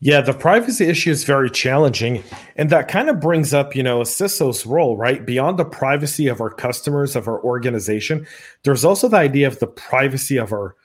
Yeah, 0.00 0.20
the 0.20 0.32
privacy 0.32 0.86
issue 0.86 1.10
is 1.10 1.24
very 1.24 1.50
challenging. 1.50 2.22
And 2.54 2.70
that 2.70 2.86
kind 2.86 3.10
of 3.10 3.18
brings 3.18 3.52
up, 3.52 3.74
you 3.74 3.82
know, 3.82 4.00
a 4.00 4.04
CISO's 4.04 4.64
role, 4.64 4.96
right? 4.96 5.26
Beyond 5.26 5.58
the 5.58 5.64
privacy 5.64 6.28
of 6.28 6.40
our 6.40 6.50
customers, 6.50 7.16
of 7.16 7.26
our 7.26 7.42
organization, 7.42 8.24
there's 8.62 8.84
also 8.84 9.08
the 9.08 9.16
idea 9.16 9.48
of 9.48 9.58
the 9.58 9.66
privacy 9.66 10.36
of 10.36 10.52
our 10.52 10.76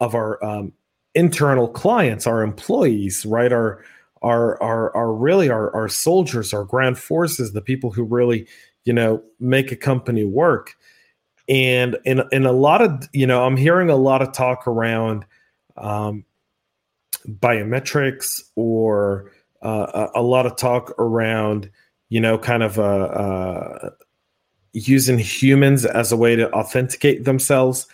of 0.00 0.14
our 0.14 0.42
um, 0.44 0.72
internal 1.14 1.68
clients, 1.68 2.26
our 2.26 2.42
employees, 2.42 3.24
right? 3.26 3.52
Our 3.52 3.84
are 4.22 4.60
are 4.62 4.94
are 4.96 5.12
really 5.12 5.48
our, 5.48 5.74
our 5.74 5.88
soldiers, 5.88 6.52
our 6.52 6.64
ground 6.64 6.98
forces, 6.98 7.52
the 7.52 7.62
people 7.62 7.90
who 7.90 8.02
really, 8.02 8.46
you 8.84 8.92
know, 8.92 9.22
make 9.38 9.70
a 9.70 9.76
company 9.76 10.24
work. 10.24 10.74
And 11.48 11.96
in 12.04 12.22
in 12.32 12.46
a 12.46 12.52
lot 12.52 12.82
of, 12.82 13.08
you 13.12 13.26
know, 13.26 13.44
I'm 13.44 13.56
hearing 13.56 13.90
a 13.90 13.96
lot 13.96 14.22
of 14.22 14.32
talk 14.32 14.66
around 14.66 15.24
um, 15.76 16.24
biometrics 17.26 18.42
or 18.56 19.32
uh, 19.62 20.08
a, 20.14 20.20
a 20.20 20.22
lot 20.22 20.46
of 20.46 20.56
talk 20.56 20.90
around 20.98 21.70
you 22.08 22.20
know, 22.20 22.38
kind 22.38 22.62
of 22.62 22.78
uh, 22.78 22.82
uh, 22.82 23.90
using 24.72 25.18
humans 25.18 25.84
as 25.84 26.12
a 26.12 26.16
way 26.16 26.36
to 26.36 26.50
authenticate 26.52 27.24
themselves. 27.24 27.86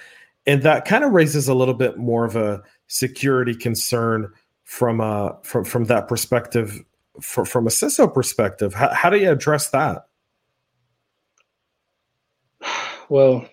And 0.47 0.63
that 0.63 0.85
kind 0.85 1.05
of 1.05 1.13
raises 1.13 1.49
a 1.49 1.55
little 1.55 1.75
bit 1.75 1.97
more 1.97 2.25
of 2.25 2.37
a 2.37 2.63
security 2.87 3.55
concern 3.55 4.31
from 4.65 5.01
uh 5.01 5.31
from 5.43 5.65
from 5.65 5.85
that 5.85 6.09
perspective 6.09 6.83
for, 7.21 7.45
from 7.45 7.67
a 7.67 7.71
CISO 7.71 8.13
perspective. 8.13 8.75
How, 8.75 8.93
how 8.93 9.11
do 9.11 9.19
you 9.19 9.31
address 9.31 9.71
that? 9.71 10.07
Well, 13.09 13.47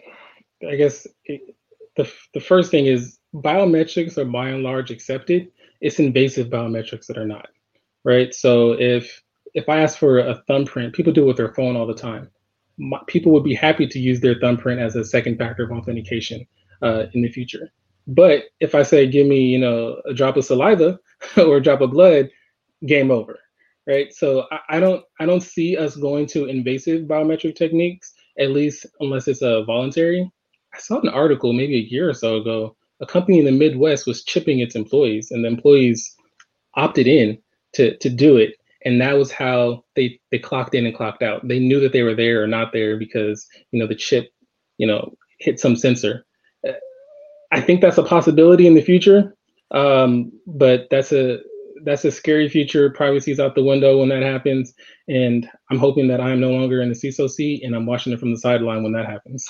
I 0.67 0.75
guess 0.75 1.05
it, 1.25 1.55
the 1.95 2.11
the 2.33 2.39
first 2.39 2.71
thing 2.71 2.85
is 2.85 3.19
biometrics 3.33 4.17
are 4.17 4.25
by 4.25 4.49
and 4.49 4.63
large 4.63 4.91
accepted. 4.91 5.51
It's 5.81 5.99
invasive 5.99 6.47
biometrics 6.47 7.07
that 7.07 7.17
are 7.17 7.27
not, 7.27 7.49
right? 8.03 8.33
So 8.33 8.73
if 8.73 9.21
if 9.53 9.67
I 9.67 9.81
ask 9.81 9.97
for 9.97 10.19
a 10.19 10.41
thumbprint, 10.47 10.93
people 10.93 11.11
do 11.11 11.23
it 11.23 11.27
with 11.27 11.37
their 11.37 11.53
phone 11.53 11.75
all 11.75 11.87
the 11.87 11.93
time. 11.93 12.29
My, 12.77 12.99
people 13.07 13.31
would 13.33 13.43
be 13.43 13.53
happy 13.53 13.85
to 13.87 13.99
use 13.99 14.21
their 14.21 14.39
thumbprint 14.39 14.79
as 14.79 14.95
a 14.95 15.03
second 15.03 15.37
factor 15.37 15.63
of 15.63 15.71
authentication 15.71 16.45
uh, 16.81 17.05
in 17.13 17.21
the 17.21 17.29
future. 17.29 17.71
But 18.07 18.45
if 18.59 18.75
I 18.75 18.83
say, 18.83 19.07
give 19.07 19.27
me, 19.27 19.41
you 19.41 19.59
know, 19.59 20.01
a 20.05 20.13
drop 20.13 20.37
of 20.37 20.45
saliva 20.45 20.99
or 21.37 21.57
a 21.57 21.63
drop 21.63 21.81
of 21.81 21.91
blood, 21.91 22.29
game 22.85 23.11
over, 23.11 23.39
right? 23.87 24.13
So 24.13 24.47
I, 24.51 24.77
I 24.77 24.79
don't, 24.79 25.03
I 25.19 25.25
don't 25.25 25.43
see 25.43 25.77
us 25.77 25.95
going 25.95 26.25
to 26.27 26.45
invasive 26.45 27.07
biometric 27.07 27.55
techniques, 27.55 28.13
at 28.39 28.51
least 28.51 28.85
unless 28.99 29.27
it's 29.27 29.41
a 29.41 29.59
uh, 29.59 29.63
voluntary. 29.65 30.29
I 30.73 30.79
saw 30.79 30.99
an 30.99 31.09
article 31.09 31.53
maybe 31.53 31.75
a 31.75 31.91
year 31.91 32.09
or 32.09 32.13
so 32.13 32.37
ago. 32.37 32.75
A 33.01 33.05
company 33.05 33.39
in 33.39 33.45
the 33.45 33.51
Midwest 33.51 34.07
was 34.07 34.23
chipping 34.23 34.59
its 34.59 34.75
employees, 34.75 35.31
and 35.31 35.43
the 35.43 35.47
employees 35.47 36.15
opted 36.75 37.07
in 37.07 37.37
to 37.73 37.97
to 37.97 38.09
do 38.09 38.37
it 38.37 38.55
and 38.83 38.99
that 39.01 39.17
was 39.17 39.31
how 39.31 39.83
they 39.95 40.19
they 40.31 40.39
clocked 40.39 40.75
in 40.75 40.85
and 40.85 40.95
clocked 40.95 41.21
out 41.21 41.47
they 41.47 41.59
knew 41.59 41.79
that 41.79 41.93
they 41.93 42.03
were 42.03 42.15
there 42.15 42.43
or 42.43 42.47
not 42.47 42.71
there 42.73 42.97
because 42.97 43.47
you 43.71 43.79
know 43.79 43.87
the 43.87 43.95
chip 43.95 44.31
you 44.77 44.87
know 44.87 45.13
hit 45.39 45.59
some 45.59 45.75
sensor 45.75 46.25
i 47.51 47.59
think 47.61 47.81
that's 47.81 47.97
a 47.97 48.03
possibility 48.03 48.67
in 48.67 48.73
the 48.73 48.81
future 48.81 49.35
um, 49.71 50.33
but 50.45 50.87
that's 50.91 51.13
a 51.13 51.39
that's 51.83 52.03
a 52.03 52.11
scary 52.11 52.49
future 52.49 52.89
privacy's 52.89 53.39
out 53.39 53.55
the 53.55 53.63
window 53.63 53.99
when 53.99 54.09
that 54.09 54.21
happens 54.21 54.73
and 55.07 55.49
i'm 55.69 55.79
hoping 55.79 56.07
that 56.07 56.21
i'm 56.21 56.39
no 56.39 56.51
longer 56.51 56.81
in 56.81 56.89
the 56.89 56.95
ciso 56.95 57.29
seat 57.29 57.63
and 57.63 57.75
i'm 57.75 57.85
watching 57.85 58.11
it 58.13 58.19
from 58.19 58.31
the 58.31 58.39
sideline 58.39 58.83
when 58.83 58.91
that 58.91 59.05
happens 59.05 59.47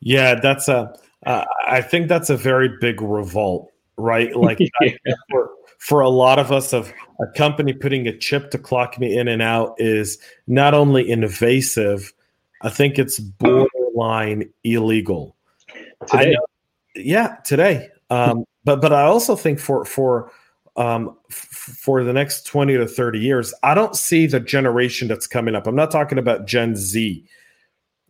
yeah 0.00 0.34
that's 0.34 0.68
a. 0.68 0.92
Uh, 1.26 1.44
I 1.66 1.82
think 1.82 2.08
that's 2.08 2.30
a 2.30 2.36
very 2.36 2.70
big 2.80 3.02
revolt 3.02 3.72
right 3.96 4.34
like 4.36 4.60
yeah. 4.60 5.14
for, 5.30 5.50
for 5.78 6.00
a 6.00 6.08
lot 6.08 6.38
of 6.38 6.52
us 6.52 6.72
of 6.72 6.92
a 7.20 7.26
company 7.36 7.72
putting 7.72 8.06
a 8.06 8.16
chip 8.16 8.50
to 8.52 8.58
clock 8.58 8.98
me 8.98 9.16
in 9.16 9.28
and 9.28 9.42
out 9.42 9.74
is 9.78 10.18
not 10.46 10.74
only 10.74 11.08
invasive, 11.10 12.12
I 12.62 12.70
think 12.70 12.98
it's 12.98 13.18
borderline 13.18 14.50
illegal. 14.64 15.36
Today. 16.06 16.32
Know, 16.32 16.46
yeah, 16.98 17.36
today. 17.44 17.88
Um, 18.10 18.44
but 18.64 18.80
but 18.80 18.92
I 18.92 19.02
also 19.02 19.36
think 19.36 19.58
for 19.58 19.84
for 19.84 20.30
um, 20.76 21.16
for 21.28 22.04
the 22.04 22.12
next 22.12 22.46
20 22.46 22.76
to 22.76 22.86
30 22.86 23.18
years, 23.18 23.52
I 23.64 23.74
don't 23.74 23.96
see 23.96 24.26
the 24.26 24.38
generation 24.38 25.08
that's 25.08 25.26
coming 25.26 25.56
up. 25.56 25.66
I'm 25.66 25.74
not 25.74 25.90
talking 25.90 26.18
about 26.18 26.46
Gen 26.46 26.76
Z. 26.76 27.24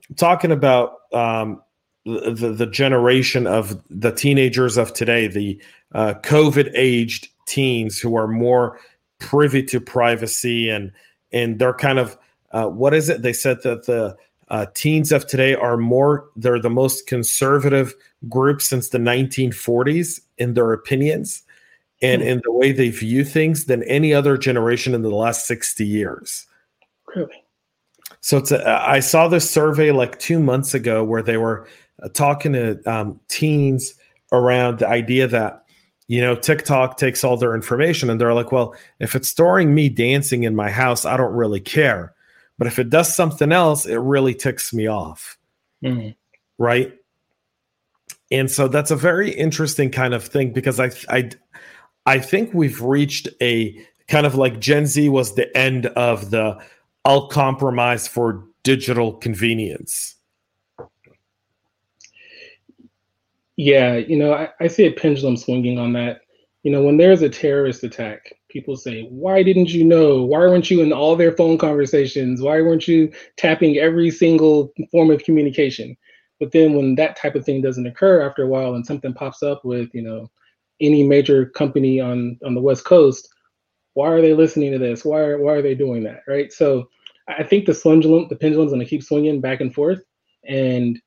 I'm 0.08 0.16
talking 0.16 0.52
about 0.52 0.96
um, 1.14 1.62
the, 2.04 2.54
the 2.56 2.66
generation 2.66 3.46
of 3.46 3.82
the 3.88 4.12
teenagers 4.12 4.76
of 4.76 4.92
today, 4.92 5.28
the 5.28 5.60
uh, 5.94 6.14
COVID 6.22 6.70
aged 6.74 7.28
teens 7.46 7.98
who 7.98 8.16
are 8.16 8.28
more 8.28 8.78
privy 9.18 9.62
to 9.64 9.80
privacy 9.80 10.68
and 10.68 10.92
and 11.32 11.58
they're 11.58 11.74
kind 11.74 11.98
of 11.98 12.18
uh, 12.52 12.66
what 12.66 12.94
is 12.94 13.08
it? 13.08 13.22
They 13.22 13.32
said 13.32 13.62
that 13.62 13.86
the 13.86 14.16
uh, 14.50 14.66
teens 14.74 15.12
of 15.12 15.26
today 15.26 15.54
are 15.54 15.76
more 15.76 16.28
they're 16.36 16.60
the 16.60 16.70
most 16.70 17.06
conservative 17.06 17.94
group 18.28 18.62
since 18.62 18.88
the 18.88 18.98
1940s 18.98 20.20
in 20.38 20.54
their 20.54 20.72
opinions 20.72 21.42
and 22.00 22.22
mm-hmm. 22.22 22.30
in 22.30 22.40
the 22.44 22.52
way 22.52 22.72
they 22.72 22.90
view 22.90 23.24
things 23.24 23.66
than 23.66 23.82
any 23.84 24.14
other 24.14 24.36
generation 24.36 24.94
in 24.94 25.02
the 25.02 25.10
last 25.10 25.46
60 25.46 25.86
years. 25.86 26.46
Really? 27.14 27.44
So 28.20 28.38
it's 28.38 28.52
a, 28.52 28.68
I 28.88 29.00
saw 29.00 29.28
this 29.28 29.48
survey 29.48 29.90
like 29.90 30.18
two 30.18 30.40
months 30.40 30.74
ago 30.74 31.04
where 31.04 31.22
they 31.22 31.36
were 31.36 31.68
uh, 32.02 32.08
talking 32.08 32.52
to 32.54 32.80
um, 32.90 33.20
teens 33.28 33.94
around 34.32 34.78
the 34.78 34.88
idea 34.88 35.26
that 35.28 35.64
you 36.08 36.22
know, 36.22 36.34
TikTok 36.34 36.96
takes 36.96 37.22
all 37.22 37.36
their 37.36 37.54
information 37.54 38.08
and 38.08 38.18
they're 38.18 38.34
like, 38.34 38.50
well, 38.50 38.74
if 38.98 39.14
it's 39.14 39.28
storing 39.28 39.74
me 39.74 39.90
dancing 39.90 40.44
in 40.44 40.56
my 40.56 40.70
house, 40.70 41.04
I 41.04 41.18
don't 41.18 41.34
really 41.34 41.60
care. 41.60 42.14
But 42.58 42.66
if 42.66 42.78
it 42.78 42.90
does 42.90 43.14
something 43.14 43.52
else, 43.52 43.86
it 43.86 43.96
really 43.96 44.34
ticks 44.34 44.72
me 44.72 44.88
off. 44.88 45.38
Mm-hmm. 45.82 46.10
Right. 46.58 46.92
And 48.30 48.50
so 48.50 48.68
that's 48.68 48.90
a 48.90 48.96
very 48.96 49.30
interesting 49.30 49.90
kind 49.90 50.12
of 50.12 50.24
thing 50.24 50.52
because 50.52 50.80
I, 50.80 50.90
I, 51.08 51.30
I 52.04 52.18
think 52.18 52.52
we've 52.52 52.82
reached 52.82 53.28
a 53.40 53.78
kind 54.08 54.26
of 54.26 54.34
like 54.34 54.60
Gen 54.60 54.86
Z 54.86 55.08
was 55.08 55.34
the 55.34 55.56
end 55.56 55.86
of 55.86 56.30
the 56.30 56.58
I'll 57.04 57.28
compromise 57.28 58.08
for 58.08 58.44
digital 58.64 59.14
convenience. 59.14 60.16
Yeah, 63.56 63.96
you 63.96 64.16
know, 64.16 64.34
I, 64.34 64.50
I 64.60 64.68
see 64.68 64.84
a 64.86 64.92
pendulum 64.92 65.36
swinging 65.36 65.78
on 65.78 65.92
that. 65.94 66.20
You 66.62 66.72
know, 66.72 66.82
when 66.82 66.96
there's 66.96 67.22
a 67.22 67.28
terrorist 67.28 67.82
attack, 67.82 68.37
people 68.48 68.76
say, 68.76 69.04
Why 69.04 69.42
didn't 69.42 69.70
you 69.70 69.84
know? 69.84 70.24
Why 70.24 70.40
weren't 70.40 70.70
you 70.70 70.82
in 70.82 70.92
all 70.92 71.16
their 71.16 71.32
phone 71.32 71.58
conversations? 71.58 72.40
Why 72.40 72.60
weren't 72.60 72.88
you 72.88 73.12
tapping 73.36 73.78
every 73.78 74.10
single 74.10 74.72
form 74.90 75.10
of 75.10 75.22
communication? 75.22 75.96
But 76.40 76.52
then 76.52 76.74
when 76.74 76.94
that 76.96 77.16
type 77.16 77.34
of 77.34 77.44
thing 77.44 77.62
doesn't 77.62 77.86
occur 77.86 78.22
after 78.22 78.44
a 78.44 78.48
while 78.48 78.74
and 78.74 78.86
something 78.86 79.12
pops 79.12 79.42
up 79.42 79.64
with, 79.64 79.90
you 79.92 80.02
know, 80.02 80.30
any 80.80 81.02
major 81.02 81.46
company 81.46 82.00
on 82.00 82.38
on 82.44 82.54
the 82.54 82.60
West 82.60 82.84
Coast, 82.84 83.28
why 83.94 84.08
are 84.08 84.22
they 84.22 84.34
listening 84.34 84.72
to 84.72 84.78
this? 84.78 85.04
Why 85.04 85.20
are 85.20 85.38
why 85.38 85.54
are 85.54 85.62
they 85.62 85.74
doing 85.74 86.04
that? 86.04 86.22
Right. 86.28 86.52
So 86.52 86.88
I 87.26 87.42
think 87.42 87.66
the 87.66 87.74
pendulum, 87.74 88.28
the 88.28 88.36
pendulum's 88.36 88.72
gonna 88.72 88.84
keep 88.84 89.02
swinging 89.02 89.40
back 89.40 89.60
and 89.60 89.74
forth. 89.74 90.02
And 90.46 91.00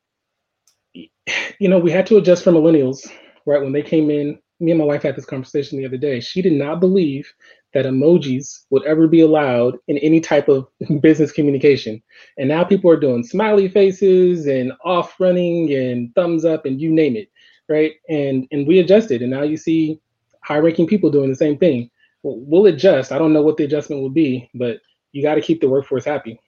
you 0.94 1.70
know, 1.70 1.80
we 1.80 1.92
had 1.92 2.06
to 2.08 2.18
adjust 2.18 2.44
for 2.44 2.52
millennials, 2.52 3.10
right? 3.46 3.62
When 3.62 3.72
they 3.72 3.82
came 3.82 4.10
in, 4.12 4.40
me 4.62 4.72
and 4.72 4.80
my 4.80 4.86
wife 4.86 5.04
had 5.04 5.16
this 5.16 5.26
conversation 5.26 5.78
the 5.78 5.86
other 5.86 5.98
day. 5.98 6.20
She 6.20 6.42
did 6.42 6.54
not 6.54 6.80
believe 6.80 7.34
that 7.74 7.86
emojis 7.86 8.66
would 8.70 8.84
ever 8.86 9.08
be 9.08 9.22
allowed 9.22 9.78
in 9.88 9.98
any 10.00 10.20
type 10.20 10.50
of 10.50 10.68
business 11.02 11.32
communication. 11.32 12.02
And 12.38 12.50
now 12.50 12.64
people 12.64 12.92
are 12.92 13.00
doing 13.00 13.24
smiley 13.24 13.68
faces 13.68 14.46
and 14.46 14.74
off 14.84 15.20
running 15.20 15.74
and 15.74 16.14
thumbs 16.16 16.46
up 16.46 16.66
and 16.66 16.80
you 16.80 16.92
name 16.92 17.16
it, 17.16 17.30
right? 17.68 17.94
And 18.10 18.48
and 18.52 18.68
we 18.68 18.80
adjusted, 18.80 19.22
and 19.22 19.32
now 19.32 19.44
you 19.44 19.58
see 19.58 20.00
high-ranking 20.44 20.88
people 20.88 21.12
doing 21.12 21.30
the 21.30 21.36
same 21.36 21.58
thing. 21.58 21.90
Well, 22.24 22.38
we'll 22.40 22.66
adjust. 22.68 23.12
I 23.12 23.18
don't 23.18 23.34
know 23.34 23.42
what 23.42 23.58
the 23.58 23.64
adjustment 23.64 24.02
will 24.02 24.10
be, 24.10 24.50
but 24.54 24.80
you 25.12 25.24
got 25.24 25.36
to 25.36 25.42
keep 25.42 25.62
the 25.62 25.70
workforce 25.70 26.06
happy. 26.06 26.40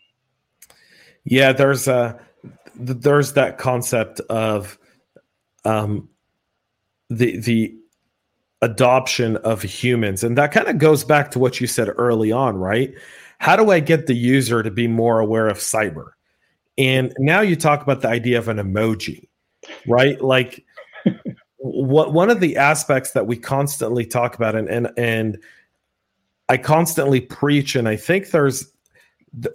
Yeah, 1.24 1.54
there's 1.54 1.88
a 1.88 2.20
there's 2.76 3.34
that 3.34 3.58
concept 3.58 4.20
of 4.22 4.78
um, 5.64 6.10
the 7.10 7.38
the 7.38 7.78
adoption 8.64 9.36
of 9.38 9.62
humans, 9.62 10.24
and 10.24 10.38
that 10.38 10.54
kind 10.54 10.68
of 10.68 10.78
goes 10.78 11.04
back 11.04 11.30
to 11.32 11.40
what 11.40 11.60
you 11.60 11.68
said 11.68 11.90
early 11.98 12.32
on, 12.32 12.58
right? 12.58 12.94
How 13.40 13.58
do 13.58 13.72
I 13.72 13.82
get 13.82 14.08
the 14.08 14.16
user 14.16 14.64
to 14.64 14.72
be 14.72 14.88
more 14.88 15.20
aware 15.20 15.50
of 15.50 15.58
cyber? 15.58 16.12
And 16.78 17.14
now 17.20 17.42
you 17.42 17.58
talk 17.58 17.82
about 17.82 18.02
the 18.02 18.08
idea 18.08 18.38
of 18.38 18.48
an 18.48 18.58
emoji, 18.58 19.28
right? 19.86 20.20
Like 20.22 20.64
what 21.58 22.14
one 22.14 22.30
of 22.30 22.40
the 22.40 22.56
aspects 22.56 23.12
that 23.12 23.28
we 23.28 23.36
constantly 23.36 24.06
talk 24.06 24.36
about 24.36 24.56
and 24.56 24.70
and 24.70 24.90
and 24.98 25.38
I 26.48 26.58
constantly 26.58 27.20
preach 27.20 27.76
and 27.76 27.88
I 27.88 27.98
think 27.98 28.32
there's 28.32 28.72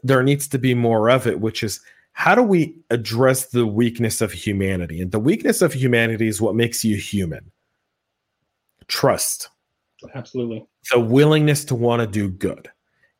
there 0.03 0.23
needs 0.23 0.49
to 0.49 0.59
be 0.59 0.75
more 0.75 1.09
of 1.09 1.27
it 1.27 1.41
which 1.41 1.63
is 1.63 1.81
how 2.13 2.35
do 2.35 2.43
we 2.43 2.77
address 2.91 3.47
the 3.47 3.67
weakness 3.67 4.21
of 4.21 4.33
humanity? 4.33 5.01
And 5.01 5.13
the 5.13 5.21
weakness 5.21 5.63
of 5.63 5.73
humanity 5.73 6.29
is 6.29 6.41
what 6.41 6.57
makes 6.57 6.85
you 6.85 6.97
human 6.97 7.51
trust. 8.89 9.49
Absolutely. 10.15 10.67
The 10.93 11.01
willingness 11.01 11.65
to 11.67 11.75
want 11.75 12.01
to 12.01 12.07
do 12.07 12.31
good. 12.31 12.71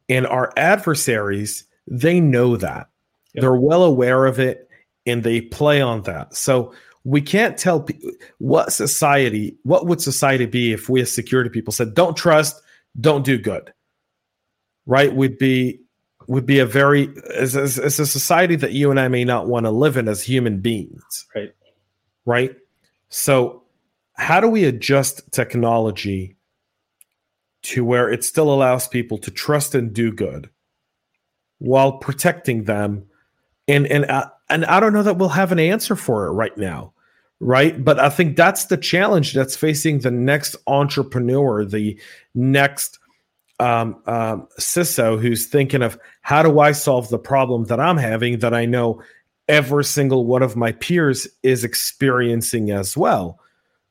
And 0.09 0.27
our 0.27 0.53
adversaries, 0.57 1.65
they 1.87 2.21
know 2.21 2.57
that. 2.57 2.89
Yep. 3.35 3.43
They're 3.43 3.55
well 3.55 3.85
aware 3.85 4.27
of 4.27 4.41
it 4.41 4.69
and 5.07 5.23
they 5.23 5.41
play 5.41 5.81
on 5.81 6.03
that. 6.03 6.35
So 6.35 6.73
we 7.05 7.21
can't 7.21 7.57
tell 7.57 7.81
people 7.81 8.11
what 8.39 8.73
society, 8.73 9.57
what 9.63 9.87
would 9.87 10.01
society 10.01 10.47
be 10.47 10.73
if 10.73 10.89
we 10.89 11.01
as 11.01 11.13
security 11.13 11.51
people 11.51 11.73
said, 11.73 11.95
don't 11.95 12.17
trust, 12.17 12.61
don't 13.01 13.25
do 13.25 13.39
good? 13.39 13.73
Right? 14.87 15.15
Would 15.15 15.39
be 15.39 15.81
would 16.27 16.45
be 16.45 16.59
a 16.59 16.67
very 16.67 17.09
as, 17.35 17.57
as, 17.57 17.79
as, 17.79 17.99
a 17.99 18.07
society 18.07 18.55
that 18.55 18.73
you 18.73 18.91
and 18.91 19.01
I 19.01 19.09
may 19.09 19.25
not 19.25 19.49
want 19.49 19.65
to 19.65 19.71
live 19.71 19.97
in 19.97 20.09
as 20.09 20.23
human 20.23 20.61
beings. 20.61 21.27
Right. 21.35 21.55
Right. 22.27 22.57
So 23.09 23.63
how 24.19 24.41
do 24.41 24.49
we 24.49 24.65
adjust 24.65 25.31
technology 25.33 26.37
to 27.63 27.85
where 27.85 28.11
it 28.11 28.25
still 28.25 28.53
allows 28.53 28.87
people 28.87 29.19
to 29.19 29.31
trust 29.31 29.75
and 29.75 29.93
do 29.93 30.13
good 30.13 30.51
while 31.59 31.99
protecting 31.99 32.65
them? 32.65 33.07
And 33.67 33.87
and 33.87 34.05
uh, 34.05 34.31
and 34.51 34.65
I 34.67 34.81
don't 34.81 34.93
know 34.93 35.03
that 35.03 35.19
we'll 35.19 35.29
have 35.31 35.53
an 35.53 35.59
answer 35.59 35.97
for 35.97 36.27
it 36.27 36.33
right 36.33 36.57
now 36.57 36.93
right? 37.41 37.85
But 37.85 37.99
I 37.99 38.09
think 38.09 38.37
that's 38.37 38.67
the 38.67 38.77
challenge 38.77 39.33
that's 39.33 39.57
facing 39.57 40.01
the 40.01 40.11
next 40.11 40.57
entrepreneur 40.67 41.65
the 41.65 41.99
next 42.35 42.99
um, 43.61 44.01
um, 44.07 44.47
CISO 44.59 45.21
who's 45.21 45.47
thinking 45.47 45.83
of 45.83 45.99
how 46.23 46.43
do 46.43 46.61
I 46.61 46.73
solve 46.73 47.09
the 47.09 47.19
problem 47.19 47.65
that 47.65 47.81
I'm 47.81 47.97
having 47.97 48.39
that 48.39 48.55
I 48.55 48.67
know 48.67 49.03
every 49.49 49.85
single 49.85 50.27
one 50.27 50.43
of 50.43 50.57
my 50.57 50.73
peers 50.73 51.27
is 51.43 51.65
experiencing 51.65 52.71
as 52.71 52.97
well, 52.97 53.41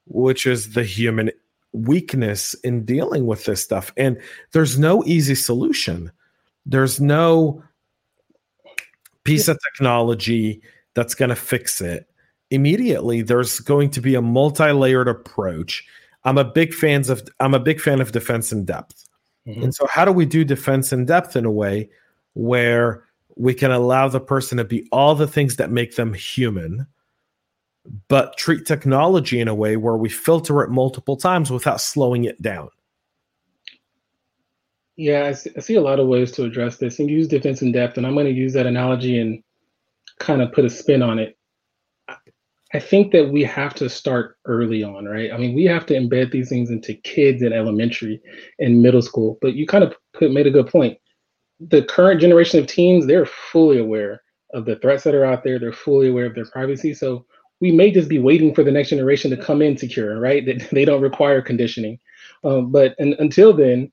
which 0.08 0.46
is 0.46 0.74
the 0.74 0.84
human 0.84 1.32
weakness 1.74 2.54
in 2.64 2.86
dealing 2.86 3.26
with 3.26 3.46
this 3.46 3.64
stuff. 3.64 3.94
And 3.98 4.20
there's 4.52 4.80
no 4.80 5.04
easy 5.06 5.36
solution. 5.36 6.12
There's 6.66 7.00
no 7.00 7.64
piece 9.24 9.48
of 9.48 9.60
technology 9.72 10.62
that's 10.94 11.16
going 11.16 11.30
to 11.30 11.36
fix 11.36 11.82
it 11.82 12.10
immediately. 12.50 13.22
There's 13.22 13.60
going 13.60 13.90
to 13.92 14.02
be 14.02 14.16
a 14.16 14.22
multi-layered 14.22 15.08
approach. 15.08 15.86
I'm 16.24 16.38
a 16.38 16.46
big 16.46 16.74
fans 16.74 17.10
of 17.10 17.28
I'm 17.40 17.54
a 17.54 17.60
big 17.60 17.80
fan 17.80 18.02
of 18.02 18.12
defense 18.12 18.52
in 18.52 18.66
depth. 18.66 19.06
Mm-hmm. 19.48 19.64
And 19.64 19.76
so 19.76 19.88
how 19.88 20.06
do 20.06 20.12
we 20.12 20.26
do 20.26 20.44
defense 20.44 20.92
in 20.92 21.06
depth 21.06 21.36
in 21.36 21.46
a 21.46 21.52
way 21.52 21.90
where 22.34 23.04
we 23.36 23.54
can 23.54 23.72
allow 23.72 24.08
the 24.08 24.20
person 24.20 24.58
to 24.58 24.64
be 24.64 24.88
all 24.92 25.16
the 25.16 25.28
things 25.28 25.58
that 25.58 25.72
make 25.72 25.96
them 25.96 26.14
human, 26.14 26.88
but 28.08 28.38
treat 28.38 28.66
technology 28.66 29.40
in 29.40 29.48
a 29.48 29.56
way 29.56 29.78
where 29.78 29.98
we 29.98 30.10
filter 30.10 30.62
it 30.62 30.70
multiple 30.70 31.18
times 31.18 31.52
without 31.52 31.82
slowing 31.82 32.26
it 32.26 32.42
down. 32.42 32.70
Yeah, 34.96 35.26
I 35.26 35.32
see, 35.34 35.76
a 35.76 35.82
lot 35.82 36.00
of 36.00 36.08
ways 36.08 36.32
to 36.34 36.44
address 36.44 36.78
this 36.78 37.00
and 37.00 37.10
use 37.10 37.28
defense 37.28 37.62
in 37.62 37.72
depth. 37.72 37.98
And 37.98 38.08
I'm 38.08 38.16
going 38.16 38.26
to 38.26 38.32
use 38.32 38.54
that 38.54 38.66
analogy 38.66 39.20
and 39.20 39.44
kind 40.20 40.42
of 40.42 40.52
put 40.52 40.66
a 40.66 40.70
spin 40.70 41.04
on 41.04 41.20
it. 41.20 41.38
I 42.74 42.80
think 42.80 43.12
that 43.14 43.32
we 43.32 43.44
have 43.44 43.76
to 43.76 43.90
start 43.90 44.38
early 44.46 44.84
on, 44.84 45.06
right? 45.06 45.32
I 45.32 45.38
mean, 45.38 45.56
we 45.56 45.66
have 45.66 45.86
to 45.86 45.94
embed 45.94 46.32
these 46.32 46.50
things 46.50 46.70
into 46.70 46.96
kids 46.96 47.42
in 47.44 47.54
elementary 47.54 48.20
and 48.60 48.82
middle 48.82 49.02
school. 49.02 49.38
But 49.40 49.54
you 49.54 49.68
kind 49.68 49.84
of 49.84 49.94
put, 50.14 50.32
made 50.32 50.48
a 50.48 50.52
good 50.52 50.68
point 50.68 50.98
the 51.60 51.84
current 51.84 52.22
generation 52.22 52.60
of 52.60 52.68
teens, 52.68 53.06
they're 53.06 53.26
fully 53.26 53.80
aware 53.80 54.22
of 54.54 54.66
the 54.66 54.76
threats 54.78 55.04
that 55.04 55.16
are 55.16 55.26
out 55.26 55.44
there. 55.44 55.60
They're 55.60 55.74
fully 55.74 56.10
aware 56.10 56.26
of 56.26 56.36
their 56.36 56.46
privacy. 56.46 56.94
So 56.94 57.26
we 57.60 57.72
may 57.72 57.92
just 57.92 58.10
be 58.10 58.20
waiting 58.20 58.54
for 58.54 58.64
the 58.64 58.72
next 58.72 58.90
generation 58.90 59.32
to 59.32 59.38
come 59.38 59.62
in 59.62 59.78
secure, 59.78 60.20
right? 60.20 60.46
That 60.46 60.70
they 60.72 60.86
don't 60.86 61.02
require 61.02 61.42
conditioning. 61.42 62.00
Um, 62.44 62.72
but 62.72 62.96
and, 63.00 63.16
until 63.20 63.54
then, 63.54 63.92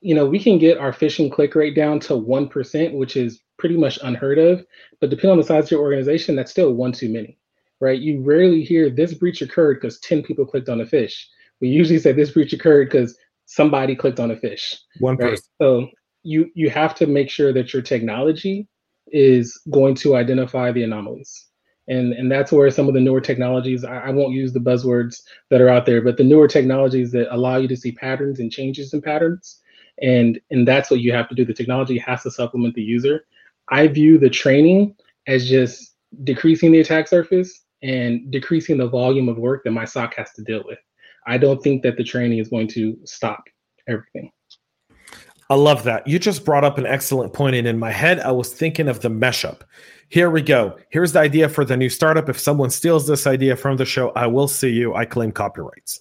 you 0.00 0.14
know, 0.14 0.26
we 0.26 0.38
can 0.38 0.58
get 0.58 0.78
our 0.78 0.92
phishing 0.92 1.30
click 1.30 1.54
rate 1.54 1.76
down 1.76 2.00
to 2.00 2.14
1%, 2.14 2.94
which 2.94 3.16
is 3.16 3.40
pretty 3.58 3.76
much 3.76 3.98
unheard 4.02 4.38
of. 4.38 4.64
But 5.00 5.10
depending 5.10 5.32
on 5.32 5.38
the 5.38 5.44
size 5.44 5.64
of 5.64 5.70
your 5.70 5.82
organization, 5.82 6.34
that's 6.34 6.50
still 6.50 6.72
one 6.72 6.92
too 6.92 7.08
many, 7.08 7.38
right? 7.80 8.00
You 8.00 8.20
rarely 8.22 8.62
hear 8.64 8.90
this 8.90 9.14
breach 9.14 9.42
occurred 9.42 9.80
because 9.80 10.00
10 10.00 10.22
people 10.22 10.46
clicked 10.46 10.68
on 10.68 10.80
a 10.80 10.84
phish. 10.84 11.24
We 11.60 11.68
usually 11.68 11.98
say 11.98 12.12
this 12.12 12.32
breach 12.32 12.52
occurred 12.52 12.90
because 12.90 13.16
somebody 13.46 13.94
clicked 13.94 14.18
on 14.18 14.30
a 14.30 14.36
phish. 14.36 14.74
One 14.98 15.16
right? 15.16 15.30
person. 15.30 15.44
So 15.60 15.88
you 16.24 16.50
you 16.54 16.70
have 16.70 16.94
to 16.96 17.06
make 17.06 17.30
sure 17.30 17.52
that 17.52 17.72
your 17.72 17.82
technology 17.82 18.68
is 19.08 19.60
going 19.70 19.94
to 19.96 20.16
identify 20.16 20.72
the 20.72 20.82
anomalies 20.82 21.48
and 21.88 22.12
and 22.12 22.30
that's 22.30 22.52
where 22.52 22.70
some 22.70 22.88
of 22.88 22.94
the 22.94 23.00
newer 23.00 23.20
technologies 23.20 23.84
I, 23.84 23.98
I, 23.98 24.10
won't 24.10 24.32
use 24.34 24.52
the 24.52 24.60
buzzwords 24.60 25.22
that 25.50 25.60
are 25.60 25.68
out 25.68 25.84
there 25.84 26.00
but 26.00 26.16
the 26.16 26.24
newer 26.24 26.46
technologies 26.46 27.10
that 27.12 27.34
allow 27.34 27.56
you 27.56 27.66
to 27.66 27.76
see 27.76 27.92
patterns 27.92 28.38
and 28.38 28.52
changes 28.52 28.94
in 28.94 29.02
patterns 29.02 29.62
and 30.00 30.40
and 30.50 30.66
that's 30.66 30.90
what 30.90 31.00
you 31.00 31.12
have 31.12 31.28
to 31.28 31.34
do. 31.34 31.44
The 31.44 31.54
technology 31.54 31.98
has 31.98 32.22
to 32.22 32.30
supplement 32.30 32.74
the 32.74 32.82
user. 32.82 33.26
I 33.68 33.86
view 33.88 34.18
the 34.18 34.30
training 34.30 34.96
as 35.26 35.48
just 35.48 35.94
decreasing 36.24 36.72
the 36.72 36.80
attack 36.80 37.08
surface 37.08 37.64
and 37.82 38.30
decreasing 38.30 38.78
the 38.78 38.88
volume 38.88 39.28
of 39.28 39.38
work 39.38 39.64
that 39.64 39.70
my 39.72 39.84
soc 39.84 40.14
has 40.14 40.32
to 40.32 40.42
deal 40.42 40.62
with. 40.66 40.78
I 41.26 41.38
don't 41.38 41.62
think 41.62 41.82
that 41.82 41.96
the 41.96 42.04
training 42.04 42.38
is 42.38 42.48
going 42.48 42.68
to 42.68 42.98
stop 43.04 43.44
everything 43.88 44.30
I 45.52 45.54
love 45.54 45.84
that. 45.84 46.06
You 46.06 46.18
just 46.18 46.46
brought 46.46 46.64
up 46.64 46.78
an 46.78 46.86
excellent 46.86 47.34
point. 47.34 47.54
and 47.56 47.68
in 47.68 47.78
my 47.78 47.90
head, 47.90 48.20
I 48.20 48.32
was 48.32 48.54
thinking 48.54 48.88
of 48.88 49.00
the 49.00 49.10
mesh 49.10 49.44
up. 49.44 49.64
Here 50.08 50.30
we 50.30 50.40
go. 50.40 50.78
Here's 50.88 51.12
the 51.12 51.18
idea 51.18 51.46
for 51.50 51.62
the 51.62 51.76
new 51.76 51.90
startup. 51.90 52.30
If 52.30 52.40
someone 52.40 52.70
steals 52.70 53.06
this 53.06 53.26
idea 53.26 53.54
from 53.54 53.76
the 53.76 53.84
show, 53.84 54.12
I 54.12 54.28
will 54.28 54.48
see 54.48 54.70
you. 54.70 54.94
I 54.94 55.04
claim 55.04 55.30
copyrights. 55.30 56.00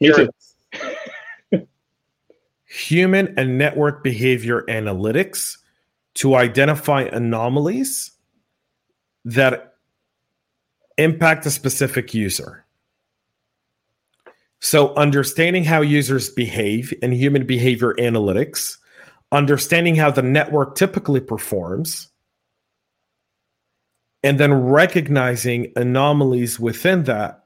Human 2.66 3.34
and 3.36 3.58
network 3.58 4.04
behavior 4.04 4.62
analytics 4.68 5.58
to 6.14 6.36
identify 6.36 7.02
anomalies 7.02 8.12
that 9.24 9.74
impact 10.98 11.46
a 11.46 11.50
specific 11.50 12.14
user. 12.14 12.64
So, 14.60 14.94
understanding 14.94 15.64
how 15.64 15.80
users 15.80 16.30
behave 16.30 16.94
and 17.02 17.12
human 17.12 17.44
behavior 17.44 17.94
analytics 17.98 18.78
understanding 19.34 19.96
how 19.96 20.10
the 20.10 20.22
network 20.22 20.76
typically 20.76 21.20
performs, 21.20 22.08
and 24.22 24.40
then 24.40 24.54
recognizing 24.54 25.72
anomalies 25.76 26.58
within 26.58 27.04
that 27.04 27.44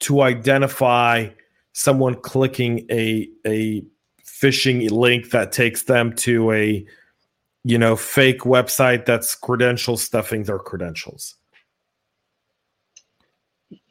to 0.00 0.22
identify 0.22 1.28
someone 1.72 2.14
clicking 2.14 2.84
a 2.90 3.28
a 3.46 3.82
phishing 4.24 4.90
link 4.90 5.30
that 5.30 5.52
takes 5.52 5.84
them 5.84 6.12
to 6.12 6.52
a 6.52 6.84
you 7.64 7.78
know 7.78 7.96
fake 7.96 8.40
website 8.40 9.06
that's 9.06 9.34
credential 9.34 9.96
stuffing 9.96 10.44
their 10.44 10.58
credentials. 10.58 11.36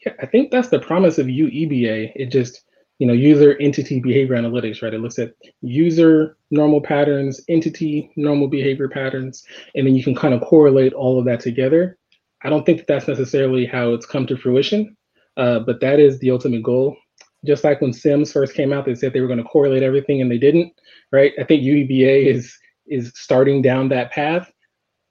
Yeah 0.05 0.13
i 0.21 0.25
think 0.25 0.51
that's 0.51 0.69
the 0.69 0.79
promise 0.79 1.17
of 1.17 1.27
ueba 1.27 2.11
it 2.15 2.27
just 2.27 2.63
you 2.99 3.05
know, 3.05 3.13
user 3.13 3.57
entity 3.59 3.99
behavior 3.99 4.35
analytics, 4.35 4.81
right? 4.81 4.93
It 4.93 5.01
looks 5.01 5.19
at 5.19 5.33
user 5.61 6.37
normal 6.49 6.81
patterns, 6.81 7.41
entity 7.47 8.11
normal 8.15 8.47
behavior 8.47 8.89
patterns, 8.89 9.43
and 9.75 9.85
then 9.85 9.95
you 9.95 10.03
can 10.03 10.15
kind 10.15 10.33
of 10.33 10.41
correlate 10.41 10.93
all 10.93 11.19
of 11.19 11.25
that 11.25 11.39
together. 11.39 11.97
I 12.43 12.49
don't 12.49 12.65
think 12.65 12.79
that 12.79 12.87
that's 12.87 13.07
necessarily 13.07 13.65
how 13.65 13.93
it's 13.93 14.05
come 14.05 14.25
to 14.27 14.37
fruition, 14.37 14.95
uh, 15.37 15.59
but 15.59 15.79
that 15.81 15.99
is 15.99 16.19
the 16.19 16.31
ultimate 16.31 16.63
goal. 16.63 16.97
Just 17.45 17.63
like 17.63 17.81
when 17.81 17.91
SIEMs 17.91 18.33
first 18.33 18.55
came 18.55 18.73
out, 18.73 18.85
they 18.85 18.95
said 18.95 19.13
they 19.13 19.21
were 19.21 19.27
going 19.27 19.37
to 19.37 19.45
correlate 19.45 19.83
everything 19.83 20.21
and 20.21 20.31
they 20.31 20.39
didn't, 20.39 20.73
right? 21.11 21.33
I 21.39 21.43
think 21.43 21.63
UEBA 21.63 22.25
is 22.25 22.57
is 22.87 23.11
starting 23.15 23.61
down 23.61 23.89
that 23.89 24.11
path, 24.11 24.49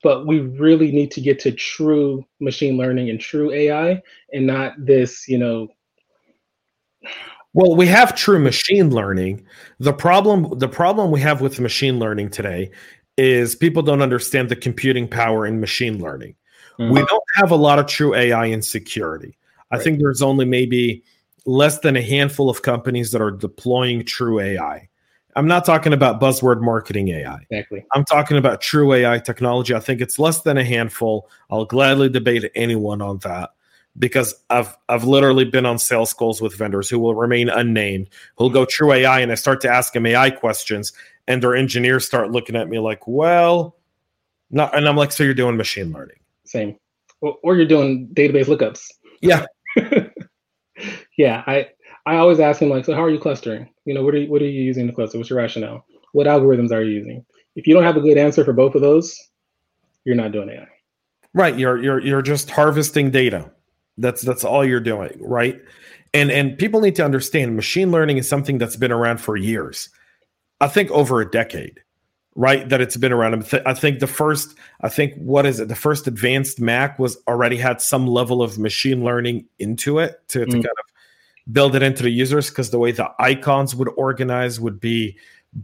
but 0.03 0.27
we 0.27 0.41
really 0.41 0.91
need 0.93 1.11
to 1.13 1.21
get 1.21 1.39
to 1.41 1.53
true 1.53 2.25
machine 2.41 2.77
learning 2.79 3.11
and 3.11 3.21
true 3.21 3.53
AI 3.53 4.03
and 4.33 4.47
not 4.47 4.73
this, 4.79 5.29
you 5.29 5.37
know, 5.37 5.69
well, 7.57 7.75
we 7.75 7.87
have 7.87 8.15
true 8.15 8.39
machine 8.39 8.91
learning. 8.91 9.43
The 9.81 9.95
problem 9.95 10.59
the 10.59 10.69
problem 10.69 11.11
we 11.11 11.23
have 11.23 11.41
with 11.41 11.59
machine 11.59 11.99
learning 11.99 12.29
today 12.29 12.71
is 13.17 13.57
people 13.57 13.83
don't 13.83 14.03
understand 14.03 14.51
the 14.51 14.57
computing 14.57 15.09
power 15.09 15.47
in 15.47 15.59
machine 15.59 15.99
learning. 15.99 16.35
Mm-hmm. 16.79 16.93
We 16.93 17.03
don't 17.07 17.25
have 17.37 17.51
a 17.51 17.57
lot 17.57 17.79
of 17.79 17.87
true 17.87 18.15
AI 18.15 18.45
in 18.45 18.61
security. 18.61 19.39
I 19.71 19.77
right. 19.77 19.85
think 19.85 20.01
there's 20.01 20.21
only 20.21 20.45
maybe 20.45 21.03
less 21.47 21.79
than 21.79 21.97
a 21.97 22.03
handful 22.03 22.51
of 22.51 22.61
companies 22.61 23.11
that 23.13 23.23
are 23.23 23.31
deploying 23.31 24.05
true 24.05 24.39
AI. 24.39 24.87
I'm 25.35 25.49
not 25.49 25.65
talking 25.65 25.95
about 25.95 26.21
buzzword 26.21 26.61
marketing 26.61 27.09
AI. 27.09 27.39
Exactly. 27.49 27.87
I'm 27.95 28.05
talking 28.05 28.37
about 28.37 28.61
true 28.61 28.93
AI 28.93 29.19
technology. 29.19 29.75
I 29.75 29.81
think 29.81 30.03
it's 30.03 30.19
less 30.19 30.43
than 30.43 30.59
a 30.59 30.65
handful. 30.65 31.31
I'll 31.51 31.65
gladly 31.65 32.11
debate 32.11 32.51
anyone 32.55 33.01
on 33.01 33.17
that 33.19 33.51
because 33.99 34.35
I've 34.51 34.77
I've 34.89 35.05
literally 35.05 35.45
been 35.45 35.67
on 35.67 35.79
sales 35.79 36.13
calls 36.13 36.41
with 36.41 36.57
vendors 36.57 36.89
who 36.89 36.99
will 36.99 37.15
remain 37.15 37.49
unnamed, 37.49 38.09
who'll 38.37 38.51
go 38.51 38.65
true 38.65 38.93
AI, 38.93 39.21
and 39.21 39.33
I 39.33 39.35
start 39.35 39.61
to 39.63 39.71
ask 39.71 39.93
them 39.93 40.07
AI 40.07 40.31
questions, 40.31 40.93
and 41.27 41.43
their 41.43 41.55
engineers 41.55 42.07
start 42.07 42.31
looking 42.31 42.57
at 42.57 42.69
me 42.69 42.79
like, 42.79 43.07
well, 43.07 43.77
not, 44.51 44.77
and 44.77 44.89
I'm 44.89 44.97
like, 44.97 45.13
so 45.13 45.25
you're 45.25 45.35
doing 45.35 45.57
machine 45.57 45.93
learning? 45.93 46.19
Same, 46.45 46.77
or, 47.21 47.37
or 47.43 47.57
you're 47.57 47.67
doing 47.67 48.09
database 48.15 48.47
lookups. 48.47 48.87
Yeah, 49.21 49.47
yeah. 51.17 51.43
I 51.47 51.69
I 52.05 52.17
always 52.17 52.41
ask 52.41 52.61
them 52.61 52.69
like, 52.69 52.85
so 52.85 52.95
how 52.95 53.03
are 53.03 53.11
you 53.11 53.19
clustering? 53.19 53.69
You 53.85 53.95
know, 53.95 54.05
what 54.05 54.15
are 54.15 54.19
you, 54.19 54.31
what 54.31 54.43
are 54.43 54.47
you 54.47 54.63
using 54.63 54.87
to 54.87 54.93
cluster? 54.93 55.19
What's 55.19 55.31
your 55.31 55.39
rationale? 55.39 55.85
What 56.13 56.27
algorithms 56.27 56.73
are 56.73 56.83
you 56.83 56.99
using? 56.99 57.25
If 57.57 57.67
you 57.67 57.75
don't 57.75 57.83
have 57.83 57.97
a 57.97 58.01
good 58.01 58.19
answer 58.19 58.45
for 58.45 58.53
both 58.53 58.75
of 58.75 58.83
those, 58.83 59.19
you're 60.05 60.15
not 60.15 60.33
doing 60.33 60.51
AI. 60.51 60.69
Right. 61.35 61.59
You're 61.59 61.83
you're 61.83 62.01
you're 62.01 62.23
just 62.23 62.51
harvesting 62.51 63.11
data. 63.11 63.51
That's 63.99 64.23
that's 64.23 64.45
all 64.45 64.65
you're 64.65 64.81
doing, 64.81 65.17
right? 65.21 65.61
And 66.15 66.31
and 66.31 66.59
people 66.59 66.81
need 66.81 66.97
to 66.97 67.05
understand 67.05 67.57
machine 67.57 67.91
learning 67.91 68.19
is 68.19 68.29
something 68.29 68.59
that's 68.59 68.77
been 68.77 68.93
around 68.93 69.19
for 69.19 69.37
years. 69.37 69.89
I 70.61 70.69
think 70.69 70.91
over 70.91 71.21
a 71.21 71.31
decade, 71.31 71.81
right? 72.35 72.69
That 72.69 72.81
it's 72.81 72.97
been 72.97 73.13
around. 73.13 73.35
I 73.67 73.75
think 73.75 74.01
the 74.01 74.07
first, 74.07 74.57
I 74.81 74.89
think 74.89 75.15
what 75.17 75.47
is 75.47 75.61
it? 75.61 75.69
The 75.69 75.75
first 75.75 76.07
advanced 76.07 76.61
Mac 76.61 76.99
was 76.99 77.19
already 77.29 77.57
had 77.57 77.81
some 77.81 78.07
level 78.07 78.43
of 78.43 78.59
machine 78.59 79.05
learning 79.05 79.47
into 79.59 79.99
it 79.99 80.21
to, 80.29 80.41
to 80.41 80.47
mm. 80.47 80.53
kind 80.53 80.65
of 80.65 81.53
build 81.53 81.77
it 81.77 81.83
into 81.83 82.03
the 82.03 82.11
users 82.11 82.51
because 82.51 82.71
the 82.71 82.79
way 82.79 82.93
the 82.93 83.11
icons 83.19 83.75
would 83.75 83.89
organize 83.97 84.59
would 84.59 84.81
be 84.81 85.17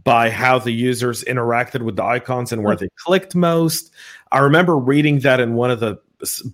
by 0.03 0.29
how 0.29 0.57
the 0.57 0.71
users 0.71 1.23
interacted 1.25 1.83
with 1.83 1.95
the 1.95 2.03
icons 2.03 2.51
and 2.51 2.63
where 2.63 2.75
they 2.75 2.89
clicked 2.97 3.35
most. 3.35 3.91
I 4.31 4.39
remember 4.39 4.77
reading 4.77 5.19
that 5.19 5.39
in 5.39 5.53
one 5.53 5.69
of 5.69 5.79
the 5.79 5.99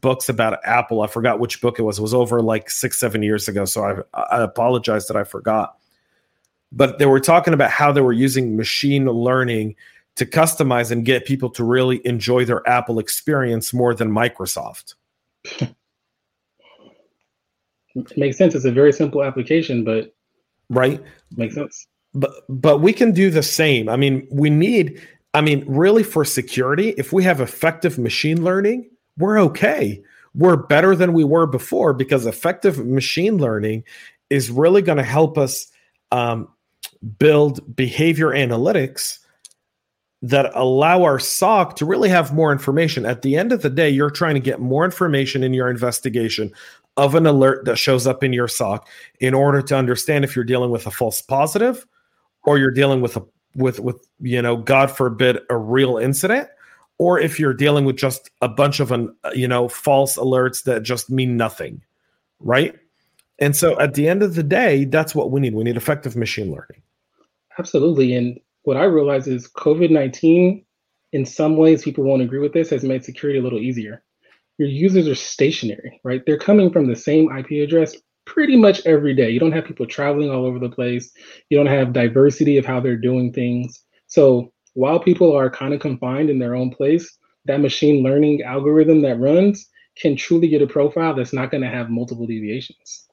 books 0.01 0.29
about 0.29 0.59
Apple. 0.65 1.01
I 1.01 1.07
forgot 1.07 1.39
which 1.39 1.61
book 1.61 1.79
it 1.79 1.83
was. 1.83 1.99
It 1.99 2.01
was 2.01 2.13
over 2.13 2.41
like 2.41 2.69
six, 2.69 2.99
seven 2.99 3.23
years 3.23 3.47
ago. 3.47 3.65
So 3.65 4.05
I, 4.13 4.19
I 4.19 4.41
apologize 4.43 5.07
that 5.07 5.17
I 5.17 5.23
forgot. 5.23 5.77
But 6.71 6.99
they 6.99 7.05
were 7.05 7.19
talking 7.19 7.53
about 7.53 7.71
how 7.71 7.91
they 7.91 8.01
were 8.01 8.13
using 8.13 8.55
machine 8.55 9.05
learning 9.05 9.75
to 10.15 10.25
customize 10.25 10.91
and 10.91 11.05
get 11.05 11.25
people 11.25 11.49
to 11.49 11.63
really 11.63 12.05
enjoy 12.05 12.45
their 12.45 12.67
Apple 12.67 12.99
experience 12.99 13.73
more 13.73 13.95
than 13.95 14.11
Microsoft. 14.11 14.95
it 15.61 15.73
makes 18.17 18.37
sense. 18.37 18.53
It's 18.53 18.65
a 18.65 18.71
very 18.71 18.91
simple 18.91 19.23
application, 19.23 19.83
but 19.83 20.13
right 20.69 21.01
makes 21.37 21.55
sense. 21.55 21.87
But 22.13 22.31
but 22.49 22.79
we 22.81 22.91
can 22.91 23.11
do 23.11 23.29
the 23.29 23.43
same. 23.43 23.87
I 23.89 23.95
mean, 23.95 24.27
we 24.31 24.49
need. 24.49 25.01
I 25.35 25.41
mean, 25.41 25.63
really, 25.67 26.03
for 26.03 26.25
security, 26.25 26.89
if 26.97 27.13
we 27.13 27.23
have 27.23 27.39
effective 27.39 27.99
machine 27.99 28.43
learning, 28.43 28.89
we're 29.19 29.39
okay. 29.41 30.01
We're 30.33 30.57
better 30.57 30.95
than 30.95 31.13
we 31.13 31.23
were 31.23 31.45
before 31.45 31.93
because 31.93 32.25
effective 32.25 32.83
machine 32.85 33.37
learning 33.37 33.83
is 34.29 34.49
really 34.49 34.81
going 34.81 34.97
to 34.97 35.03
help 35.03 35.37
us 35.37 35.67
um, 36.11 36.47
build 37.17 37.75
behavior 37.75 38.27
analytics 38.27 39.19
that 40.21 40.51
allow 40.53 41.03
our 41.03 41.19
SOC 41.19 41.77
to 41.77 41.85
really 41.85 42.09
have 42.09 42.33
more 42.33 42.51
information. 42.51 43.05
At 43.05 43.21
the 43.21 43.37
end 43.37 43.51
of 43.51 43.61
the 43.61 43.69
day, 43.69 43.89
you're 43.89 44.09
trying 44.09 44.35
to 44.35 44.41
get 44.41 44.59
more 44.59 44.83
information 44.83 45.43
in 45.43 45.53
your 45.53 45.69
investigation 45.69 46.51
of 46.97 47.15
an 47.15 47.25
alert 47.25 47.65
that 47.65 47.77
shows 47.77 48.05
up 48.05 48.23
in 48.23 48.33
your 48.33 48.47
SOC 48.47 48.85
in 49.19 49.33
order 49.33 49.61
to 49.61 49.77
understand 49.77 50.25
if 50.25 50.35
you're 50.35 50.43
dealing 50.43 50.71
with 50.71 50.85
a 50.85 50.91
false 50.91 51.21
positive 51.21 51.85
or 52.43 52.57
you're 52.57 52.71
dealing 52.71 53.01
with 53.01 53.15
a 53.15 53.25
with 53.55 53.79
with 53.79 54.07
you 54.21 54.41
know 54.41 54.57
god 54.57 54.91
forbid 54.91 55.39
a 55.49 55.57
real 55.57 55.97
incident 55.97 56.47
or 56.99 57.19
if 57.19 57.39
you're 57.39 57.53
dealing 57.53 57.85
with 57.85 57.97
just 57.97 58.29
a 58.41 58.47
bunch 58.47 58.79
of 58.79 58.91
an 58.91 59.13
uh, 59.23 59.31
you 59.33 59.47
know 59.47 59.67
false 59.67 60.17
alerts 60.17 60.63
that 60.63 60.83
just 60.83 61.09
mean 61.09 61.35
nothing 61.35 61.81
right 62.39 62.75
and 63.39 63.55
so 63.55 63.79
at 63.79 63.95
the 63.95 64.07
end 64.07 64.21
of 64.21 64.35
the 64.35 64.43
day 64.43 64.85
that's 64.85 65.15
what 65.15 65.31
we 65.31 65.41
need 65.41 65.55
we 65.55 65.63
need 65.63 65.77
effective 65.77 66.15
machine 66.15 66.51
learning 66.51 66.81
absolutely 67.57 68.13
and 68.13 68.39
what 68.63 68.77
I 68.77 68.83
realize 68.83 69.27
is 69.27 69.47
COVID 69.47 69.89
19, 69.89 70.63
in 71.13 71.25
some 71.25 71.57
ways, 71.57 71.83
people 71.83 72.03
won't 72.03 72.21
agree 72.21 72.39
with 72.39 72.53
this, 72.53 72.69
has 72.69 72.83
made 72.83 73.03
security 73.03 73.39
a 73.39 73.41
little 73.41 73.59
easier. 73.59 74.03
Your 74.57 74.67
users 74.67 75.07
are 75.07 75.15
stationary, 75.15 75.99
right? 76.03 76.21
They're 76.25 76.37
coming 76.37 76.71
from 76.71 76.87
the 76.87 76.95
same 76.95 77.35
IP 77.35 77.63
address 77.63 77.95
pretty 78.25 78.55
much 78.55 78.85
every 78.85 79.15
day. 79.15 79.31
You 79.31 79.39
don't 79.39 79.53
have 79.53 79.65
people 79.65 79.87
traveling 79.87 80.29
all 80.29 80.45
over 80.45 80.59
the 80.59 80.69
place, 80.69 81.11
you 81.49 81.57
don't 81.57 81.65
have 81.65 81.93
diversity 81.93 82.57
of 82.57 82.65
how 82.65 82.79
they're 82.79 82.95
doing 82.95 83.33
things. 83.33 83.83
So 84.07 84.51
while 84.79 84.97
people 84.97 85.35
are 85.35 85.49
kind 85.49 85.73
of 85.73 85.81
confined 85.81 86.29
in 86.29 86.39
their 86.39 86.55
own 86.55 86.71
place, 86.71 87.17
that 87.43 87.59
machine 87.59 88.01
learning 88.01 88.43
algorithm 88.43 89.01
that 89.01 89.19
runs 89.19 89.67
can 89.97 90.15
truly 90.15 90.47
get 90.47 90.61
a 90.61 90.67
profile 90.67 91.13
that's 91.13 91.33
not 91.33 91.51
going 91.51 91.61
to 91.61 91.67
have 91.67 91.89
multiple 91.89 92.25
deviations. 92.25 93.09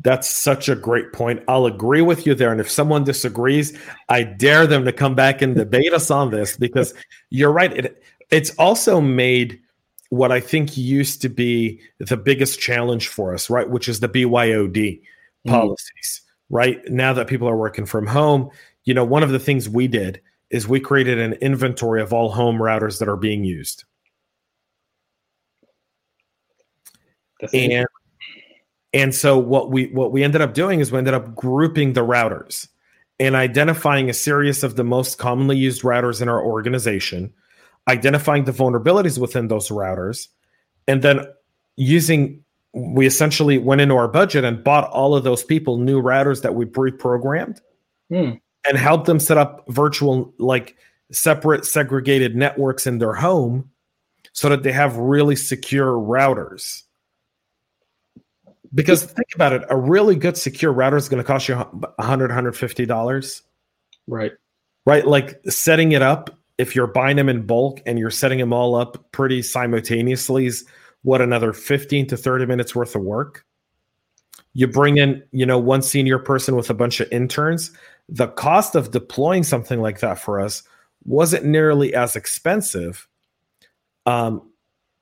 That's 0.00 0.26
such 0.26 0.70
a 0.70 0.74
great 0.74 1.12
point. 1.12 1.42
I'll 1.48 1.66
agree 1.66 2.00
with 2.00 2.26
you 2.26 2.34
there. 2.34 2.50
And 2.50 2.62
if 2.62 2.70
someone 2.70 3.04
disagrees, 3.04 3.78
I 4.08 4.22
dare 4.22 4.66
them 4.66 4.86
to 4.86 4.92
come 4.92 5.14
back 5.14 5.42
and 5.42 5.54
debate 5.54 5.92
us 5.92 6.10
on 6.10 6.30
this 6.30 6.56
because 6.56 6.94
you're 7.30 7.52
right. 7.52 7.74
It, 7.74 8.02
it's 8.30 8.54
also 8.58 8.98
made 8.98 9.60
what 10.08 10.32
I 10.32 10.40
think 10.40 10.78
used 10.78 11.20
to 11.22 11.28
be 11.28 11.78
the 11.98 12.16
biggest 12.16 12.58
challenge 12.58 13.08
for 13.08 13.34
us, 13.34 13.50
right? 13.50 13.68
Which 13.68 13.86
is 13.86 14.00
the 14.00 14.08
BYOD 14.08 14.72
mm-hmm. 14.72 15.50
policies, 15.50 16.22
right? 16.48 16.80
Now 16.88 17.12
that 17.12 17.26
people 17.26 17.50
are 17.50 17.56
working 17.56 17.84
from 17.84 18.06
home, 18.06 18.48
you 18.84 18.94
know, 18.94 19.04
one 19.04 19.22
of 19.22 19.28
the 19.28 19.38
things 19.38 19.68
we 19.68 19.88
did 19.88 20.22
is 20.50 20.68
we 20.68 20.80
created 20.80 21.18
an 21.18 21.34
inventory 21.34 22.00
of 22.00 22.12
all 22.12 22.30
home 22.30 22.58
routers 22.58 22.98
that 22.98 23.08
are 23.08 23.16
being 23.16 23.44
used. 23.44 23.84
That's 27.40 27.52
and 27.52 27.86
and 28.92 29.14
so 29.14 29.38
what 29.38 29.70
we 29.70 29.86
what 29.86 30.12
we 30.12 30.24
ended 30.24 30.40
up 30.40 30.54
doing 30.54 30.80
is 30.80 30.90
we 30.90 30.98
ended 30.98 31.14
up 31.14 31.34
grouping 31.34 31.92
the 31.92 32.00
routers 32.00 32.68
and 33.18 33.34
identifying 33.34 34.08
a 34.08 34.14
series 34.14 34.62
of 34.62 34.76
the 34.76 34.84
most 34.84 35.18
commonly 35.18 35.56
used 35.56 35.82
routers 35.82 36.22
in 36.22 36.28
our 36.28 36.42
organization, 36.42 37.32
identifying 37.88 38.44
the 38.44 38.52
vulnerabilities 38.52 39.18
within 39.18 39.48
those 39.48 39.68
routers, 39.68 40.28
and 40.86 41.02
then 41.02 41.26
using 41.76 42.42
we 42.72 43.06
essentially 43.06 43.58
went 43.58 43.80
into 43.80 43.96
our 43.96 44.08
budget 44.08 44.44
and 44.44 44.62
bought 44.62 44.88
all 44.90 45.14
of 45.14 45.24
those 45.24 45.42
people 45.42 45.78
new 45.78 46.00
routers 46.00 46.42
that 46.42 46.54
we 46.54 46.66
pre-programmed 46.66 47.60
hmm. 48.10 48.32
And 48.68 48.78
help 48.78 49.04
them 49.06 49.20
set 49.20 49.38
up 49.38 49.64
virtual 49.68 50.32
like 50.38 50.76
separate 51.10 51.64
segregated 51.64 52.34
networks 52.34 52.86
in 52.86 52.98
their 52.98 53.14
home 53.14 53.70
so 54.32 54.48
that 54.48 54.62
they 54.62 54.72
have 54.72 54.96
really 54.96 55.36
secure 55.36 55.92
routers 55.92 56.82
because 58.74 59.04
think 59.04 59.28
about 59.34 59.52
it, 59.52 59.62
a 59.70 59.76
really 59.76 60.16
good 60.16 60.36
secure 60.36 60.72
router 60.72 60.96
is 60.96 61.08
going 61.08 61.22
to 61.22 61.26
cost 61.26 61.48
you 61.48 61.56
100 61.56 62.30
$150. 62.30 63.42
Right. 64.06 64.32
Right. 64.84 65.06
Like 65.06 65.40
setting 65.48 65.92
it 65.92 66.02
up, 66.02 66.38
if 66.58 66.76
you're 66.76 66.86
buying 66.86 67.16
them 67.16 67.28
in 67.28 67.44
bulk 67.46 67.80
and 67.86 67.98
you're 67.98 68.10
setting 68.10 68.38
them 68.38 68.52
all 68.52 68.74
up 68.74 69.10
pretty 69.12 69.42
simultaneously, 69.42 70.46
is 70.46 70.64
what 71.02 71.20
another 71.20 71.52
15 71.52 72.06
to 72.08 72.16
30 72.16 72.46
minutes 72.46 72.74
worth 72.74 72.94
of 72.94 73.02
work. 73.02 73.44
You 74.52 74.66
bring 74.66 74.96
in, 74.96 75.22
you 75.32 75.44
know, 75.44 75.58
one 75.58 75.82
senior 75.82 76.18
person 76.18 76.54
with 76.54 76.70
a 76.70 76.74
bunch 76.74 77.00
of 77.00 77.10
interns. 77.10 77.70
The 78.08 78.28
cost 78.28 78.74
of 78.74 78.90
deploying 78.90 79.42
something 79.42 79.80
like 79.80 80.00
that 80.00 80.18
for 80.18 80.40
us 80.40 80.62
wasn't 81.04 81.44
nearly 81.44 81.94
as 81.94 82.16
expensive 82.16 83.08
um, 84.06 84.50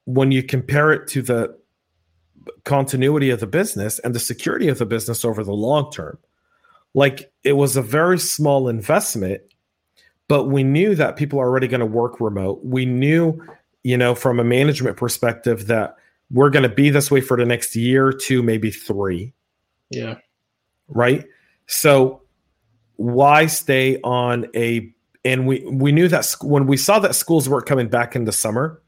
when 0.07 0.33
you 0.33 0.43
compare 0.43 0.93
it 0.93 1.09
to 1.09 1.23
the 1.23 1.59
continuity 2.65 3.31
of 3.31 3.41
the 3.41 3.47
business 3.47 3.99
and 4.01 4.15
the 4.15 4.21
security 4.21 4.69
of 4.69 4.79
the 4.79 4.87
business 4.87 5.25
over 5.25 5.45
the 5.45 5.53
long 5.53 5.91
term. 5.91 6.19
Like 6.95 7.33
it 7.43 7.55
was 7.55 7.77
a 7.77 7.83
very 7.83 8.19
small 8.19 8.69
investment, 8.69 9.43
but 10.29 10.45
we 10.45 10.63
knew 10.63 10.95
that 10.95 11.17
people 11.17 11.41
are 11.41 11.49
already 11.49 11.69
going 11.69 11.81
to 11.81 11.87
work 11.87 12.21
remote. 12.21 12.65
We 12.65 12.87
knew, 12.87 13.43
you 13.83 13.97
know, 13.97 14.15
from 14.15 14.39
a 14.39 14.45
management 14.45 14.97
perspective 14.97 15.67
that 15.67 15.97
we're 16.31 16.51
going 16.51 16.63
to 16.63 16.75
be 16.75 16.91
this 16.91 17.11
way 17.11 17.21
for 17.21 17.37
the 17.37 17.45
next 17.45 17.77
year, 17.77 18.13
two, 18.13 18.43
maybe 18.43 18.71
three. 18.71 19.35
Yeah. 19.91 20.17
Right. 20.89 21.25
So 21.67 22.23
why 22.97 23.47
stay 23.47 24.01
on 24.03 24.47
a 24.55 24.91
and 25.25 25.47
we 25.47 25.65
we 25.67 25.93
knew 25.93 26.09
that 26.09 26.35
when 26.43 26.67
we 26.67 26.77
saw 26.77 26.99
that 26.99 27.15
schools 27.15 27.49
weren't 27.49 27.67
coming 27.67 27.89
back 27.89 28.15
in 28.15 28.25
the 28.25 28.33
summer 28.33 28.81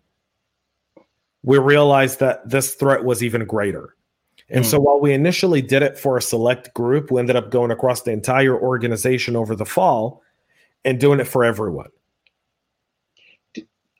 we 1.46 1.58
realized 1.58 2.18
that 2.18 2.46
this 2.46 2.74
threat 2.74 3.04
was 3.04 3.22
even 3.22 3.46
greater. 3.46 3.94
And 4.50 4.64
mm. 4.64 4.68
so 4.68 4.80
while 4.80 5.00
we 5.00 5.12
initially 5.12 5.62
did 5.62 5.80
it 5.80 5.96
for 5.96 6.16
a 6.16 6.22
select 6.22 6.74
group, 6.74 7.10
we 7.10 7.20
ended 7.20 7.36
up 7.36 7.50
going 7.50 7.70
across 7.70 8.02
the 8.02 8.10
entire 8.10 8.60
organization 8.60 9.36
over 9.36 9.54
the 9.54 9.64
fall 9.64 10.22
and 10.84 10.98
doing 10.98 11.20
it 11.20 11.28
for 11.28 11.44
everyone. 11.44 11.88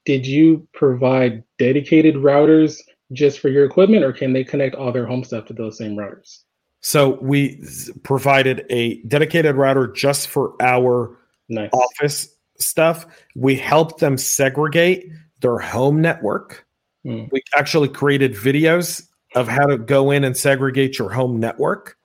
Did 0.05 0.27
you 0.27 0.67
provide 0.73 1.45
dedicated 1.59 2.17
routers 2.17 2.81
just 3.13 3.39
for 3.39 3.49
your 3.49 3.65
equipment, 3.65 4.05
or 4.05 4.13
can 4.13 4.33
they 4.33 4.43
connect 4.43 4.75
all 4.75 4.91
their 4.91 5.07
home 5.07 5.23
stuff 5.23 5.47
to 5.47 5.53
those 5.53 5.79
same 5.79 5.97
routers? 5.97 6.43
So 6.87 7.19
we 7.21 7.63
provided 8.03 8.65
a 8.71 9.03
dedicated 9.03 9.57
router 9.57 9.89
just 9.89 10.29
for 10.29 10.55
our 10.61 11.17
nice. 11.49 11.71
office 11.73 12.29
stuff. 12.59 13.07
We 13.35 13.57
helped 13.57 13.99
them 13.99 14.17
segregate 14.17 15.11
their 15.41 15.59
home 15.59 16.01
network 16.01 16.67
Mm. 17.07 17.31
We 17.31 17.43
actually 17.55 17.89
created 17.89 18.35
videos 18.35 19.07
of 19.35 19.47
how 19.47 19.67
to 19.67 19.79
go 19.79 20.11
in 20.11 20.25
and 20.25 20.37
segregate 20.37 20.99
your 20.99 21.11
home 21.11 21.39
network. 21.39 21.97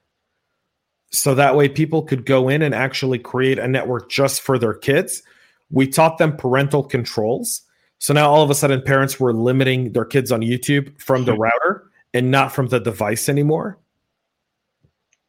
So 1.12 1.36
that 1.36 1.56
way 1.56 1.68
people 1.68 2.04
could 2.04 2.26
go 2.26 2.48
in 2.50 2.62
and 2.62 2.76
actually 2.76 3.20
create 3.20 3.60
a 3.60 3.68
network 3.68 4.10
just 4.10 4.42
for 4.42 4.60
their 4.60 4.74
kids. 4.74 5.24
We 5.72 5.88
taught 5.88 6.18
them 6.18 6.38
parental 6.38 6.84
controls. 6.84 7.62
So 8.00 8.14
now 8.14 8.30
all 8.30 8.44
of 8.44 8.50
a 8.50 8.56
sudden 8.56 8.82
parents 8.82 9.20
were 9.20 9.34
limiting 9.34 9.94
their 9.94 10.06
kids 10.06 10.32
on 10.32 10.42
YouTube 10.42 11.00
from 11.02 11.26
the 11.26 11.34
router 11.38 11.90
and 12.14 12.30
not 12.30 12.52
from 12.52 12.68
the 12.68 12.80
device 12.80 13.28
anymore. 13.28 13.78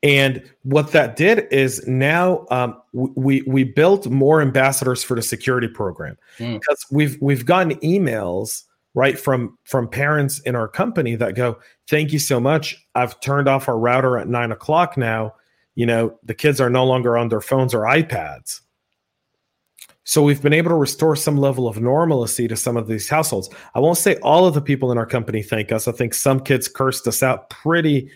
And 0.03 0.43
what 0.65 0.91
that 0.93 1.15
did 1.15 1.47
is 1.53 1.87
now 1.87 2.45
um, 2.51 2.81
we 2.93 3.43
we 3.43 3.63
built 3.63 4.09
more 4.09 4.43
ambassadors 4.43 5.05
for 5.05 5.15
the 5.15 5.23
security 5.23 5.69
program. 5.69 6.17
Mm. 6.39 6.59
because 6.59 6.85
we've 6.91 7.17
we've 7.21 7.47
gotten 7.47 7.79
emails 7.81 8.65
right 8.95 9.19
from 9.19 9.57
from 9.65 9.89
parents 9.89 10.41
in 10.41 10.57
our 10.57 10.69
company 10.69 11.15
that 11.17 11.35
go 11.35 11.59
thank 11.89 12.13
you 12.13 12.19
so 12.19 12.41
much. 12.41 12.85
I've 12.95 13.19
turned 13.21 13.49
off 13.49 13.69
our 13.69 13.79
router 13.79 14.19
at 14.19 14.29
nine 14.29 14.51
o'clock 14.51 14.97
now. 14.97 15.35
You 15.77 15.87
know 15.87 16.19
the 16.25 16.35
kids 16.35 16.61
are 16.61 16.71
no 16.71 16.85
longer 16.85 17.17
on 17.17 17.29
their 17.29 17.41
phones 17.41 17.73
or 17.73 17.83
ipads. 17.83 18.61
So 20.05 20.21
we've 20.21 20.43
been 20.43 20.53
able 20.53 20.71
to 20.71 20.77
restore 20.77 21.15
some 21.15 21.37
level 21.37 21.69
of 21.69 21.81
normalcy 21.81 22.49
to 22.49 22.57
some 22.57 22.77
of 22.77 22.89
these 22.89 23.09
households. 23.09 23.49
I 23.77 23.79
won't 23.79 23.99
say 23.99 24.17
all 24.17 24.47
of 24.47 24.55
the 24.55 24.61
people 24.61 24.91
in 24.91 24.99
our 24.99 25.07
company 25.07 25.45
thank 25.45 25.71
us. 25.71 25.87
I 25.87 25.93
think 25.93 26.13
some 26.13 26.41
kids 26.41 26.67
cursed 26.67 27.07
us 27.07 27.23
out 27.23 27.51
pretty 27.51 28.11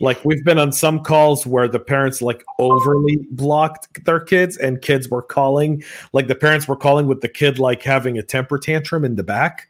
Like 0.00 0.24
we've 0.24 0.42
been 0.42 0.58
on 0.58 0.72
some 0.72 1.00
calls 1.00 1.46
where 1.46 1.68
the 1.68 1.78
parents 1.78 2.22
like 2.22 2.42
overly 2.58 3.18
blocked 3.30 4.04
their 4.06 4.18
kids 4.18 4.56
and 4.56 4.80
kids 4.80 5.08
were 5.10 5.22
calling 5.22 5.84
like 6.14 6.26
the 6.26 6.34
parents 6.34 6.66
were 6.66 6.76
calling 6.76 7.06
with 7.06 7.20
the 7.20 7.28
kid 7.28 7.58
like 7.58 7.82
having 7.82 8.16
a 8.16 8.22
temper 8.22 8.58
tantrum 8.58 9.04
in 9.04 9.16
the 9.16 9.22
back 9.22 9.68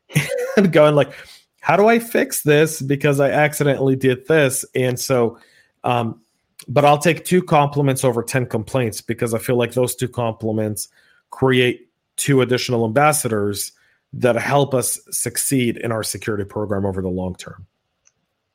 and 0.56 0.72
going 0.72 0.94
like 0.94 1.12
how 1.60 1.76
do 1.76 1.86
I 1.86 2.00
fix 2.00 2.42
this? 2.42 2.82
Because 2.82 3.20
I 3.20 3.30
accidentally 3.30 3.96
did 3.96 4.28
this. 4.28 4.64
And 4.74 5.00
so 5.00 5.38
um 5.84 6.20
but 6.68 6.84
I'll 6.84 6.98
take 6.98 7.24
two 7.24 7.42
compliments 7.42 8.04
over 8.04 8.22
10 8.22 8.46
complaints 8.46 9.00
because 9.00 9.34
I 9.34 9.38
feel 9.38 9.56
like 9.56 9.72
those 9.72 9.96
two 9.96 10.08
compliments 10.08 10.88
create 11.30 11.88
two 12.16 12.40
additional 12.42 12.84
ambassadors 12.84 13.72
that 14.12 14.36
help 14.36 14.74
us 14.74 15.00
succeed 15.10 15.78
in 15.78 15.90
our 15.90 16.02
security 16.02 16.44
program 16.44 16.84
over 16.84 17.00
the 17.00 17.08
long 17.08 17.34
term 17.34 17.66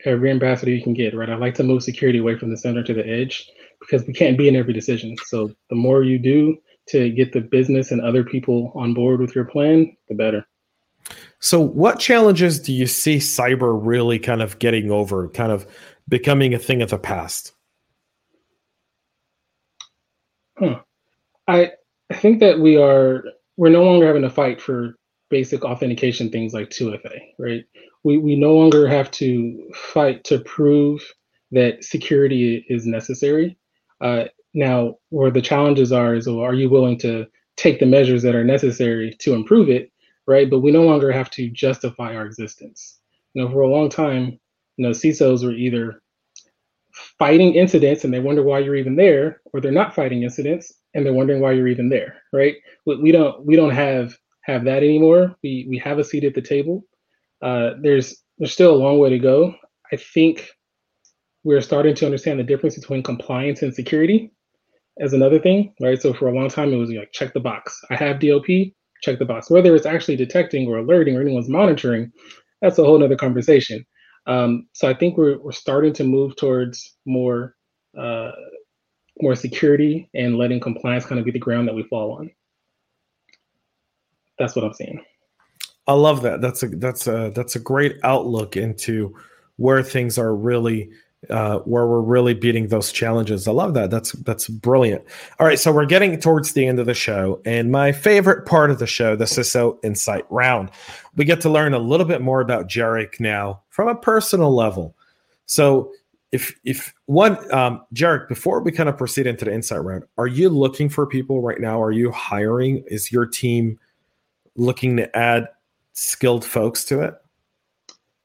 every 0.07 0.31
ambassador 0.31 0.71
you 0.71 0.81
can 0.81 0.93
get, 0.93 1.15
right? 1.15 1.29
I 1.29 1.35
like 1.35 1.55
to 1.55 1.63
move 1.63 1.83
security 1.83 2.19
away 2.19 2.37
from 2.37 2.49
the 2.49 2.57
center 2.57 2.83
to 2.83 2.93
the 2.93 3.07
edge 3.07 3.49
because 3.79 4.05
we 4.07 4.13
can't 4.13 4.37
be 4.37 4.47
in 4.47 4.55
every 4.55 4.73
decision. 4.73 5.15
So 5.25 5.51
the 5.69 5.75
more 5.75 6.03
you 6.03 6.17
do 6.17 6.57
to 6.87 7.09
get 7.09 7.33
the 7.33 7.41
business 7.41 7.91
and 7.91 8.01
other 8.01 8.23
people 8.23 8.71
on 8.75 8.93
board 8.93 9.19
with 9.19 9.35
your 9.35 9.45
plan, 9.45 9.95
the 10.09 10.15
better. 10.15 10.45
So, 11.39 11.59
what 11.59 11.99
challenges 11.99 12.59
do 12.59 12.73
you 12.73 12.87
see 12.87 13.17
cyber 13.17 13.77
really 13.79 14.17
kind 14.17 14.41
of 14.41 14.57
getting 14.59 14.89
over, 14.89 15.29
kind 15.29 15.51
of 15.51 15.67
becoming 16.09 16.53
a 16.53 16.59
thing 16.59 16.81
of 16.81 16.89
the 16.89 16.97
past? 16.97 17.53
Huh. 20.57 20.79
I 21.47 21.71
I 22.09 22.15
think 22.15 22.39
that 22.39 22.59
we 22.59 22.77
are 22.77 23.23
we're 23.57 23.69
no 23.69 23.83
longer 23.83 24.07
having 24.07 24.23
to 24.23 24.29
fight 24.29 24.61
for 24.61 24.95
basic 25.29 25.63
authentication 25.63 26.29
things 26.29 26.53
like 26.53 26.69
2FA, 26.69 27.19
right? 27.37 27.65
We, 28.07 28.17
we 28.17 28.35
no 28.37 28.53
longer 28.53 28.87
have 28.87 29.11
to 29.11 29.69
fight 29.75 30.23
to 30.23 30.39
prove 30.39 31.03
that 31.51 31.83
security 31.83 32.65
is 32.69 32.85
necessary. 32.85 33.57
Uh, 33.99 34.23
now, 34.53 34.95
where 35.09 35.29
the 35.29 35.41
challenges 35.41 35.91
are 35.91 36.15
is, 36.15 36.25
well, 36.25 36.39
are 36.39 36.53
you 36.53 36.69
willing 36.69 36.97
to 36.99 37.27
take 37.57 37.81
the 37.81 37.85
measures 37.85 38.23
that 38.23 38.33
are 38.33 38.45
necessary 38.45 39.13
to 39.19 39.33
improve 39.33 39.69
it, 39.69 39.91
right? 40.25 40.49
But 40.49 40.61
we 40.61 40.71
no 40.71 40.83
longer 40.83 41.11
have 41.11 41.29
to 41.31 41.49
justify 41.49 42.15
our 42.15 42.25
existence. 42.25 42.97
You 43.33 43.43
know, 43.43 43.51
for 43.51 43.59
a 43.59 43.67
long 43.67 43.89
time, 43.89 44.39
you 44.77 44.85
know, 44.85 44.91
CISOs 44.91 45.43
were 45.43 45.51
either 45.51 46.01
fighting 47.19 47.55
incidents 47.55 48.05
and 48.05 48.13
they 48.13 48.21
wonder 48.21 48.41
why 48.41 48.59
you're 48.59 48.77
even 48.77 48.95
there, 48.95 49.41
or 49.51 49.59
they're 49.59 49.71
not 49.73 49.93
fighting 49.93 50.23
incidents 50.23 50.73
and 50.93 51.05
they're 51.05 51.11
wondering 51.11 51.41
why 51.41 51.51
you're 51.51 51.67
even 51.67 51.89
there, 51.89 52.21
right? 52.31 52.55
We, 52.85 53.01
we 53.01 53.11
don't 53.11 53.45
we 53.45 53.57
don't 53.57 53.71
have 53.71 54.15
have 54.43 54.63
that 54.63 54.81
anymore. 54.81 55.35
We 55.43 55.67
we 55.69 55.77
have 55.79 55.99
a 55.99 56.05
seat 56.05 56.23
at 56.23 56.35
the 56.35 56.41
table 56.41 56.85
uh, 57.41 57.71
there's 57.81 58.23
there's 58.37 58.53
still 58.53 58.73
a 58.73 58.77
long 58.77 58.99
way 58.99 59.09
to 59.09 59.19
go. 59.19 59.53
I 59.91 59.97
think 59.97 60.49
we're 61.43 61.61
starting 61.61 61.95
to 61.95 62.05
understand 62.05 62.39
the 62.39 62.43
difference 62.43 62.77
between 62.77 63.03
compliance 63.03 63.61
and 63.61 63.73
security 63.73 64.31
as 64.99 65.13
another 65.13 65.39
thing, 65.39 65.73
right? 65.79 66.01
So 66.01 66.13
for 66.13 66.27
a 66.27 66.33
long 66.33 66.49
time, 66.49 66.73
it 66.73 66.77
was 66.77 66.89
like 66.91 67.11
check 67.13 67.33
the 67.33 67.39
box. 67.39 67.79
I 67.89 67.95
have 67.95 68.17
DLP, 68.17 68.73
check 69.01 69.19
the 69.19 69.25
box. 69.25 69.49
Whether 69.49 69.75
it's 69.75 69.85
actually 69.85 70.17
detecting 70.17 70.67
or 70.67 70.77
alerting 70.77 71.15
or 71.15 71.21
anyone's 71.21 71.49
monitoring, 71.49 72.11
that's 72.61 72.79
a 72.79 72.83
whole 72.83 73.01
other 73.03 73.15
conversation. 73.15 73.85
Um, 74.25 74.67
so 74.73 74.89
I 74.89 74.93
think 74.93 75.17
we're 75.17 75.39
we're 75.39 75.51
starting 75.51 75.93
to 75.93 76.03
move 76.03 76.35
towards 76.35 76.97
more 77.05 77.55
uh, 77.97 78.31
more 79.21 79.35
security 79.35 80.09
and 80.13 80.37
letting 80.37 80.59
compliance 80.59 81.05
kind 81.05 81.19
of 81.19 81.25
be 81.25 81.31
the 81.31 81.39
ground 81.39 81.67
that 81.67 81.75
we 81.75 81.83
fall 81.83 82.13
on. 82.19 82.29
That's 84.37 84.55
what 84.55 84.65
I'm 84.65 84.73
seeing. 84.73 85.03
I 85.87 85.93
love 85.93 86.21
that. 86.23 86.41
That's 86.41 86.63
a 86.63 86.67
that's 86.67 87.07
a 87.07 87.31
that's 87.33 87.55
a 87.55 87.59
great 87.59 87.97
outlook 88.03 88.57
into 88.57 89.15
where 89.55 89.81
things 89.81 90.17
are 90.17 90.35
really 90.35 90.91
uh, 91.29 91.59
where 91.59 91.87
we're 91.87 92.01
really 92.01 92.33
beating 92.33 92.67
those 92.67 92.91
challenges. 92.91 93.47
I 93.47 93.51
love 93.51 93.73
that. 93.73 93.89
That's 93.89 94.11
that's 94.11 94.47
brilliant. 94.47 95.03
All 95.39 95.47
right, 95.47 95.59
so 95.59 95.71
we're 95.71 95.85
getting 95.85 96.19
towards 96.19 96.53
the 96.53 96.65
end 96.65 96.79
of 96.79 96.85
the 96.85 96.93
show, 96.93 97.41
and 97.45 97.71
my 97.71 97.91
favorite 97.91 98.45
part 98.45 98.69
of 98.69 98.79
the 98.79 98.87
show, 98.87 99.15
the 99.15 99.25
CISO 99.25 99.83
Insight 99.83 100.25
Round. 100.29 100.69
We 101.15 101.25
get 101.25 101.41
to 101.41 101.49
learn 101.49 101.73
a 101.73 101.79
little 101.79 102.05
bit 102.05 102.21
more 102.21 102.41
about 102.41 102.67
Jerich 102.67 103.19
now 103.19 103.61
from 103.69 103.87
a 103.87 103.95
personal 103.95 104.53
level. 104.53 104.95
So, 105.47 105.91
if 106.31 106.53
if 106.65 106.93
one 107.05 107.37
um, 107.53 107.83
Jerich, 107.93 108.27
before 108.27 108.61
we 108.61 108.71
kind 108.71 108.89
of 108.89 108.97
proceed 108.97 109.25
into 109.25 109.45
the 109.45 109.53
Insight 109.53 109.83
Round, 109.83 110.03
are 110.17 110.27
you 110.27 110.49
looking 110.49 110.89
for 110.89 111.07
people 111.07 111.41
right 111.41 111.59
now? 111.59 111.81
Are 111.81 111.91
you 111.91 112.11
hiring? 112.11 112.83
Is 112.87 113.11
your 113.11 113.25
team 113.25 113.79
looking 114.55 114.97
to 114.97 115.17
add 115.17 115.47
skilled 115.97 116.45
folks 116.45 116.83
to 116.85 117.01
it? 117.01 117.15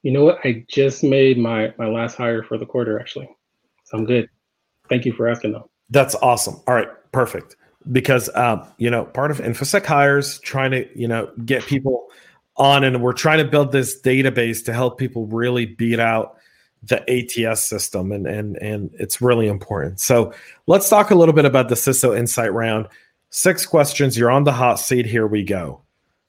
You 0.03 0.13
know 0.13 0.25
what? 0.25 0.39
I 0.45 0.65
just 0.69 1.03
made 1.03 1.39
my 1.39 1.73
my 1.79 1.87
last 1.87 2.17
hire 2.17 2.43
for 2.43 2.59
the 2.59 2.67
quarter 2.67 3.01
actually. 3.01 3.29
So 3.85 3.99
I'm 3.99 4.05
good. 4.05 4.29
Thank 4.89 5.05
you 5.05 5.13
for 5.13 5.29
asking 5.29 5.53
though. 5.53 5.71
That's 5.91 6.15
awesome. 6.17 6.61
All 6.67 6.75
right, 6.75 6.89
perfect. 7.13 7.57
Because 7.91 8.29
um, 8.35 8.67
you 8.79 8.91
know, 8.91 9.05
part 9.05 9.31
of 9.31 9.39
InfoSec 9.39 9.87
hires 9.87 10.39
trying 10.41 10.73
to, 10.73 10.89
you 10.99 11.09
know, 11.09 11.31
get 11.45 11.65
people 11.67 12.09
on 12.57 12.85
and 12.85 13.03
we're 13.03 13.13
trying 13.13 13.39
to 13.39 13.45
build 13.45 13.73
this 13.73 14.01
database 14.03 14.65
to 14.65 14.73
help 14.73 14.99
people 14.99 15.27
really 15.27 15.67
beat 15.67 15.99
out 15.99 16.37
the 16.83 17.01
ATS 17.09 17.65
system 17.65 18.11
and 18.11 18.27
and 18.27 18.57
and 18.57 18.91
it's 18.99 19.21
really 19.21 19.47
important. 19.47 20.01
So 20.01 20.33
let's 20.67 20.89
talk 20.89 21.11
a 21.11 21.15
little 21.15 21.35
bit 21.35 21.45
about 21.45 21.69
the 21.69 21.77
CISO 21.77 22.17
Insight 22.17 22.53
Round. 22.53 22.89
Six 23.31 23.65
questions. 23.65 24.19
You're 24.19 24.31
on 24.31 24.45
the 24.45 24.53
hot 24.53 24.79
seat. 24.79 25.07
Here 25.07 25.27
we 25.27 25.43
go. 25.43 25.81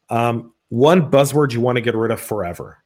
Um, 0.10 0.53
one 0.74 1.12
buzzword 1.12 1.54
you 1.54 1.62
want 1.62 1.76
to 1.76 1.82
get 1.82 1.94
rid 1.94 2.10
of 2.10 2.20
forever? 2.20 2.80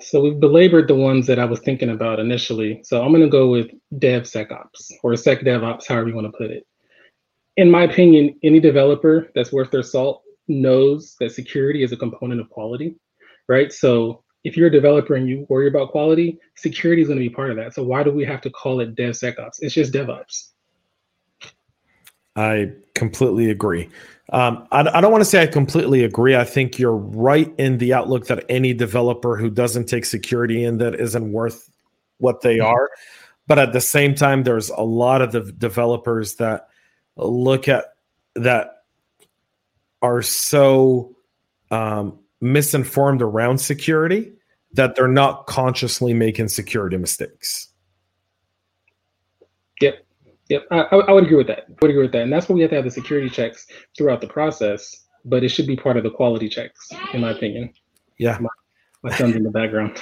So 0.00 0.20
we've 0.20 0.40
belabored 0.40 0.88
the 0.88 0.96
ones 0.96 1.28
that 1.28 1.38
I 1.38 1.44
was 1.44 1.60
thinking 1.60 1.90
about 1.90 2.18
initially. 2.18 2.80
So 2.82 3.04
I'm 3.04 3.12
going 3.12 3.22
to 3.22 3.28
go 3.28 3.48
with 3.48 3.70
DevSecOps 3.94 4.94
or 5.04 5.12
SecDevOps, 5.12 5.86
however 5.86 6.08
you 6.08 6.16
want 6.16 6.26
to 6.26 6.36
put 6.36 6.50
it. 6.50 6.66
In 7.56 7.70
my 7.70 7.84
opinion, 7.84 8.36
any 8.42 8.58
developer 8.58 9.30
that's 9.36 9.52
worth 9.52 9.70
their 9.70 9.84
salt 9.84 10.24
knows 10.48 11.14
that 11.20 11.30
security 11.30 11.84
is 11.84 11.92
a 11.92 11.96
component 11.96 12.40
of 12.40 12.50
quality, 12.50 12.96
right? 13.48 13.72
So 13.72 14.24
if 14.42 14.56
you're 14.56 14.66
a 14.66 14.72
developer 14.72 15.14
and 15.14 15.28
you 15.28 15.46
worry 15.48 15.68
about 15.68 15.92
quality, 15.92 16.40
security 16.56 17.00
is 17.00 17.06
going 17.06 17.20
to 17.20 17.28
be 17.28 17.32
part 17.32 17.50
of 17.50 17.56
that. 17.58 17.74
So 17.74 17.84
why 17.84 18.02
do 18.02 18.10
we 18.10 18.24
have 18.24 18.40
to 18.40 18.50
call 18.50 18.80
it 18.80 18.96
DevSecOps? 18.96 19.58
It's 19.60 19.74
just 19.74 19.92
DevOps. 19.92 20.48
I 22.34 22.72
completely 22.98 23.50
agree. 23.50 23.88
Um, 24.30 24.66
I, 24.70 24.80
I, 24.80 25.00
don't 25.00 25.10
want 25.10 25.22
to 25.22 25.30
say 25.30 25.42
I 25.42 25.46
completely 25.46 26.04
agree. 26.04 26.36
I 26.36 26.44
think 26.44 26.78
you're 26.78 26.96
right 26.96 27.50
in 27.56 27.78
the 27.78 27.94
outlook 27.94 28.26
that 28.26 28.44
any 28.50 28.74
developer 28.74 29.36
who 29.36 29.48
doesn't 29.48 29.86
take 29.86 30.04
security 30.04 30.64
in 30.64 30.76
that 30.78 30.94
isn't 30.94 31.32
worth 31.32 31.70
what 32.18 32.42
they 32.42 32.58
mm-hmm. 32.58 32.66
are. 32.66 32.90
But 33.46 33.58
at 33.58 33.72
the 33.72 33.80
same 33.80 34.14
time, 34.14 34.42
there's 34.42 34.68
a 34.68 34.82
lot 34.82 35.22
of 35.22 35.32
the 35.32 35.40
developers 35.52 36.34
that 36.34 36.68
look 37.16 37.68
at 37.68 37.86
that 38.34 38.82
are 40.02 40.20
so 40.20 41.16
um, 41.70 42.18
misinformed 42.42 43.22
around 43.22 43.58
security 43.58 44.32
that 44.72 44.94
they're 44.94 45.08
not 45.08 45.46
consciously 45.46 46.12
making 46.12 46.48
security 46.48 46.98
mistakes. 46.98 47.68
Yep. 50.48 50.66
I, 50.70 50.80
I 50.80 51.12
would 51.12 51.24
agree 51.24 51.36
with 51.36 51.46
that. 51.48 51.66
I 51.68 51.74
would 51.82 51.90
agree 51.90 52.02
with 52.02 52.12
that, 52.12 52.22
and 52.22 52.32
that's 52.32 52.48
why 52.48 52.54
we 52.54 52.62
have 52.62 52.70
to 52.70 52.76
have 52.76 52.84
the 52.84 52.90
security 52.90 53.28
checks 53.28 53.66
throughout 53.96 54.20
the 54.20 54.28
process. 54.28 55.04
But 55.24 55.44
it 55.44 55.50
should 55.50 55.66
be 55.66 55.76
part 55.76 55.96
of 55.96 56.04
the 56.04 56.10
quality 56.10 56.48
checks, 56.48 56.88
in 57.12 57.20
my 57.20 57.32
opinion. 57.32 57.72
Yeah, 58.18 58.38
my, 58.40 58.48
my 59.02 59.14
son's 59.14 59.36
in 59.36 59.42
the 59.42 59.50
background. 59.50 60.00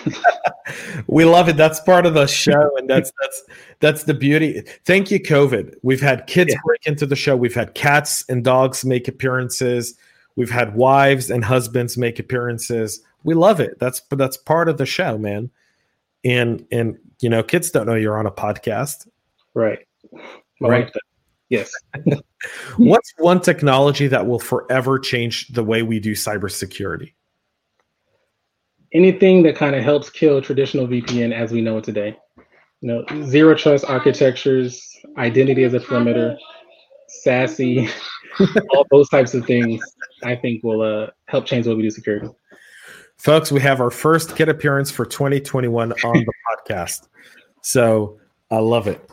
we 1.07 1.25
love 1.25 1.49
it. 1.49 1.57
That's 1.57 1.81
part 1.81 2.07
of 2.07 2.15
the 2.15 2.27
show, 2.27 2.77
and 2.77 2.89
that's 2.89 3.13
that's 3.21 3.45
that's 3.81 4.03
the 4.05 4.15
beauty. 4.15 4.63
Thank 4.85 5.11
you, 5.11 5.21
COVID. 5.21 5.75
We've 5.83 6.01
had 6.01 6.27
kids 6.27 6.53
yeah. 6.53 6.61
break 6.65 6.87
into 6.87 7.07
the 7.07 7.17
show. 7.17 7.37
We've 7.37 7.55
had 7.55 7.75
cats 7.75 8.25
and 8.29 8.45
dogs 8.45 8.85
make 8.85 9.09
appearances. 9.09 9.97
We've 10.37 10.51
had 10.51 10.77
wives 10.77 11.31
and 11.31 11.45
husbands 11.45 11.97
make 11.97 12.19
appearances. 12.19 13.01
We 13.25 13.35
love 13.35 13.59
it. 13.61 13.79
That's 13.79 14.01
that's 14.11 14.37
part 14.37 14.69
of 14.69 14.79
the 14.79 14.87
show, 14.87 15.19
man. 15.19 15.51
And 16.25 16.67
and 16.71 16.99
you 17.21 17.29
know, 17.29 17.43
kids 17.43 17.71
don't 17.71 17.87
know 17.87 17.95
you're 17.95 18.19
on 18.19 18.27
a 18.27 18.31
podcast, 18.31 19.09
right? 19.55 19.86
Right. 20.61 20.91
Yes. 21.49 21.71
What's 22.77 23.13
one 23.19 23.41
technology 23.41 24.09
that 24.09 24.27
will 24.27 24.39
forever 24.39 24.99
change 24.99 25.49
the 25.49 25.63
way 25.63 25.83
we 25.83 26.01
do 26.01 26.13
cybersecurity? 26.13 27.13
Anything 28.93 29.43
that 29.45 29.57
kind 29.57 29.77
of 29.77 29.83
helps 29.83 30.11
kill 30.11 30.41
traditional 30.41 30.87
VPN 30.87 31.33
as 31.33 31.53
we 31.53 31.61
know 31.61 31.79
it 31.79 31.85
today. 31.85 32.17
You 32.81 32.89
know, 32.89 33.25
zero 33.25 33.55
trust 33.55 33.85
architectures, 33.85 34.97
identity 35.17 35.65
as 35.65 35.75
a 35.75 35.81
perimeter, 35.81 36.37
SASE, 37.25 37.91
all 38.71 38.87
those 38.91 39.09
types 39.09 39.35
of 39.35 39.47
things, 39.47 39.83
I 40.25 40.37
think 40.37 40.63
will 40.63 40.83
uh, 40.83 41.11
help 41.27 41.47
change 41.47 41.65
the 41.65 41.71
way 41.71 41.77
we 41.77 41.83
do 41.83 41.91
security. 41.91 42.29
Folks, 43.19 43.51
we 43.51 43.61
have 43.61 43.81
our 43.81 43.91
first 43.91 44.37
kid 44.37 44.49
appearance 44.49 44.91
for 44.91 45.07
2021 45.07 45.93
on 45.93 46.13
the 46.13 46.33
podcast. 46.69 47.09
So 47.63 48.19
I 48.51 48.59
love 48.59 48.87
it. 48.87 49.11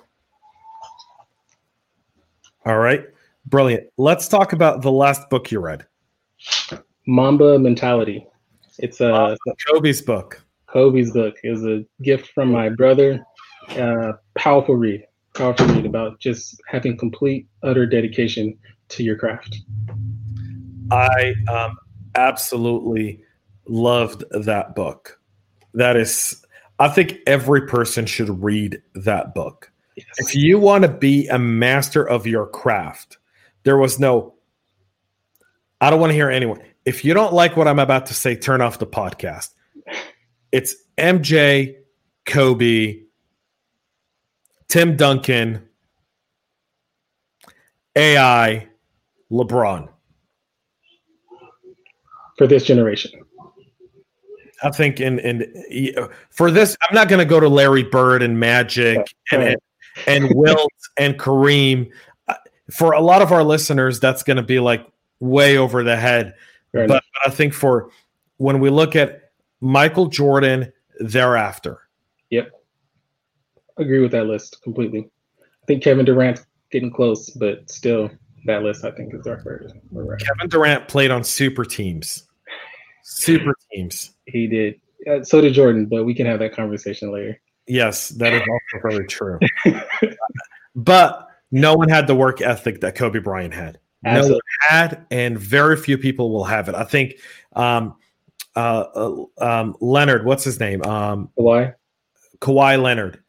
All 2.66 2.78
right. 2.78 3.06
Brilliant. 3.46 3.88
Let's 3.98 4.28
talk 4.28 4.54
about 4.54 4.82
the 4.82 4.92
last 4.92 5.30
book 5.30 5.52
you 5.52 5.60
read. 5.60 5.86
Mamba 7.06 7.60
Mentality. 7.60 8.26
It's 8.80 9.02
a 9.02 9.14
uh, 9.14 9.36
Kobe's 9.68 10.02
book. 10.02 10.42
Kobe's 10.68 11.12
book 11.12 11.36
is 11.44 11.66
a 11.66 11.86
gift 12.02 12.30
from 12.34 12.52
my 12.52 12.70
brother. 12.70 13.24
Uh, 13.78 14.14
powerful 14.36 14.76
read, 14.76 15.06
powerful 15.36 15.68
read 15.68 15.86
about 15.86 16.20
just 16.20 16.60
having 16.68 16.98
complete, 16.98 17.48
utter 17.62 17.86
dedication 17.86 18.58
to 18.90 19.04
your 19.04 19.18
craft. 19.18 19.58
I 20.92 21.34
um, 21.52 21.78
absolutely 22.16 23.22
loved 23.68 24.24
that 24.32 24.76
book. 24.76 25.20
That 25.74 25.96
is, 25.96 26.46
I 26.80 26.88
think 26.88 27.18
every 27.28 27.68
person 27.68 28.06
should 28.06 28.44
read 28.44 28.82
that 28.96 29.36
book. 29.36 29.72
Yes. 29.96 30.06
If 30.18 30.36
you 30.36 30.60
want 30.60 30.84
to 30.84 30.88
be 30.90 31.28
a 31.28 31.38
master 31.38 32.08
of 32.08 32.26
your 32.26 32.48
craft, 32.48 33.18
there 33.64 33.78
was 33.78 34.00
no, 34.00 34.36
I 35.80 35.90
don't 35.90 36.00
want 36.00 36.12
to 36.12 36.16
hear 36.16 36.30
anyone. 36.30 36.62
If 36.86 37.06
you 37.06 37.14
don't 37.14 37.34
like 37.34 37.56
what 37.56 37.68
I'm 37.68 37.80
about 37.80 38.08
to 38.08 38.14
say, 38.14 38.36
turn 38.36 38.62
off 38.62 38.80
the 38.80 38.88
podcast. 38.88 39.52
It's 40.52 40.76
MJ, 41.00 41.78
Kobe, 42.26 43.00
Tim 44.68 44.96
Duncan, 44.96 45.68
AI, 47.96 48.68
LeBron. 49.32 49.90
For 52.38 52.46
this 52.46 52.66
generation. 52.66 53.12
I 54.64 54.70
think 54.70 55.00
in 55.00 55.20
in 55.20 55.52
for 56.30 56.50
this, 56.50 56.78
I'm 56.88 56.96
not 56.96 57.10
going 57.10 57.20
to 57.20 57.26
go 57.26 57.40
to 57.40 57.50
Larry 57.50 57.84
Bird 57.84 58.24
and 58.24 58.40
Magic 58.40 58.98
yeah, 59.32 59.40
and, 59.40 59.58
and 60.08 60.34
Wilt 60.34 60.72
and 60.98 61.18
Kareem. 61.20 61.92
Uh, 62.28 62.36
for 62.72 62.94
a 62.94 63.02
lot 63.02 63.22
of 63.22 63.32
our 63.32 63.44
listeners, 63.44 64.00
that's 64.00 64.24
going 64.24 64.38
to 64.38 64.44
be 64.44 64.60
like 64.60 64.86
way 65.20 65.58
over 65.58 65.84
the 65.84 65.96
head. 65.96 66.34
But, 66.72 66.88
but 66.88 67.04
I 67.26 67.30
think 67.30 67.54
for 67.54 67.90
when 68.38 68.60
we 68.60 68.70
look 68.70 68.96
at 68.96 69.32
Michael 69.62 70.08
Jordan 70.08 70.74
thereafter. 71.00 71.80
Yep. 72.30 72.52
Agree 73.78 74.00
with 74.00 74.12
that 74.12 74.26
list 74.26 74.62
completely. 74.64 75.10
I 75.42 75.66
think 75.68 75.84
Kevin 75.84 76.06
Durant's 76.06 76.46
getting 76.72 76.92
close, 76.92 77.30
but 77.30 77.70
still, 77.70 78.12
that 78.46 78.64
list 78.64 78.84
I 78.84 78.92
think 78.92 79.14
is 79.14 79.26
our 79.26 79.38
favorite. 79.38 79.74
Kevin 80.20 80.50
Durant 80.50 80.88
played 80.88 81.12
on 81.12 81.24
super 81.24 81.64
teams. 81.64 82.28
Super 83.04 83.54
teams. 83.72 84.12
He 84.26 84.48
did. 84.48 84.82
Uh, 85.10 85.24
so 85.24 85.42
did 85.42 85.54
Jordan, 85.54 85.86
but 85.86 86.04
we 86.04 86.14
can 86.14 86.26
have 86.26 86.40
that 86.40 86.54
conversation 86.54 87.12
later. 87.12 87.40
Yes, 87.68 88.10
that 88.10 88.34
is 88.34 88.42
also 88.42 88.90
very 88.90 89.08
true. 89.08 89.40
but 90.76 91.28
no 91.52 91.76
one 91.76 91.90
had 91.90 92.08
the 92.08 92.16
work 92.16 92.42
ethic 92.42 92.82
that 92.82 92.96
Kobe 92.96 93.20
Bryant 93.20 93.54
had. 93.54 93.80
Absolutely. 94.06 94.34
No 94.34 94.76
one 94.76 94.90
had, 94.90 95.06
and 95.12 95.40
very 95.40 95.78
few 95.78 95.98
people 95.98 96.32
will 96.32 96.44
have 96.44 96.68
it. 96.68 96.76
I 96.76 96.84
think 96.84 97.16
um, 97.56 97.96
uh, 98.56 98.86
uh, 98.96 99.24
um, 99.38 99.76
Leonard, 99.80 100.26
what's 100.26 100.44
his 100.44 100.60
name? 100.60 100.84
Um, 100.84 101.30
Kawhi. 101.38 101.74
Kawhi 102.40 102.82
Leonard. 102.82 103.24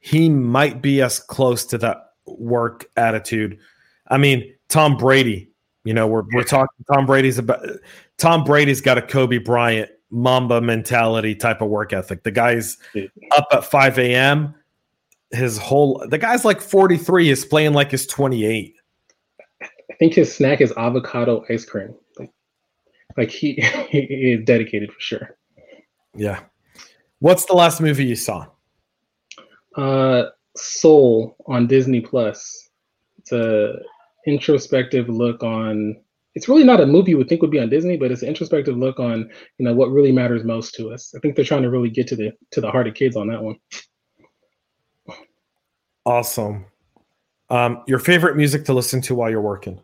He 0.00 0.28
might 0.28 0.82
be 0.82 1.02
as 1.02 1.18
close 1.18 1.64
to 1.66 1.78
that 1.78 2.12
work 2.26 2.86
attitude. 2.96 3.58
I 4.08 4.18
mean, 4.18 4.54
Tom 4.68 4.96
Brady. 4.96 5.48
You 5.84 5.94
know, 5.94 6.06
we're 6.06 6.22
we're 6.32 6.44
talking. 6.44 6.84
Tom 6.92 7.06
Brady's 7.06 7.38
about. 7.38 7.66
Tom 8.16 8.44
Brady's 8.44 8.80
got 8.80 8.98
a 8.98 9.02
Kobe 9.02 9.38
Bryant 9.38 9.90
Mamba 10.12 10.60
mentality 10.60 11.34
type 11.34 11.62
of 11.62 11.70
work 11.70 11.92
ethic. 11.94 12.22
The 12.22 12.30
guy's 12.30 12.76
up 13.34 13.46
at 13.50 13.64
5 13.64 13.98
a.m. 13.98 14.54
His 15.30 15.56
whole 15.56 16.04
the 16.06 16.18
guy's 16.18 16.44
like 16.44 16.60
43 16.60 17.30
is 17.30 17.44
playing 17.46 17.72
like 17.72 17.90
he's 17.90 18.06
28. 18.06 18.74
I 19.62 19.66
think 19.98 20.12
his 20.12 20.34
snack 20.34 20.60
is 20.60 20.72
avocado 20.76 21.44
ice 21.48 21.64
cream. 21.64 21.94
Like, 22.18 22.30
like 23.16 23.30
he, 23.30 23.54
he 23.88 24.32
is 24.32 24.44
dedicated 24.44 24.92
for 24.92 25.00
sure. 25.00 25.36
Yeah. 26.14 26.40
What's 27.20 27.46
the 27.46 27.54
last 27.54 27.80
movie 27.80 28.04
you 28.04 28.16
saw? 28.16 28.46
Uh 29.76 30.24
Soul 30.54 31.34
on 31.46 31.66
Disney 31.66 32.02
Plus. 32.02 32.68
It's 33.18 33.32
a 33.32 33.76
introspective 34.26 35.08
look 35.08 35.42
on 35.42 35.96
it's 36.34 36.48
really 36.48 36.64
not 36.64 36.80
a 36.80 36.86
movie 36.86 37.10
you 37.10 37.18
would 37.18 37.28
think 37.28 37.42
would 37.42 37.50
be 37.50 37.60
on 37.60 37.68
Disney, 37.68 37.96
but 37.96 38.10
it's 38.10 38.22
an 38.22 38.28
introspective 38.28 38.76
look 38.76 38.98
on 38.98 39.30
you 39.58 39.64
know 39.64 39.74
what 39.74 39.90
really 39.90 40.12
matters 40.12 40.44
most 40.44 40.74
to 40.74 40.92
us. 40.92 41.14
I 41.16 41.20
think 41.20 41.36
they're 41.36 41.44
trying 41.44 41.62
to 41.62 41.70
really 41.70 41.90
get 41.90 42.06
to 42.08 42.16
the 42.16 42.32
to 42.52 42.60
the 42.60 42.70
heart 42.70 42.88
of 42.88 42.94
kids 42.94 43.16
on 43.16 43.28
that 43.28 43.42
one. 43.42 43.56
Awesome. 46.04 46.66
Um, 47.50 47.82
your 47.86 47.98
favorite 47.98 48.36
music 48.36 48.64
to 48.64 48.72
listen 48.72 49.00
to 49.02 49.14
while 49.14 49.30
you're 49.30 49.40
working? 49.40 49.80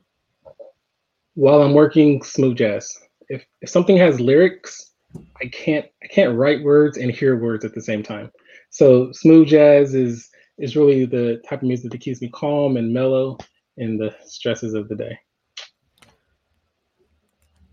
While 1.35 1.63
I'm 1.63 1.75
working, 1.75 2.23
smooth 2.23 2.57
jazz. 2.57 2.97
If 3.29 3.45
if 3.61 3.69
something 3.69 3.97
has 3.99 4.21
lyrics, 4.21 4.93
I 5.41 5.47
can't 5.47 5.87
I 6.03 6.07
can't 6.07 6.37
write 6.37 6.65
words 6.65 6.97
and 6.97 7.11
hear 7.11 7.39
words 7.39 7.65
at 7.65 7.75
the 7.75 7.83
same 7.83 8.03
time. 8.03 8.33
So 8.71 9.13
smooth 9.13 9.49
jazz 9.49 9.95
is 9.95 10.29
is 10.59 10.77
really 10.77 11.05
the 11.05 11.41
type 11.49 11.63
of 11.63 11.69
music 11.69 11.93
that 11.93 12.01
keeps 12.01 12.21
me 12.21 12.31
calm 12.31 12.77
and 12.77 12.93
mellow 12.93 13.39
in 13.77 13.97
the 13.97 14.15
stresses 14.25 14.75
of 14.75 14.89
the 14.89 14.97
day. 14.97 15.19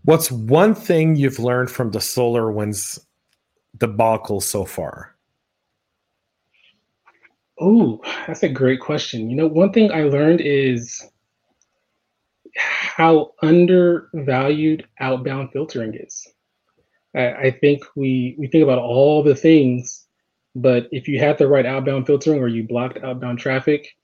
What's 0.06 0.30
one 0.30 0.76
thing 0.76 1.16
you've 1.16 1.40
learned 1.40 1.68
from 1.68 1.90
the 1.90 1.98
SolarWinds 1.98 3.00
debacle 3.76 4.40
so 4.40 4.64
far? 4.64 5.16
Oh, 7.60 8.00
that's 8.24 8.44
a 8.44 8.48
great 8.48 8.78
question. 8.78 9.28
You 9.28 9.34
know, 9.34 9.48
one 9.48 9.72
thing 9.72 9.90
I 9.90 10.04
learned 10.04 10.42
is 10.42 11.04
how 12.56 13.32
undervalued 13.42 14.86
outbound 15.00 15.50
filtering 15.50 15.94
is. 15.96 16.28
I, 17.16 17.32
I, 17.32 17.50
think 17.50 17.82
we 17.96 18.36
we 18.38 18.46
think 18.46 18.62
about 18.62 18.78
all 18.78 19.24
the 19.24 19.34
things, 19.34 20.06
but 20.54 20.86
if 20.92 21.08
you 21.08 21.18
had 21.18 21.36
the 21.36 21.48
right 21.48 21.66
outbound 21.66 22.06
filtering 22.06 22.38
or 22.38 22.46
you 22.46 22.62
blocked 22.62 23.02
outbound 23.02 23.40
traffic, 23.40 23.96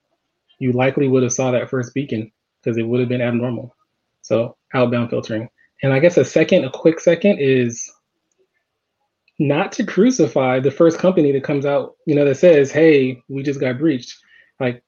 you 0.59 0.73
likely 0.73 1.07
would 1.07 1.23
have 1.23 1.33
saw 1.33 1.53
that 1.53 1.71
first 1.71 1.95
beacon 1.95 2.33
because 2.61 2.77
it 2.77 2.89
would 2.89 2.99
have 2.99 3.09
been 3.09 3.23
abnormal. 3.23 3.77
So 4.23 4.57
outbound 4.75 5.11
filtering. 5.11 5.49
And 5.83 5.93
I 5.93 5.99
guess 5.99 6.17
a 6.17 6.25
second, 6.25 6.65
a 6.65 6.71
quick 6.71 7.01
second 7.01 7.39
is 7.41 7.91
not 9.39 9.73
to 9.73 9.85
crucify 9.85 10.61
the 10.61 10.71
first 10.71 10.99
company 10.99 11.33
that 11.33 11.45
comes 11.45 11.67
out, 11.67 11.97
you 12.07 12.15
know, 12.15 12.25
that 12.25 12.37
says, 12.37 12.71
"Hey, 12.71 13.23
we 13.29 13.43
just 13.43 13.61
got 13.61 13.79
breached." 13.79 14.17
Like 14.61 14.83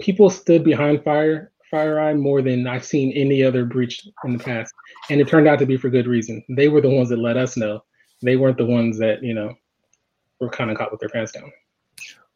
people 0.00 0.30
stood 0.30 0.62
behind 0.62 1.02
Fire 1.02 1.52
FireEye 1.72 2.18
more 2.18 2.42
than 2.42 2.66
I've 2.66 2.84
seen 2.84 3.12
any 3.12 3.42
other 3.42 3.64
breach 3.64 4.06
in 4.24 4.36
the 4.36 4.42
past, 4.42 4.72
and 5.10 5.20
it 5.20 5.28
turned 5.28 5.48
out 5.48 5.58
to 5.58 5.66
be 5.66 5.76
for 5.76 5.90
good 5.90 6.06
reason. 6.06 6.44
They 6.48 6.68
were 6.68 6.80
the 6.80 6.90
ones 6.90 7.08
that 7.08 7.18
let 7.18 7.36
us 7.36 7.56
know. 7.56 7.82
They 8.22 8.36
weren't 8.36 8.58
the 8.58 8.66
ones 8.66 8.98
that 8.98 9.22
you 9.22 9.34
know 9.34 9.54
were 10.40 10.50
kind 10.50 10.70
of 10.70 10.76
caught 10.76 10.92
with 10.92 11.00
their 11.00 11.08
pants 11.08 11.32
down. 11.32 11.52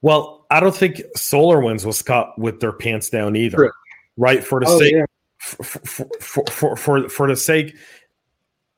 Well, 0.02 0.46
I 0.50 0.60
don't 0.60 0.74
think 0.74 1.02
SolarWinds 1.16 1.84
was 1.84 2.00
caught 2.02 2.38
with 2.38 2.60
their 2.60 2.72
pants 2.72 3.10
down 3.10 3.36
either, 3.36 3.56
True. 3.56 3.70
right? 4.16 4.42
For 4.42 4.60
the 4.60 4.66
oh, 4.66 4.78
sake, 4.78 4.94
yeah. 4.94 5.04
For, 5.40 6.08
for, 6.20 6.76
for, 6.76 7.08
for, 7.08 7.28
the 7.28 7.36
sake 7.36 7.74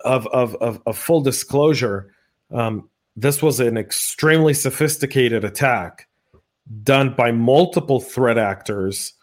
of 0.04 0.26
of 0.28 0.54
of, 0.56 0.80
of 0.86 0.96
full 0.96 1.20
disclosure, 1.20 2.14
um, 2.52 2.88
this 3.16 3.42
was 3.42 3.58
an 3.60 3.76
extremely 3.76 4.54
sophisticated 4.54 5.44
attack 5.44 6.08
done 6.84 7.14
by 7.14 7.32
multiple 7.32 8.00
threat 8.00 8.38
actors 8.38 9.14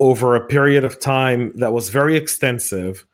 over 0.00 0.34
a 0.34 0.46
period 0.46 0.84
of 0.84 0.98
time 0.98 1.52
that 1.56 1.72
was 1.72 1.88
very 1.88 2.16
extensive, 2.16 3.06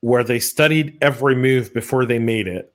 where 0.00 0.24
they 0.24 0.40
studied 0.40 0.98
every 1.00 1.36
move 1.36 1.72
before 1.72 2.04
they 2.04 2.18
made 2.18 2.48
it. 2.48 2.74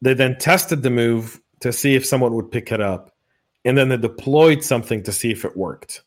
They 0.00 0.14
then 0.14 0.38
tested 0.38 0.82
the 0.82 0.90
move 0.90 1.40
to 1.60 1.72
see 1.72 1.94
if 1.94 2.06
someone 2.06 2.32
would 2.34 2.50
pick 2.50 2.72
it 2.72 2.80
up, 2.80 3.14
and 3.66 3.76
then 3.76 3.90
they 3.90 3.98
deployed 3.98 4.64
something 4.64 5.02
to 5.02 5.12
see 5.12 5.30
if 5.30 5.44
it 5.44 5.56
worked 5.56 6.02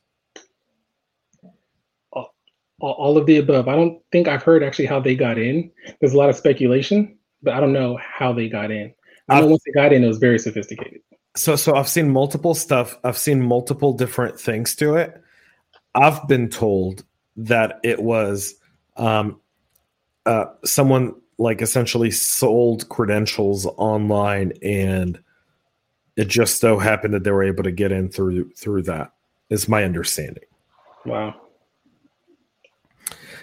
all 2.81 3.17
of 3.17 3.25
the 3.25 3.37
above. 3.37 3.67
I 3.67 3.75
don't 3.75 4.01
think 4.11 4.27
I've 4.27 4.43
heard 4.43 4.63
actually 4.63 4.85
how 4.85 4.99
they 4.99 5.15
got 5.15 5.37
in. 5.37 5.71
There's 5.99 6.13
a 6.13 6.17
lot 6.17 6.29
of 6.29 6.35
speculation, 6.35 7.17
but 7.43 7.53
I 7.53 7.59
don't 7.59 7.73
know 7.73 7.97
how 7.97 8.33
they 8.33 8.49
got 8.49 8.71
in. 8.71 8.93
I 9.29 9.35
know 9.39 9.45
I've, 9.45 9.49
once 9.51 9.63
they 9.65 9.71
got 9.71 9.93
in, 9.93 10.03
it 10.03 10.07
was 10.07 10.17
very 10.17 10.39
sophisticated. 10.39 11.01
So, 11.35 11.55
so 11.55 11.75
I've 11.75 11.87
seen 11.87 12.11
multiple 12.11 12.55
stuff. 12.55 12.97
I've 13.03 13.17
seen 13.17 13.41
multiple 13.41 13.93
different 13.93 14.39
things 14.39 14.75
to 14.75 14.95
it. 14.95 15.21
I've 15.95 16.27
been 16.27 16.49
told 16.49 17.03
that 17.37 17.79
it 17.83 18.01
was 18.01 18.55
um, 18.97 19.39
uh, 20.25 20.45
someone 20.65 21.15
like 21.37 21.61
essentially 21.61 22.11
sold 22.11 22.87
credentials 22.89 23.65
online, 23.77 24.53
and 24.61 25.19
it 26.17 26.27
just 26.27 26.59
so 26.59 26.77
happened 26.77 27.13
that 27.13 27.23
they 27.23 27.31
were 27.31 27.43
able 27.43 27.63
to 27.63 27.71
get 27.71 27.91
in 27.91 28.09
through 28.09 28.51
through 28.51 28.83
that. 28.83 29.13
Is 29.49 29.67
my 29.67 29.83
understanding. 29.83 30.43
Wow. 31.05 31.35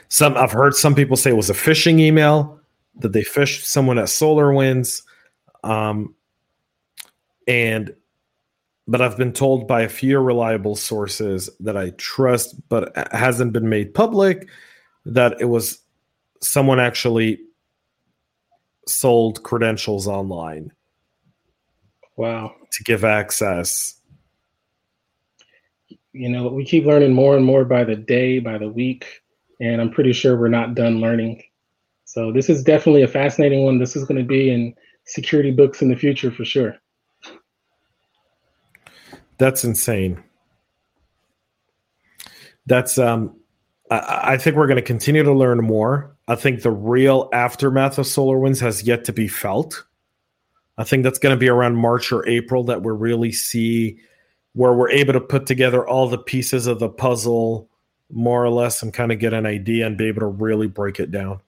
Some 0.09 0.37
I've 0.37 0.53
heard 0.53 0.75
some 0.75 0.95
people 0.95 1.17
say 1.17 1.31
it 1.31 1.37
was 1.37 1.51
a 1.51 1.55
phishing 1.55 2.01
email 2.01 2.61
that 2.97 3.13
they 3.13 3.23
phished 3.23 3.65
someone 3.65 3.99
at 3.99 4.07
SolarWinds, 4.07 5.03
um, 5.63 6.15
and 7.47 7.95
but 8.87 9.03
I've 9.03 9.19
been 9.19 9.33
told 9.33 9.69
by 9.69 9.83
a 9.83 9.89
few 9.89 10.19
reliable 10.19 10.75
sources 10.75 11.51
that 11.61 11.77
I 11.77 11.91
trust, 11.91 12.57
but 12.69 12.93
hasn't 13.13 13.53
been 13.53 13.69
made 13.69 13.93
public, 13.93 14.49
that 15.05 15.41
it 15.41 15.45
was 15.45 15.79
someone 16.41 16.81
actually 16.81 17.41
sold 18.87 19.43
credentials 19.43 20.09
online 20.09 20.73
Wow. 22.19 22.57
To 22.73 22.83
give 22.83 23.05
access. 23.05 23.95
You 26.13 26.29
know, 26.29 26.49
we 26.49 26.65
keep 26.65 26.85
learning 26.85 27.15
more 27.15 27.37
and 27.37 27.47
more 27.47 27.65
by 27.65 27.85
the 27.85 27.95
day, 27.95 28.41
by 28.41 28.59
the 28.59 28.69
week, 28.69 29.23
and 29.61 29.81
I'm 29.81 29.91
pretty 29.91 30.13
sure 30.13 30.37
we're 30.37 30.49
not 30.49 30.75
done 30.75 31.01
learning. 31.01 31.43
So 32.05 32.33
this 32.33 32.49
is 32.49 32.63
definitely 32.63 33.03
a 33.03 33.09
fascinating 33.09 33.65
one. 33.65 33.79
This 33.79 33.97
is 33.97 34.05
going 34.05 34.19
to 34.19 34.27
be 34.27 34.51
in 34.51 34.75
security 35.05 35.51
books 35.51 35.83
in 35.83 35.89
the 35.89 35.97
future 35.97 36.31
for 36.31 36.45
sure. 36.45 36.77
That's 39.39 39.65
insane. 39.65 40.23
That's 42.67 42.99
um 42.99 43.37
I, 43.91 44.33
I 44.33 44.39
think 44.39 44.57
we're 44.57 44.67
going 44.67 44.77
to 44.77 44.83
continue 44.83 45.23
to 45.23 45.33
learn 45.33 45.59
more. 45.59 46.17
I 46.29 46.35
think 46.35 46.63
the 46.63 46.71
real 46.71 47.29
aftermath 47.33 47.99
of 47.99 48.07
SolarWinds 48.07 48.61
has 48.61 48.83
yet 48.83 49.05
to 49.05 49.13
be 49.13 49.29
felt. 49.29 49.85
I 50.77 50.85
think 50.85 51.03
that's 51.03 51.19
going 51.19 51.35
to 51.35 51.39
be 51.39 51.49
around 51.49 51.77
March 51.77 52.13
or 52.13 52.27
April 52.29 52.65
that 52.65 52.83
we 52.83 52.93
really 52.93 53.33
see 53.33 53.99
where 54.53 54.73
we're 54.73 54.91
able 54.91 55.13
to 55.13 55.21
put 55.21 55.47
together 55.47 55.87
all 55.87 56.09
the 56.09 56.19
pieces 56.19 56.67
of 56.67 56.79
the 56.79 56.89
puzzle 56.89 57.68
more 58.11 58.45
or 58.45 58.51
less 58.51 58.83
and 58.83 58.93
kind 58.93 59.13
of 59.13 59.19
get 59.19 59.33
an 59.33 59.47
idea 59.47 59.87
and 59.87 59.99
be 59.99 60.07
able 60.07 60.21
to 60.21 60.27
really 60.27 60.67
break 60.67 60.99
it 60.99 61.11
down. 61.11 61.41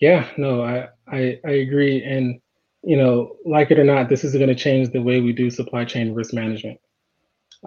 Yeah, 0.00 0.28
no, 0.36 0.62
I, 0.62 0.88
I, 1.08 1.40
I 1.44 1.50
agree. 1.50 2.02
And, 2.04 2.40
you 2.82 2.96
know, 2.96 3.36
like 3.44 3.70
it 3.70 3.78
or 3.78 3.84
not, 3.84 4.08
this 4.08 4.24
is 4.24 4.32
going 4.32 4.48
to 4.48 4.54
change 4.54 4.90
the 4.90 5.02
way 5.02 5.20
we 5.20 5.32
do 5.32 5.50
supply 5.50 5.84
chain 5.84 6.14
risk 6.14 6.32
management. 6.32 6.80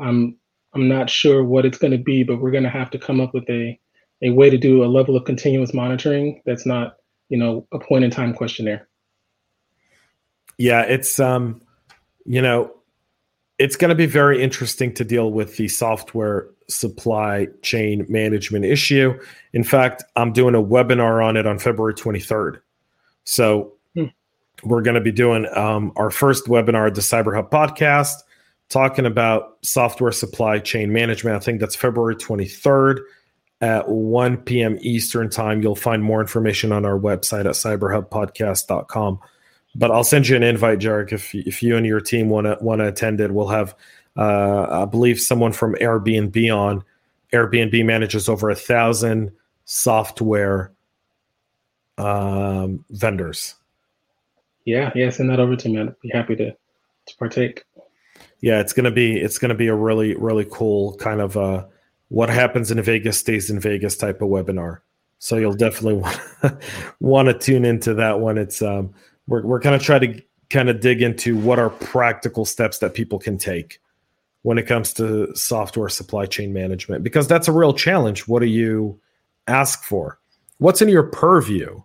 I'm, 0.02 0.38
I'm 0.74 0.88
not 0.88 1.10
sure 1.10 1.44
what 1.44 1.66
it's 1.66 1.78
going 1.78 1.92
to 1.92 1.98
be, 1.98 2.24
but 2.24 2.40
we're 2.40 2.52
going 2.52 2.64
to 2.64 2.70
have 2.70 2.90
to 2.92 2.98
come 2.98 3.20
up 3.20 3.34
with 3.34 3.50
a, 3.50 3.78
a 4.24 4.30
way 4.30 4.50
to 4.50 4.58
do 4.58 4.84
a 4.84 4.86
level 4.86 5.18
of 5.18 5.26
continuous 5.26 5.74
monitoring 5.74 6.42
that's 6.46 6.66
not, 6.66 6.96
you 7.28 7.38
know, 7.38 7.68
a 7.74 7.80
point 7.80 8.06
in 8.06 8.12
time 8.12 8.34
questionnaire. 8.34 8.88
Yeah, 10.58 10.84
it's, 10.84 11.20
um, 11.20 11.62
you 12.26 12.42
know, 12.42 12.74
it's 13.58 13.76
going 13.76 13.90
to 13.90 13.96
be 13.96 14.06
very 14.06 14.42
interesting 14.42 14.94
to 14.94 15.04
deal 15.04 15.32
with 15.32 15.58
the 15.58 15.68
software 15.68 16.48
supply 16.72 17.48
chain 17.62 18.06
management 18.10 18.66
issue. 18.66 19.20
In 19.54 19.64
fact, 19.64 20.04
I'm 20.16 20.34
doing 20.34 20.56
a 20.56 20.62
webinar 20.62 21.24
on 21.24 21.38
it 21.38 21.46
on 21.46 21.60
February 21.60 21.94
23rd. 21.94 22.60
So 23.24 23.74
hmm. 23.96 24.06
we're 24.64 24.82
going 24.82 24.96
to 24.96 25.02
be 25.02 25.12
doing 25.12 25.48
um, 25.56 25.92
our 25.96 26.10
first 26.10 26.46
webinar 26.46 26.88
at 26.88 26.96
the 26.96 27.02
Cyber 27.02 27.36
Hub 27.36 27.52
podcast, 27.52 28.16
talking 28.70 29.06
about 29.06 29.58
software 29.62 30.12
supply 30.12 30.60
chain 30.60 30.92
management. 30.92 31.36
I 31.36 31.40
think 31.40 31.60
that's 31.60 31.76
February 31.76 32.16
23rd 32.16 33.00
at 33.62 33.88
1 33.88 34.38
p.m. 34.38 34.78
Eastern 34.82 35.30
time. 35.30 35.62
You'll 35.62 35.76
find 35.76 36.04
more 36.04 36.20
information 36.20 36.72
on 36.72 36.86
our 36.86 36.98
website 36.98 37.42
at 37.42 37.54
cyberhubpodcast.com. 37.54 39.20
But 39.76 39.92
I'll 39.92 40.04
send 40.04 40.28
you 40.28 40.36
an 40.36 40.44
invite, 40.44 40.80
Jerich, 40.80 41.14
if 41.14 41.34
if 41.34 41.64
you 41.64 41.78
and 41.78 41.86
your 41.86 42.02
team 42.02 42.28
want 42.28 42.46
to 42.46 42.58
want 42.60 42.80
to 42.80 42.88
attend 42.88 43.22
it. 43.22 43.32
We'll 43.32 43.48
have, 43.48 43.74
uh, 44.18 44.68
I 44.70 44.86
believe, 44.86 45.20
someone 45.20 45.54
from 45.54 45.76
Airbnb 45.76 46.56
on. 46.56 46.84
Airbnb 47.34 47.86
manages 47.86 48.28
over 48.28 48.50
a 48.50 48.56
thousand 48.56 49.32
software 49.66 50.72
um, 51.98 52.84
vendors. 52.90 53.56
Yeah, 54.66 54.92
yeah, 54.96 55.10
send 55.10 55.30
that 55.30 55.40
over 55.40 55.56
to 55.56 55.70
me. 55.70 55.80
I'd 55.80 56.00
be 56.02 56.10
happy 56.10 56.36
to 56.36 56.52
to 56.52 57.18
partake. 57.18 57.64
Yeah, 58.42 58.60
it's 58.60 58.74
gonna 58.74 58.92
be 58.92 59.18
it's 59.18 59.38
gonna 59.38 59.56
be 59.56 59.68
a 59.68 59.76
really 59.76 60.16
really 60.16 60.46
cool 60.52 60.96
kind 60.98 61.22
of 61.22 61.38
uh, 61.38 61.66
what 62.10 62.30
happens 62.30 62.72
in 62.72 62.82
Vegas 62.82 63.18
stays 63.18 63.50
in 63.50 63.60
Vegas 63.60 63.98
type 63.98 64.22
of 64.22 64.30
webinar. 64.30 64.80
So 65.20 65.38
you'll 65.38 65.54
definitely 65.54 65.96
want 65.96 66.20
want 67.00 67.28
to 67.28 67.34
tune 67.34 67.66
into 67.66 67.94
that 67.96 68.20
one. 68.20 68.38
It's 68.38 68.62
um, 68.62 68.94
we're 69.28 69.46
we're 69.46 69.62
kind 69.62 69.76
of 69.76 69.82
trying 69.82 70.02
to 70.02 70.22
kind 70.50 70.70
of 70.70 70.80
dig 70.80 71.02
into 71.02 71.38
what 71.38 71.60
are 71.60 71.70
practical 71.70 72.44
steps 72.44 72.80
that 72.80 72.94
people 72.94 73.18
can 73.18 73.38
take 73.38 73.80
when 74.44 74.58
it 74.58 74.64
comes 74.64 74.94
to 74.94 75.34
software 75.36 75.90
supply 75.90 76.26
chain 76.26 76.52
management 76.52 77.04
because 77.04 77.28
that's 77.28 77.48
a 77.48 77.52
real 77.52 77.74
challenge. 77.74 78.28
What 78.28 78.40
do 78.40 78.48
you 78.48 79.00
ask 79.48 79.84
for? 79.84 80.20
What's 80.58 80.82
in 80.82 80.90
your 80.90 81.04
purview? 81.04 81.82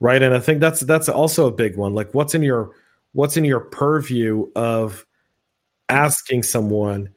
Right? 0.00 0.22
And 0.22 0.34
I 0.34 0.40
think 0.40 0.60
that's 0.60 0.80
that's 0.80 1.08
also 1.08 1.46
a 1.46 1.52
big 1.52 1.76
one. 1.76 1.94
Like 1.94 2.12
what's 2.14 2.34
in 2.34 2.42
your 2.42 2.72
what's 3.12 3.36
in 3.36 3.44
your 3.44 3.60
purview 3.60 4.50
of 4.54 5.06
asking 5.88 6.42
someone 6.42 7.10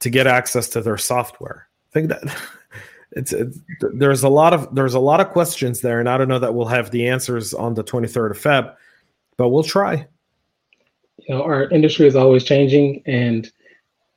to 0.00 0.10
get 0.10 0.26
access 0.26 0.68
to 0.70 0.80
their 0.80 0.98
software? 0.98 1.68
I 1.90 1.92
think 1.92 2.08
that 2.08 2.36
it's, 3.12 3.32
it's, 3.32 3.58
there's 3.94 4.22
a 4.22 4.28
lot 4.28 4.52
of 4.52 4.74
there's 4.74 4.94
a 4.94 5.00
lot 5.00 5.20
of 5.20 5.30
questions 5.30 5.80
there, 5.80 6.00
and 6.00 6.08
I 6.08 6.18
don't 6.18 6.28
know 6.28 6.38
that 6.38 6.54
we'll 6.54 6.66
have 6.66 6.90
the 6.90 7.08
answers 7.08 7.54
on 7.54 7.74
the 7.74 7.84
23rd 7.84 8.30
of 8.30 8.38
Feb, 8.38 8.74
but 9.36 9.50
we'll 9.50 9.62
try. 9.62 10.06
You 11.18 11.34
know, 11.34 11.42
our 11.42 11.68
industry 11.70 12.06
is 12.06 12.16
always 12.16 12.44
changing, 12.44 13.02
and 13.06 13.50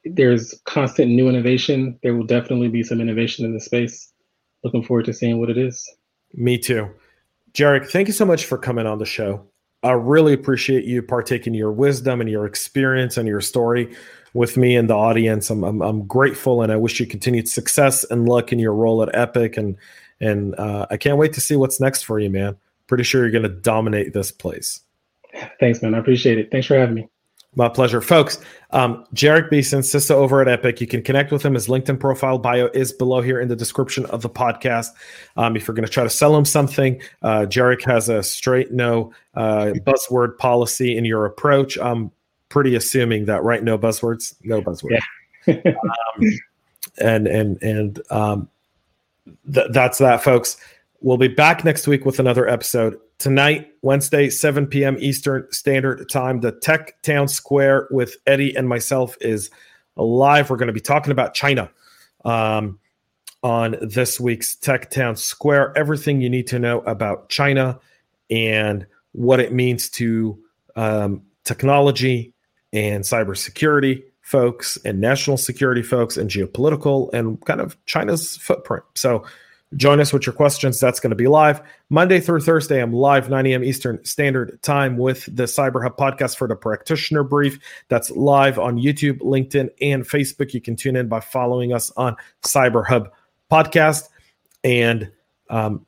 there's 0.06 0.60
constant 0.66 1.12
new 1.12 1.30
innovation. 1.30 1.99
There 2.04 2.16
will 2.16 2.26
definitely 2.26 2.70
be 2.70 2.84
some 2.84 3.02
innovation 3.02 3.45
in 3.45 3.54
the 3.54 3.60
space. 3.60 4.12
Looking 4.64 4.84
forward 4.84 5.06
to 5.06 5.14
seeing 5.14 5.39
what 5.39 5.49
it 5.49 5.58
is. 5.58 5.84
Me 6.34 6.58
too. 6.58 6.89
Jerich, 7.54 7.89
thank 7.89 8.08
you 8.08 8.14
so 8.14 8.26
much 8.26 8.45
for 8.45 8.58
coming 8.58 8.86
on 8.86 8.99
the 8.99 9.06
show. 9.06 9.45
I 9.84 9.91
really 9.91 10.34
appreciate 10.34 10.86
you 10.86 11.02
partaking 11.02 11.54
your 11.54 11.72
wisdom 11.72 12.22
and 12.22 12.30
your 12.30 12.45
experience 12.45 13.18
and 13.18 13.28
your 13.28 13.41
story 13.41 13.93
with 14.34 14.56
me 14.56 14.76
and 14.76 14.89
the 14.89 14.93
audience. 14.93 15.49
I'm, 15.49 15.64
I'm, 15.64 15.82
I'm 15.82 16.06
grateful 16.08 16.62
and 16.62 16.72
I 16.72 16.76
wish 16.76 16.99
you 16.99 17.08
continued 17.08 17.49
success 17.49 18.06
and 18.06 18.30
luck 18.30 18.54
in 18.54 18.60
your 18.60 18.74
role 18.74 19.02
at 19.02 19.10
Epiq. 19.10 19.58
And, 19.58 19.76
and 20.20 20.56
uh, 20.60 20.86
I 20.91 20.97
can't 20.97 21.18
wait 21.18 21.34
to 21.34 21.41
see 21.41 21.56
what's 21.56 21.80
next 21.82 22.04
for 22.04 22.20
you, 22.20 22.30
man. 22.30 22.56
Pretty 22.88 23.04
sure 23.04 23.22
you're 23.22 23.32
going 23.32 23.43
to 23.43 23.49
dominate 23.49 24.14
this 24.14 24.32
place. 24.32 24.82
Thanks, 25.59 25.81
man. 25.81 25.95
I 25.95 25.99
appreciate 25.99 26.37
it. 26.37 26.49
Thanks 26.51 26.67
for 26.67 26.77
having 26.77 26.95
me. 26.95 27.07
My 27.55 27.67
pleasure, 27.67 27.99
folks. 27.99 28.39
Um, 28.69 29.05
Jerich 29.13 29.49
Beason, 29.49 29.81
CISO 29.81 30.11
over 30.11 30.41
at 30.41 30.61
Epiq. 30.61 30.79
You 30.79 30.87
can 30.87 31.01
connect 31.01 31.33
with 31.33 31.43
him. 31.43 31.53
His 31.53 31.67
LinkedIn 31.67 31.99
profile 31.99 32.37
bio 32.37 32.67
is 32.67 32.93
below 32.93 33.21
here 33.21 33.41
in 33.41 33.49
the 33.49 33.57
description 33.57 34.05
of 34.05 34.21
the 34.21 34.29
podcast. 34.29 34.87
Um, 35.35 35.57
if 35.57 35.67
you're 35.67 35.75
going 35.75 35.85
to 35.85 35.91
try 35.91 36.03
to 36.03 36.09
sell 36.09 36.35
him 36.35 36.45
something, 36.45 37.01
uh, 37.23 37.41
Jerich 37.41 37.83
has 37.83 38.07
a 38.07 38.23
straight 38.23 38.71
no 38.71 39.11
uh, 39.35 39.73
buzzword 39.85 40.37
policy 40.37 40.95
in 40.95 41.03
your 41.03 41.25
approach. 41.25 41.77
I'm 41.77 42.11
pretty 42.47 42.75
assuming 42.75 43.25
that, 43.25 43.43
right? 43.43 43.61
No 43.61 43.77
buzzwords, 43.77 44.33
no 44.43 44.61
buzzwords. 44.61 45.01
Yeah. 45.45 45.55
um, 45.75 46.31
and 46.99 47.27
and 47.27 47.61
and 47.61 48.01
um, 48.11 48.49
th- 49.51 49.67
that's 49.71 49.97
that, 49.97 50.23
folks. 50.23 50.55
We'll 51.01 51.17
be 51.17 51.27
back 51.27 51.65
next 51.65 51.85
week 51.85 52.05
with 52.05 52.19
another 52.19 52.47
episode. 52.47 52.97
Tonight, 53.22 53.72
Wednesday, 53.84 54.32
7 54.32 54.65
p.m. 54.65 54.97
Eastern 54.99 55.45
Standard 55.51 56.09
Time, 56.09 56.39
the 56.39 56.53
Tech 56.53 56.99
Town 57.03 57.28
Square 57.28 57.88
with 57.91 58.17
Eddie 58.26 58.55
and 58.55 58.67
myself 58.67 59.15
is 59.22 59.51
live. 59.95 60.49
We're 60.49 60.57
going 60.57 60.69
to 60.69 60.74
be 60.74 60.80
talking 60.80 61.11
about 61.11 61.36
China 61.36 61.69
um, 62.26 62.80
on 63.43 63.76
this 63.80 64.19
week's 64.19 64.55
Tech 64.55 64.89
Town 64.89 65.15
Square. 65.15 65.78
Everything 65.78 66.19
you 66.19 66.32
need 66.32 66.47
to 66.47 66.57
know 66.57 66.80
about 66.80 67.30
China 67.30 67.80
and 68.32 68.88
what 69.11 69.39
it 69.39 69.53
means 69.53 69.88
to 69.91 70.39
um, 70.76 71.22
technology 71.43 72.34
and 72.74 73.03
cybersecurity 73.03 74.01
folks 74.22 74.80
and 74.84 74.99
national 74.99 75.38
security 75.38 75.84
folks 75.84 76.17
and 76.17 76.28
geopolitical 76.28 77.13
and 77.13 77.39
kind 77.45 77.61
of 77.61 77.78
China's 77.86 78.38
footprint. 78.38 78.84
So, 78.95 79.24
Join 79.78 80.01
us 80.01 80.11
with 80.11 80.26
your 80.26 80.34
questions. 80.34 80.80
That's 80.80 80.99
going 80.99 81.11
to 81.11 81.15
be 81.15 81.28
live 81.28 81.61
Monday 81.89 82.19
through 82.19 82.41
Thursday. 82.41 82.82
I'm 82.82 82.91
live 82.91 83.30
9 83.30 83.45
a.m. 83.45 83.63
Eastern 83.63 84.03
Standard 84.03 84.61
Time 84.61 84.97
with 84.97 85.34
the 85.34 85.43
Cyber 85.43 85.82
Hub 85.82 85.95
podcast 85.95 86.36
for 86.36 86.47
the 86.47 86.57
practitioner 86.57 87.24
brief. 87.24 87.57
That's 87.88 88.11
live 88.11 88.59
on 88.59 88.78
YouTube, 88.78 89.19
LinkedIn, 89.19 89.69
and 89.82 90.03
Facebook. 90.03 90.53
You 90.53 90.59
can 90.59 90.76
tune 90.76 90.97
in 90.97 91.07
by 91.07 91.22
following 91.22 91.72
us 91.72 91.89
on 91.95 92.17
Cyber 92.43 92.86
Hub 92.86 93.11
podcast. 93.49 94.09
And 94.63 95.09
um, 95.49 95.86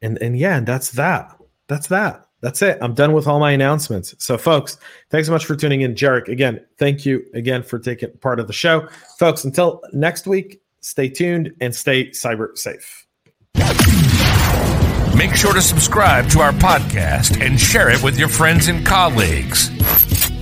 and 0.00 0.16
and 0.22 0.38
yeah, 0.38 0.56
and 0.56 0.66
that's 0.66 0.92
that. 0.92 1.36
That's 1.68 1.88
that. 1.88 2.26
That's 2.40 2.60
it. 2.60 2.78
I'm 2.80 2.94
done 2.94 3.12
with 3.12 3.28
all 3.28 3.38
my 3.38 3.52
announcements. 3.52 4.14
So, 4.18 4.36
folks, 4.36 4.78
thanks 5.10 5.28
so 5.28 5.32
much 5.32 5.46
for 5.46 5.54
tuning 5.54 5.82
in. 5.82 5.94
Jerich, 5.94 6.28
again, 6.28 6.64
thank 6.76 7.06
you 7.06 7.24
again 7.34 7.62
for 7.62 7.78
taking 7.78 8.10
part 8.18 8.40
of 8.40 8.48
the 8.48 8.52
show. 8.52 8.88
Folks, 9.18 9.44
until 9.44 9.80
next 9.92 10.26
week, 10.26 10.61
Stay 10.82 11.08
tuned 11.08 11.52
and 11.60 11.72
stay 11.74 12.10
cyber 12.10 12.58
safe. 12.58 13.06
Make 15.16 15.34
sure 15.36 15.52
to 15.52 15.62
subscribe 15.62 16.28
to 16.30 16.40
our 16.40 16.52
podcast 16.52 17.40
and 17.40 17.60
share 17.60 17.90
it 17.90 18.02
with 18.02 18.18
your 18.18 18.28
friends 18.28 18.66
and 18.68 18.84
colleagues. 18.84 19.70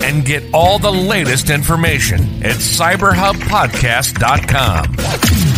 And 0.03 0.25
get 0.25 0.43
all 0.55 0.79
the 0.79 0.91
latest 0.91 1.51
information 1.51 2.21
at 2.43 2.57
cyberhubpodcast.com. 2.57 5.50